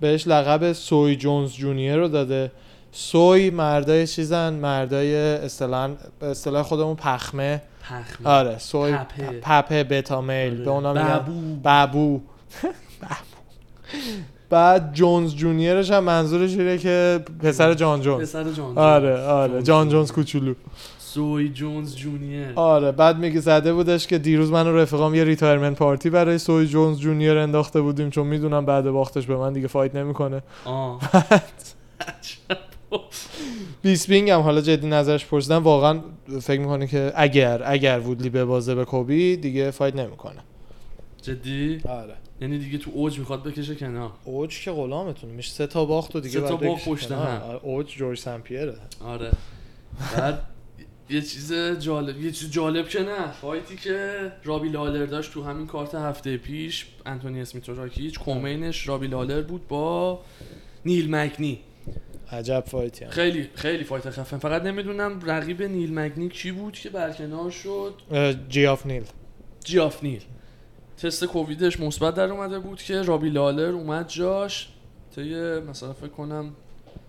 [0.00, 2.52] بهش لقب soy جونز Junior رو داده.
[2.92, 7.62] soy مردای چیزن؟ مردای اصطلاحاً به اصطلاح خودمون پخمه.
[7.82, 8.28] پخمه.
[8.28, 9.40] آره soy پپه.
[9.40, 10.52] پپه beta male.
[10.54, 10.64] آره.
[10.64, 12.20] به اونا میگن ببو بابو.
[14.50, 18.22] بعد جونز Junior ش هم منظورش اینه که پسر جان جونز.
[18.22, 18.78] پسر جان جونز.
[18.78, 19.62] آره آره.
[19.62, 20.12] جان جونز.
[20.12, 20.54] کوچولو.
[21.14, 25.78] soy جونز Junior آره بعد میگه زده بودش که دیروز من و رفیقام یه retirement
[25.78, 29.94] party برای soy جونز Junior انداخته بودیم چون می‌دونم بعد باختش به من دیگه fight
[29.94, 30.42] نمی‌کنه.
[30.64, 31.00] آه.
[33.82, 36.00] بیسپینگ هم حالا جدی نظرش پرسیدم واقعا
[36.42, 40.40] فکر می‌کنه که اگر اگر وودلی ببازه به کوبی دیگه fight نمی‌کنه.
[41.22, 42.14] جدی؟ آره.
[42.40, 44.10] یعنی دیگه تو اوج می‌خواد بکشه کنار.
[44.24, 45.32] اوج که غلامتونه.
[45.32, 47.12] میشه سه تا باخت و دیگه سه تا باخت پشت.
[47.12, 47.42] هم.
[47.48, 48.74] آره، اوج جورج سمپیره.
[49.04, 49.30] آره.
[50.16, 50.38] بعد
[51.10, 53.32] یه چیز جالب یه چیز جالب که نه.
[53.32, 58.72] fight ی که رابی لالر داشت تو همین کارت هفته پیش انتونی اسمیت راکیچ co-main
[58.72, 60.20] ش رابی لالر بود با
[60.84, 61.60] نیل مگنی
[62.32, 63.10] عجب fight ی هم.
[63.10, 64.38] خیلی خیلی fight خفن.
[64.38, 67.94] فقط نمی‌دونم رقیب نیل مگنی کی بود که برکنار شد.
[68.48, 69.04] جیاف نیل.
[69.64, 70.22] جیاف نیل.
[70.96, 74.68] تست کوویدش مثبت در اومده بود که رابی لالر اومد جاش
[75.14, 76.54] طی مثلا فکر کنم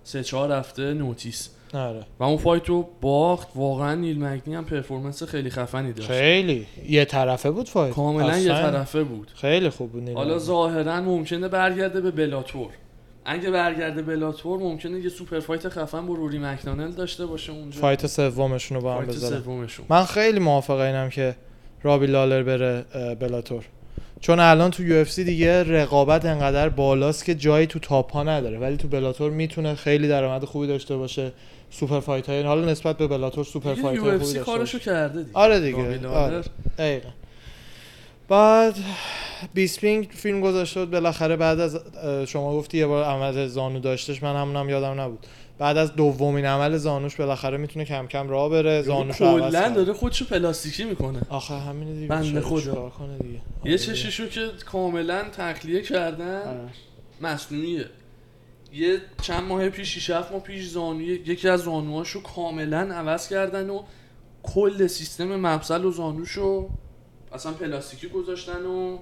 [0.04, 1.50] سه چهار هفته notice.
[1.74, 2.04] آره.
[2.20, 6.12] و اون fight رو باخت واقعا نیل مگنی هم performance خیلی خفنی داشت.
[6.12, 6.66] خیلی.
[6.90, 7.94] یه طرفه بود fight.
[7.94, 9.32] کاملا یه طرفه بود.
[9.36, 10.38] خیلی خوب بود نیل حالا.
[10.38, 12.70] ظاهرا ممکنه برگرده به بلاتور.
[13.26, 17.82] اگه برگرده بلاتور ممکنه یه super fight خفن با روری مکدانل داشته باشه اونجا.
[17.82, 21.36] fight سومشون رو با هم fight بذارن من خیلی موافق اینم که
[21.84, 22.86] رابی لالر بره
[23.16, 23.64] بلاتور.
[24.20, 28.60] چون الان تو UFC دیگه رقابت انقدر بالاست که جایی تو top ها نداره.
[28.60, 31.32] ولی تو بلاتور می‌تونه خیلی درآمد خوبی داشته باشه.
[31.74, 35.38] super fight های حالا نسبت به بلاتور super fight های خوبی کارشو کرده دیگه.
[35.38, 36.08] آره دیگه.
[36.08, 36.44] آره.
[38.30, 38.76] بعد
[39.54, 40.92] بیسپینگ فیلم گذاشته بود.
[40.92, 41.80] بالاخره بعد از
[42.28, 44.24] شما گفتی یه بار عمل زانو داشتش.
[44.24, 45.20] من همونم یادم نبود.
[45.58, 48.82] بعد از دومین عمل زانوش بالاخره می‌تونه کم کم راه بره.
[48.82, 49.70] زانوش کلا.
[49.70, 51.22] داره خودشو پلاستیکی می‌کنه.
[51.30, 52.08] آخه همین دیگه.
[52.08, 52.90] بنده خدا.
[52.90, 56.70] کنه دیگه؟ یه چششو که کاملا تخلیه کردن آره.
[57.22, 57.86] مصنوعیه.
[58.74, 63.70] یه چند ماه پیش 6 7 ماه پیش زانوی یکی از زانوهاشو کاملا عوض کردن
[63.70, 63.84] و
[64.44, 66.70] کل سیستم مفصل و زانوشو
[67.34, 68.98] اصلا پلاستیکی گذاشتن و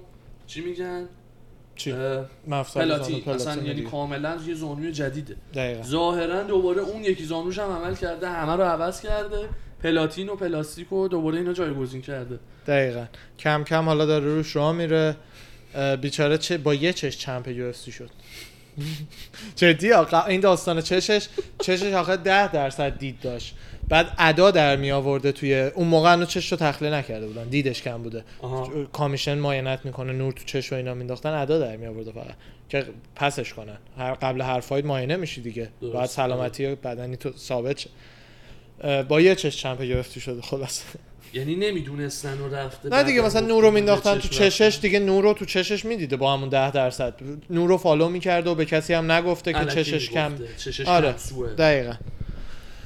[0.46, 1.08] چی میگن؟
[1.76, 1.92] چی؟
[2.46, 3.90] مفصل زانو پلاتین پلاتین اصلا یعنی دیگه.
[3.90, 5.36] کاملا یه زانوی جدیده.
[5.82, 9.48] ظاهرا دوباره اون یکی زانوش هم عمل کرده همه رو عوض کرده
[9.82, 12.38] پلاتین و پلاستیک و دوباره اینا جایگزین کرده.
[12.66, 13.04] دقیقا.
[13.38, 15.16] کم کم حالا داره روش راه میره.
[16.00, 18.10] بیچاره چه با یه چش چمپ یو شد.
[19.56, 21.28] جدی آقا این داستان چشش
[21.58, 23.54] چشش آخه ده درصد دید داشت.
[23.88, 27.44] بعد ادا در می آورده توی اون موقع هنوز چش رو تخلیه نکرده بودن.
[27.48, 28.24] دیدش کم بوده.
[28.42, 28.84] آها.
[28.92, 32.34] کامیشن ماینت می‌کنه نور تو چش و اینا مینداختن ادا در می آورده فقط.
[32.68, 32.86] که
[33.16, 33.76] پسش کنن.
[33.98, 35.68] هر قبل هر فایت ماینه میشی دیگه.
[35.80, 35.94] درست.
[35.94, 37.86] باید سلامتی بدنی تو ثابت
[39.08, 40.82] با یه چش چمپ گرفتی شده خلاص
[41.34, 44.78] یعنی نمی‌دونستن و رفته نه دیگه مثلا گفته نور رو به مینداختن تو چشش.
[44.82, 47.14] دیگه نور رو تو چشش می‌دیده با همون ده درصد
[47.50, 50.32] نور رو فالو می‌کرده و به کسی هم نگفته که چشش کم.
[50.58, 51.14] چشش آره.
[51.58, 51.94] دقیقا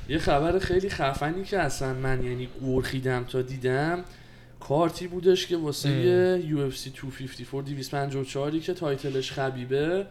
[0.09, 4.05] یه خبر خیلی خفنی که اصلا من یعنی گرخیدم تا دیدم
[4.61, 5.91] کارتی بودش که واسه
[6.47, 10.07] UFC 254 254 که title ش خبیبه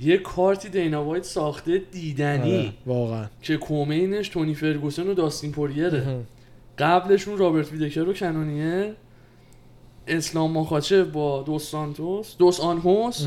[0.00, 5.52] یه کارتی دینا وایت ساخته دیدنی آره، واقعا که co-main ش تونی فرگوسن و داستین
[5.52, 6.18] پوریره.
[6.78, 8.94] قبلشون رابرت ویتاکر و کنونیره.
[10.06, 13.26] اسلام ماخاچف با دوس سانتوس دوس آنهوس.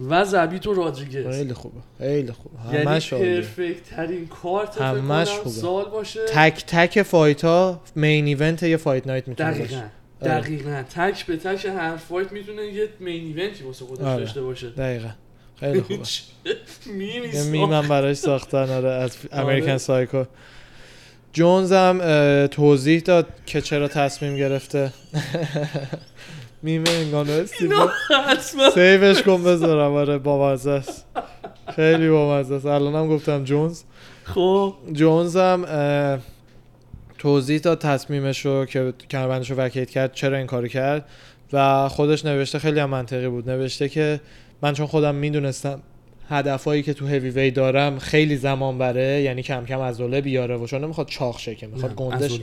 [0.00, 1.36] و زبیت و رادریگز.
[1.36, 2.56] خیلی خوبه خیلی خوبه.
[2.72, 3.34] یعنی همش عالیه.
[3.40, 5.50] perfect ترین کارت همش خوبه.
[5.50, 6.20] سال باشه.
[6.28, 9.90] تک تک fight ها main event یه fight night می‌تونه دقیقا باشه
[10.22, 10.40] آره.
[10.40, 10.82] دقیقا.
[10.94, 14.20] تک به تک هر fight می‌تونه یه main event ی واسه خودش آره.
[14.20, 14.70] داشته باشه.
[14.70, 15.08] دقیقا.
[15.60, 16.02] خیلی خوبه.
[16.98, 20.24] meme ی meme م براش ساختن آره از American Psycho
[21.32, 21.98] جونز هم
[22.46, 24.92] توضیح داد که چرا تصمیم گرفته.
[26.62, 27.70] میم انگانو استیو
[28.74, 31.06] save ش کن بذارم آره بامزه است.
[31.76, 32.66] خیلی بامزه است.
[32.66, 33.82] الانم گفتم جونز.
[34.24, 34.74] خب.
[34.92, 35.66] جونز هم
[37.18, 41.04] توضیح داد تصمیمش رو که کمربندش رو vacate کرد چرا این کارو کرد.
[41.52, 43.50] و خودش نوشته خیلی هم منطقی بود.
[43.50, 44.20] نوشته که
[44.62, 45.82] من چون خودم می‌دونستم
[46.28, 50.66] هدفهایی که تو هیوی وی دارم خیلی زمان بره یعنی کم کم عضله بیاره و
[50.66, 52.40] چون نمی‌خواد چاق شه که می‌خواد گندش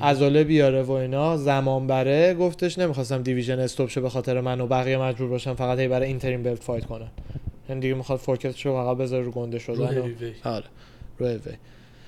[0.00, 1.36] عضله بیاره و اینا.
[1.36, 5.78] زمان بره گفتش نمی‌خواستم division stop شه به خاطر من و بقیه مجبور باشم فقط
[5.78, 7.08] هی برای interim belt fight کنن.
[7.68, 10.02] یعنی دیگه می‌خواد focus ش رو فقط بذاره رو گنده رو شدن و...
[10.02, 10.32] هیوی وی.
[10.44, 10.64] آره
[11.18, 11.52] رو هیوی وی.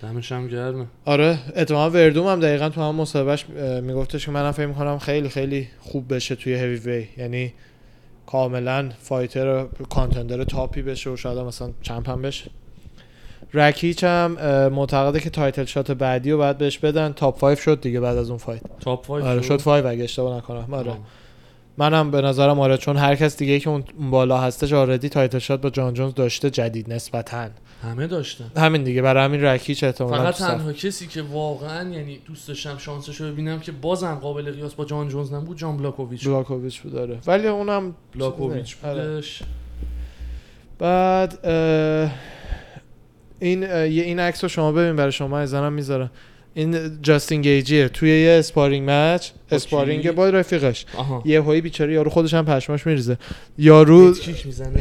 [0.03, 3.47] دمش هم گرمه آره اتفاقا وردوم هم دقیقا تو هم مصاحبهش
[3.83, 7.53] میگفتش که منم فکر می‌کنم خیلی خیلی خوب بشه توی هیوی وی یعنی
[8.27, 12.51] کاملا fighter contender top ی بشه و شاید مثلا champ هم بشه.
[13.55, 14.31] رکیچ هم
[14.69, 17.13] معتقده که title shot بعدی رو باید بهش بدن.
[17.13, 18.61] top 5 شد دیگه بعد از اون fight.
[18.81, 20.75] top 5 آره شد؟ 5 اگه اشتباه نکنم.
[20.75, 20.93] آره.
[21.79, 25.39] منم به نظرم آره چون هر کس دیگه که اون اون بالا هستش already title
[25.39, 27.49] shot با جان جونز داشته جدید نسبتاً.
[27.85, 28.51] همه داشتن.
[28.57, 33.21] همین دیگه برای همین رکیچ احتمالاً فقط تنها کسی که واقعا یعنی دوست داشتم شانسش
[33.21, 36.27] رو ببینم که بازم قابل قیاس با جان جونز نبود جان بلاکوویچ.
[36.27, 38.77] بلاکوویچ بود داره ولی اونم بلاکوویچ.
[38.77, 39.43] بودش.
[40.79, 41.47] بعد
[43.41, 46.11] این یه این عکس رو شما ببین برای شما ازنم می‌ذارم.
[46.55, 50.87] این جاستین گیجیه توی یه sparring match sparring؟ با رفیقش.
[51.25, 53.19] یه هایی بیچاره یارو خودش هم پشماش میریزه.
[53.59, 54.15] یارو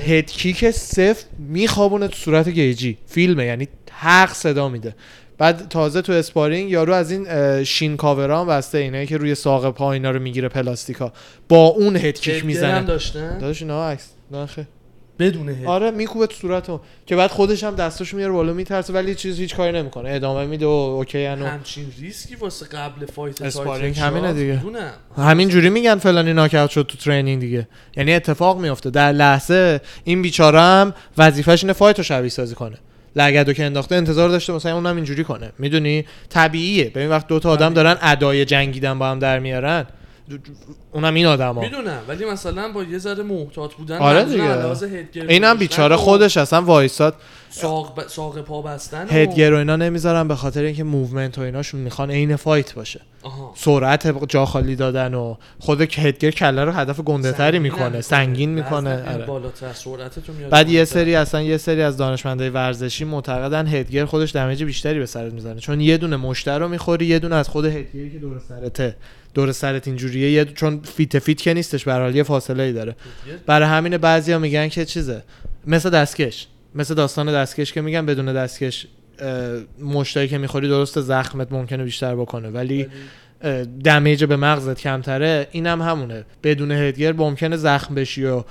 [0.08, 4.96] هد کیک صفر میخوابونه تو صورت گیجی فیلمه یعنی حق صدا میده.
[5.38, 9.76] بعد تازه تو اسپارینگ یارو از این شین کاورا هم بسته اینایی که روی ساق
[9.76, 11.14] پا اینا رو می‌گیره پلاستیکا.
[11.50, 14.48] با اون هد کیک هدگر هم می‌زنه داشتن؟ داداش اینا عکس نه
[15.18, 15.30] خیر.
[15.30, 19.16] بدون هد آره میکوبه تو صورتو که بعد خودش هم دستاشو میاره بالا میترسه ولی
[19.16, 20.10] چیز هیچ کاری نمی‌کنه.
[20.10, 24.54] ادامه میده و اوکی انو همچین ریسکی واسه قبل fight sparring همینه دیگه.
[24.54, 24.94] می‌دونم.
[25.18, 27.68] همین جوری میگن فلانی ناکاوت شد تو training دیگه.
[27.98, 32.78] یعنی اتفاق میفته در لحظه این بیچاره هم وظیفش اینه fight رو شبیه سازی کنه.
[33.16, 35.52] لگدو که انداخته انتظار داشته مثلا اونم اینجوری کنه.
[35.60, 36.90] می‌دونی؟ طبیعیه.
[36.90, 37.74] ببین وقت دو تا آدم.
[37.74, 39.86] دارن ادای جنگیدن با هم در میارن.
[40.94, 41.62] اونم این آدما.
[41.62, 45.26] می‌دونم ولی مثلا با یه ذره محتاط بودن آره دیگه.
[45.30, 47.16] اینم بیچاره و خودش اصلا وایساد.
[47.50, 48.08] ساق, ب...
[48.08, 52.36] ساق پا بستن headgear و اینا نمی‌ذارن به خاطر اینکه movement و ایناشون می‌خوان عین
[52.36, 53.02] fight باشه.
[53.24, 53.54] آها.
[53.56, 59.04] سرعت جا خالی دادن و خود headgear کله رو هدف گنده تری می‌کنه سنگین می‌کنه.
[59.14, 59.28] آره.
[60.50, 60.86] بعد یه.
[60.86, 65.60] سری اصلا یه سری از دانشمندای ورزشی معتقدن headgear خودش damage بیشتری به سرت می‌زنه
[65.60, 68.96] چون یه دونه مشت رو می‌خوری یه دونه از خود headgear ی که دور سرته.
[69.34, 72.96] دور سرت اینجوریه یه چون fit fit که نیستش به یه فاصله ای داره.
[73.46, 75.24] برای همین بعضیا میگن که چیزه؟
[75.68, 76.48] مثل دستکش.
[76.76, 78.88] مثل داستان دستکش که میگن بدون دستکش
[79.82, 82.50] مشتایی که می‌خوری درست زخمت ممکنه بیشتر بکنه.
[82.50, 82.88] ولی
[83.84, 85.48] دمیج به مغزت کمتره.
[85.52, 86.26] اینم همونه.
[86.44, 88.44] بدون هدگر ممکنه زخم بشی و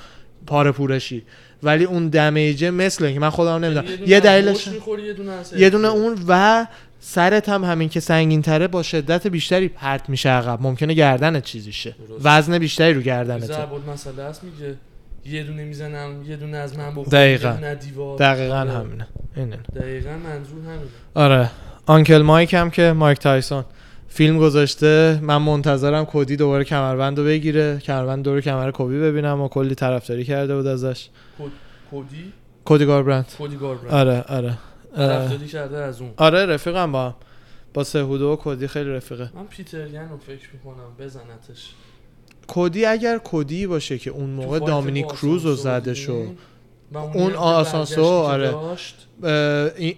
[0.47, 1.23] پاره پورشی
[1.63, 3.85] ولی اون دمیجه مثل اینکه من خودم نمی‌دونم.
[4.07, 5.89] یه دلیلش یه دونه یه دونه.
[5.89, 6.67] اون و
[7.05, 10.63] سرت هم همین که سنگین تره با شدت بیشتری پرت میشه عقب.
[10.63, 11.95] ممکنه گردنت چیزی شه.
[12.23, 14.75] وزن بیشتری رو گردنته ضرب المثل هست میگه
[15.27, 17.53] یه دونه می‌زنم یه دونه از من بخور دقیقاً.
[17.53, 18.19] دونه دیوار.
[18.19, 18.71] دقیقا آره.
[18.71, 19.07] همینه.
[19.37, 19.59] اینه.
[19.77, 20.81] دقیقا منظور همینه.
[21.15, 21.51] آره.
[21.87, 23.65] آنکل مایک هم که مایک تایسون.
[24.09, 25.19] فیلم گذاشته.
[25.23, 27.79] من منتظرم کودی دوباره کمربند رو بگیره.
[27.79, 31.09] کمربند دور کمر کوبی ببینم و کلی طرفداری کرده بود ازش.
[31.91, 32.33] کودی
[32.65, 33.27] کودی گاربرند.
[33.39, 33.95] کودی گاربرند.
[33.95, 34.59] آره آره.
[34.97, 36.11] اه، طرفداری کرده از اون.
[36.17, 37.15] آره رفیقم با هم.
[37.75, 39.31] با سهودو و کودی خیلی رفیقه.
[39.35, 41.71] من پیتر ین رو فکر می‌کنم بزنتش.
[42.47, 46.39] کودی اگر کودی باشه که اون موقع دامینیک با کروز رو زده شد دیدیم
[46.93, 48.55] و اون آسانسور، که آره.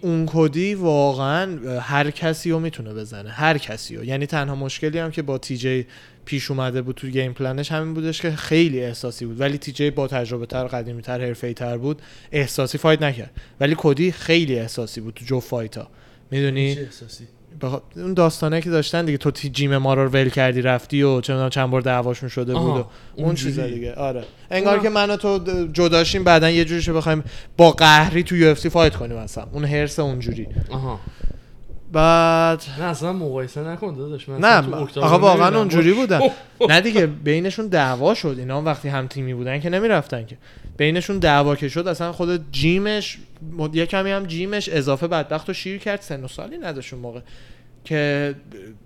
[0.00, 3.30] اون کدی واقعا هر کسی رو می‌تونه بزنه.
[3.30, 4.04] هر کسی رو.
[4.04, 5.86] یعنی تنها مشکلی هم که با تی جی
[6.24, 9.40] پیش اومده بود تو game plan ش همین بودش که خیلی احساسی بود.
[9.40, 12.02] ولی تی جی با تجربه تر قدیمی تر حرفه‌ای تر بود
[12.32, 13.30] احساسی fight نکرد.
[13.60, 15.88] ولی کدی خیلی احساسی بود تو جو فایتا.
[16.30, 17.24] می‌دونی؟ چه احساسی؟
[17.60, 17.80] بخ...
[17.96, 21.32] اون داستانه که داشتن دیگه تو تی جیم ما رو ول کردی رفتی و چه
[21.32, 22.86] می‌دونم چند بار دعواشون شده بود و اون
[23.26, 23.52] اونجوری.
[23.52, 23.94] چیزا دیگه.
[23.94, 24.24] آره.
[24.50, 25.38] انگار اونم- که من و تو
[25.72, 27.24] جداشیم بعدا یه جوریشو بخوایم
[27.56, 29.46] با قهری تو یو اف سی فایت کنیم اصلا.
[29.52, 30.46] اون هرس اونجوری.
[30.70, 31.00] آها.
[31.94, 35.58] بعد نه اصلا مقایسه نکن داداش من نه آقا واقعا.
[35.58, 36.20] اونجوری بودن.
[36.68, 38.34] نه دیگه بینشون دعوا شد.
[38.38, 40.36] اینا وقتی هم تیمی بودن که نمی‌رفتن که.
[40.76, 43.18] بینشون دعوا که شد اصلا خود gym ش
[43.72, 46.00] یه کمی هم gym ش اضافه بدبخت و شیر کرد.
[46.00, 47.20] سن و سالی نداشت اون موقع.
[47.84, 48.34] که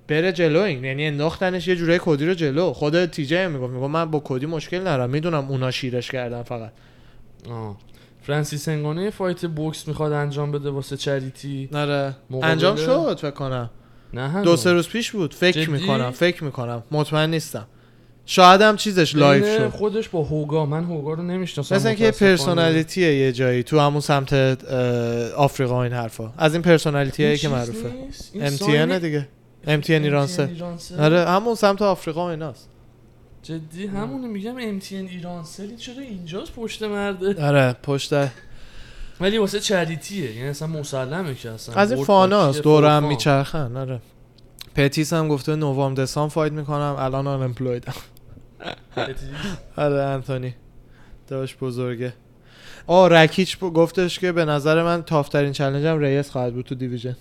[0.09, 0.85] بره جلو این.
[0.85, 2.73] یعنی انداختنش یه جوره کدی رو جلو.
[2.73, 5.11] خود تی جی هم می‌گفت می‌گفت من با کدی مشکل ندارم.
[5.11, 6.73] می‌دونم اونا شیرش کردن فقط.
[7.51, 7.77] آه.
[8.29, 11.69] فرانسیس انگانه fight بوکس می‌خواد انجام بده واسه charity.
[11.73, 13.71] مقابله- انجام شد فکر کنم.
[14.15, 14.45] نه هنوز.
[14.45, 15.35] دو سه روز پیش بود.
[15.35, 16.83] فکر جدی؟ می‌کنم فکر می‌کنم.
[16.91, 17.67] مطمئن نیستم.
[18.27, 19.69] شاید هم چیزش لایف شد.
[19.69, 20.67] خودش با هوگا.
[20.67, 22.37] من هوگا رو نمی‌شناسم مثل اینکه متاسفانه.
[22.37, 24.33] پرسونالیتیه یه جایی تو همون سمت
[25.37, 26.33] آفریقا این حرفا.
[26.39, 27.93] از این پرسونالیتی این هایی که معروفه.
[28.51, 29.29] ساین- دیگه.
[29.67, 32.69] MTN ایرانسل ایرانسل آره همون سمت آفریقا و ایناست.
[33.43, 38.13] جدی همونو میگم MTN ایرانسل چرا اینجاست پشت مرده آره پشت
[39.21, 41.75] ولی واسه چریتیه یعنی اصلا مسلمه که اصلا.
[41.75, 43.05] از این فاناست دورم.
[43.05, 44.01] میچرخن آره.
[44.75, 47.95] پتیس هم گفته November December fight می‌کنم الان unemployed م.
[49.77, 50.55] آره انتونی.
[51.29, 52.13] داشت بزرگه.
[52.87, 56.75] آه رکیچ گفتش که به نظر من tough ترین challenge م ریس خواهد بود تو
[56.75, 57.17] division.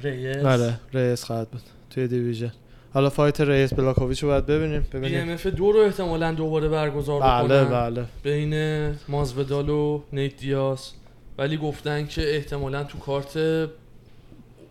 [0.00, 2.52] ریس آره ریس خواهد بود توی division.
[2.94, 6.68] حالا fight ریس بلاکوویچ رو باید ببینیم B ببینیم M F دو رو احتمالا دوباره
[6.68, 7.90] برگزار بله بکنن.
[7.90, 8.04] بله.
[8.22, 10.92] بین مازودال و نیت دیاس
[11.38, 13.38] ولی گفتن که احتمالا تو کارت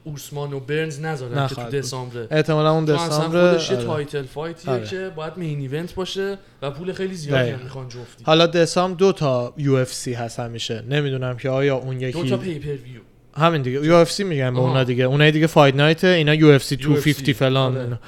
[0.04, 1.64] اوسمان و برنز نذارن که تو.
[1.64, 2.28] دسامبره.
[2.32, 3.86] احتمالا اون دسامبر خودش یه آره.
[3.86, 4.86] title fight یه آره.
[4.86, 7.60] که باید main event باشه و پول خیلی زیادی هم.
[7.60, 8.24] می‌خوان جفتی.
[8.24, 10.84] حالا دسامبر دو تا UFC هست همیشه.
[10.90, 13.02] نمی‌دونم که آیا اون دو تا یکی pay-per-view
[13.38, 14.60] همین دیگه UFC میگن به.
[14.60, 17.84] اونا دیگه اونای دیگه fight night اینا UFC 250 فلان آره.
[17.84, 18.00] اینا.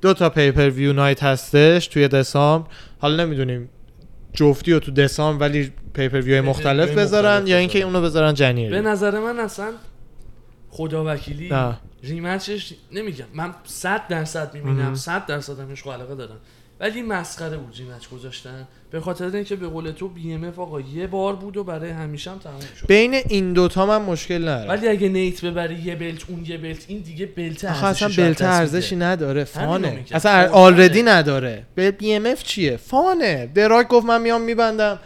[0.00, 2.68] دو تا pay-per-view night هستش توی دسامبر
[2.98, 3.68] حالا نمی‌دونیم
[4.32, 7.78] جفتی رو تو دسامبر ولی pay-per-view مختلف بذارن یا اینکه.
[7.78, 9.72] اونو بذارن January به نظر من اصلا
[10.70, 14.94] خدا وکیلی نه rematch ش نمیگم من 100 درصد می‌بینم مهم.
[14.94, 16.38] 100 درصد هم عشق و علاقه دارم
[16.82, 18.68] ولی مسخره بود rematch گذاشتن.
[18.90, 22.38] به خاطر اینکه به قول تو BMF آقا یه بار بود و برای همیشه هم
[22.38, 22.86] تموم شد.
[22.86, 26.84] بین این دوتا من مشکل ندارم ولی اگه نیت ببری یه belt اون یه belt
[26.88, 28.96] این دیگه belt آخه اصلا belt ارزشی.
[28.96, 30.04] نداره fun ه.
[30.12, 30.50] اصلا.
[30.52, 31.66] already نداره.
[31.74, 33.46] به BMF چیه؟ fun ه.
[33.54, 34.98] The Rock گفت من میام میبندم.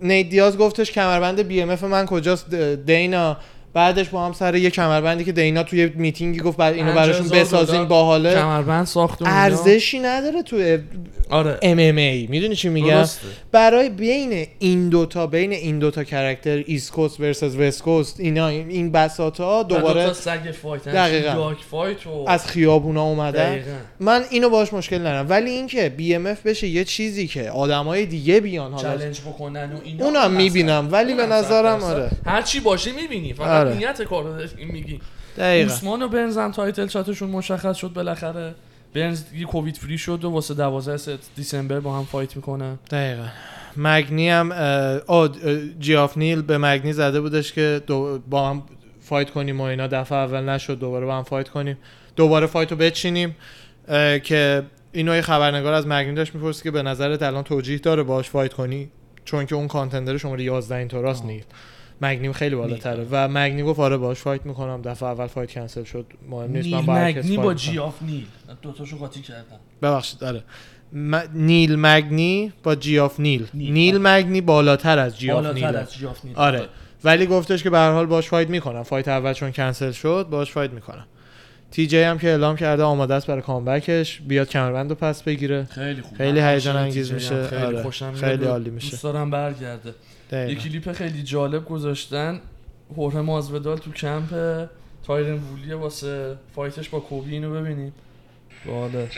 [0.00, 3.36] نیت دیاز گفتش کمربند BMF من کجاست؟ دینا.
[3.76, 7.40] بعدش با هم سر یه کمربندی که دینا توی میتینگی گفت بعد اینو براشون 50,000
[7.44, 8.34] بسازیم دلار باحاله.
[8.34, 9.36] کمربند ساخت و اینا.
[9.36, 10.78] ارزشی نداره تو
[11.30, 11.58] آره.
[11.62, 13.26] MMA می‌دونی چی میگم؟ درسته.
[13.52, 18.92] برای بین این دوتا بین این دوتا character East Coast versus West Coast اینا این
[18.92, 21.54] بساطا دوباره دوباره تا سگ fight دقیقاً.
[21.70, 23.50] fight و از خیابونا اومدن.
[23.50, 23.70] دقیقاً.
[24.00, 25.26] من اینو باش مشکل ندارم.
[25.28, 28.98] ولی اینکه BMF بشه یه چیزی که آدمای دیگه بیان حالا.
[28.98, 30.88] چالش بکنن و اینا اونم اون می‌بینم.
[30.92, 31.82] ولی به نظرم.
[31.84, 32.10] آره.
[32.26, 33.32] هر چی باشه می‌بینی.
[33.32, 33.76] فقط آره.
[33.76, 35.00] نیت کار رو داری میگی.
[35.38, 35.72] دقیقا.
[35.72, 38.54] اوسمان و برنز هم title shot شون مشخص شد بالاخره.
[38.94, 43.26] برنز دیگه COVID free شد و واسه 12th December با هم fight می‌کنن دقیقا.
[43.76, 45.28] مگنی هم اه،
[45.80, 48.62] جیاف نیل به مگنی زده بودش که دو با هم
[49.00, 49.86] fight کنیم و اینا.
[49.86, 51.78] دفعه اول نشد دوباره با هم fight کنیم.
[52.16, 53.36] دوباره fight رو بچینیم
[54.22, 54.62] که
[54.92, 58.52] اینو یه خبرنگار از مگنی داشت می‌پرسه که به نظرت الان توجیه داره باش fight
[58.52, 58.90] کنی؟
[59.24, 61.28] چون که اون contender شماره 11 این طوراست آه.
[61.28, 61.44] نیل.
[62.00, 63.06] مگنی خیلی بالاتره.
[63.10, 64.82] و مگنی گفت آره باش fight می‌کنم.
[64.82, 66.06] دفعه اول fight کنسل شد.
[66.30, 66.68] مهم نیست.
[66.68, 67.54] من با مگنی با.
[67.54, 68.26] جیاف نیل.
[68.62, 69.42] دوتاشو قاطی کردن
[69.82, 70.42] ببخشید آره.
[70.92, 73.46] م- نیل مگنی با جیاف نیل.
[73.54, 73.72] نیل.
[73.72, 76.68] نیل مگنی بالاتر از جیاف بالاتر نیل از جیاف نیل آره.
[77.04, 78.82] ولی گفتش که به هر حال باش fight می‌کنم.
[78.82, 81.06] fight اول چون کنسل شد باش fight می‌کنم.
[81.70, 85.22] تی جی هم که اعلام کرده آماده است برای comeback ش بیاد کمربند رو پس
[85.22, 85.64] بگیره.
[85.70, 86.16] خیلی خوب.
[86.16, 87.12] خیلی هیجان انگیز.
[87.12, 87.46] میشه.
[87.46, 87.82] خیلی آره.
[87.82, 88.90] خوشم خیلی عالی میشه.
[88.90, 89.94] دوست دارم برگرده.
[90.30, 90.52] دقیقا.
[90.52, 92.40] یه کلیپ خیلی جالب گذاشتن.
[92.96, 94.30] هوره مازودال تو کمپ
[95.06, 97.92] تایرن وولیه واسه فایتش با کوبی اینو ببینیم.
[98.66, 99.08] باله.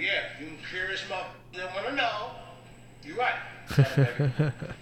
[0.00, 2.30] Yeah, you curious about them wanna know.
[3.04, 4.52] You right.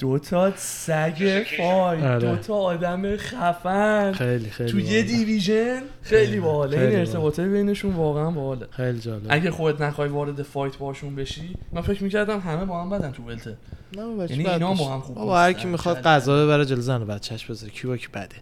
[0.00, 2.18] دو تا سگ fight آره.
[2.18, 5.02] دو تا آدم خفن خیلی خیلی تو یه.
[5.02, 10.42] division خیلی باحاله این خیلی ارتباطه بینشون واقعا باحاله خیلی جالب اگه خودت نخوای وارد
[10.42, 13.56] fight باشون بشی من فکر می‌کردم همه با هم بدن تو welter
[13.96, 14.74] یعنی اینا.
[14.74, 15.52] با هم خوب بابا هر.
[15.52, 16.02] کی می‌خواد.
[16.02, 18.36] غذا ببره جلو زن و بچهش بذاره کی با کی بده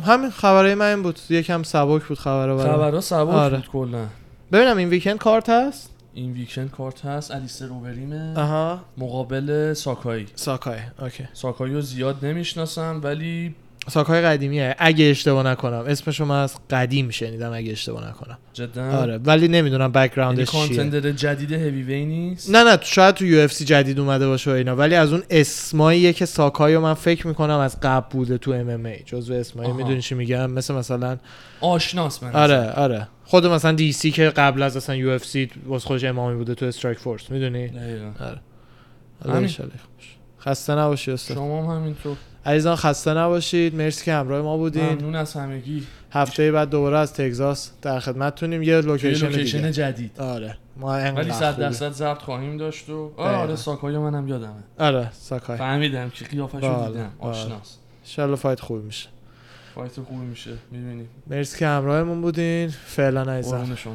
[0.00, 2.76] همین خبرهای من این بود یکم سبک بود خبرها برام.
[2.76, 3.56] خبرها سبک آره.
[3.56, 4.06] بود کلا
[4.52, 7.30] ببینم این weekend کارت هست این weekend کارت هست.
[7.30, 8.80] الیستر اووریمه آها.
[8.98, 10.26] مقابل ساکایی.
[10.34, 10.78] ساکای.
[10.98, 11.28] اوکی.
[11.32, 13.54] ساکایی رو زیاد نمی‌شناسم ولی
[13.88, 14.74] ساکای قدیمیه.
[14.78, 15.84] اگه اشتباه نکنم.
[15.86, 18.38] اسمشو من از قدیم شنیدم اگه اشتباه نکنم.
[18.52, 20.60] جدا؟ آره ولی نمی‌دونم یعنی background ش چیه.
[20.60, 24.76] contender جدید هیوی وی نیست؟ نه نه شاید تو UFC جدید اومده باشه و اینا
[24.76, 29.34] ولی از اون اسماییه که ساکایو من فکر می‌کنم از قبل بوده تو MMA جزو
[29.34, 29.78] اسمایی آها.
[29.78, 31.18] می‌دونی چی میگم؟ مثل مثلا
[31.60, 33.08] آشناس من آره آره.
[33.24, 36.66] خود مثلا دی سی که قبل از اصلا UFC واسه خودش MMA ای بوده تو
[36.66, 38.10] Strikeforce می‌دونی؟ دقیقاً.
[38.20, 38.40] آره.
[40.44, 40.52] خوب.
[40.52, 41.36] خسته نباشی استاد.
[41.36, 42.16] شما هم همینطور.
[42.46, 43.74] عزیزان خسته نباشید.
[43.74, 44.84] مرسی که همراه ما بودین.
[44.84, 45.86] ممنون از همگی.
[46.12, 49.72] هفته بعد دوباره از تگزاس در خدمتتونیم یه location location دیگه.
[49.72, 50.20] جدید.
[50.20, 50.56] آره.
[50.76, 51.62] ما ولی صد خوبی.
[51.62, 53.30] درصد ضبط خواهیم داشت و دقیقاً.
[53.30, 54.52] آره ساکای منم یادمه.
[54.78, 55.58] آره ساکای.
[55.58, 57.10] فهمیدم که قیافش رو بله، دیدم.
[57.20, 57.30] بله.
[57.30, 57.76] آشناس.
[58.04, 59.08] انشالله فایت خوبی میشه.
[59.74, 60.50] فایت خوبی میشه.
[60.70, 61.08] می‌بینیم.
[61.26, 62.68] مرسی که همراهمون بودین.
[62.68, 63.56] فعلا عزیزم.
[63.56, 63.92] قربون شما.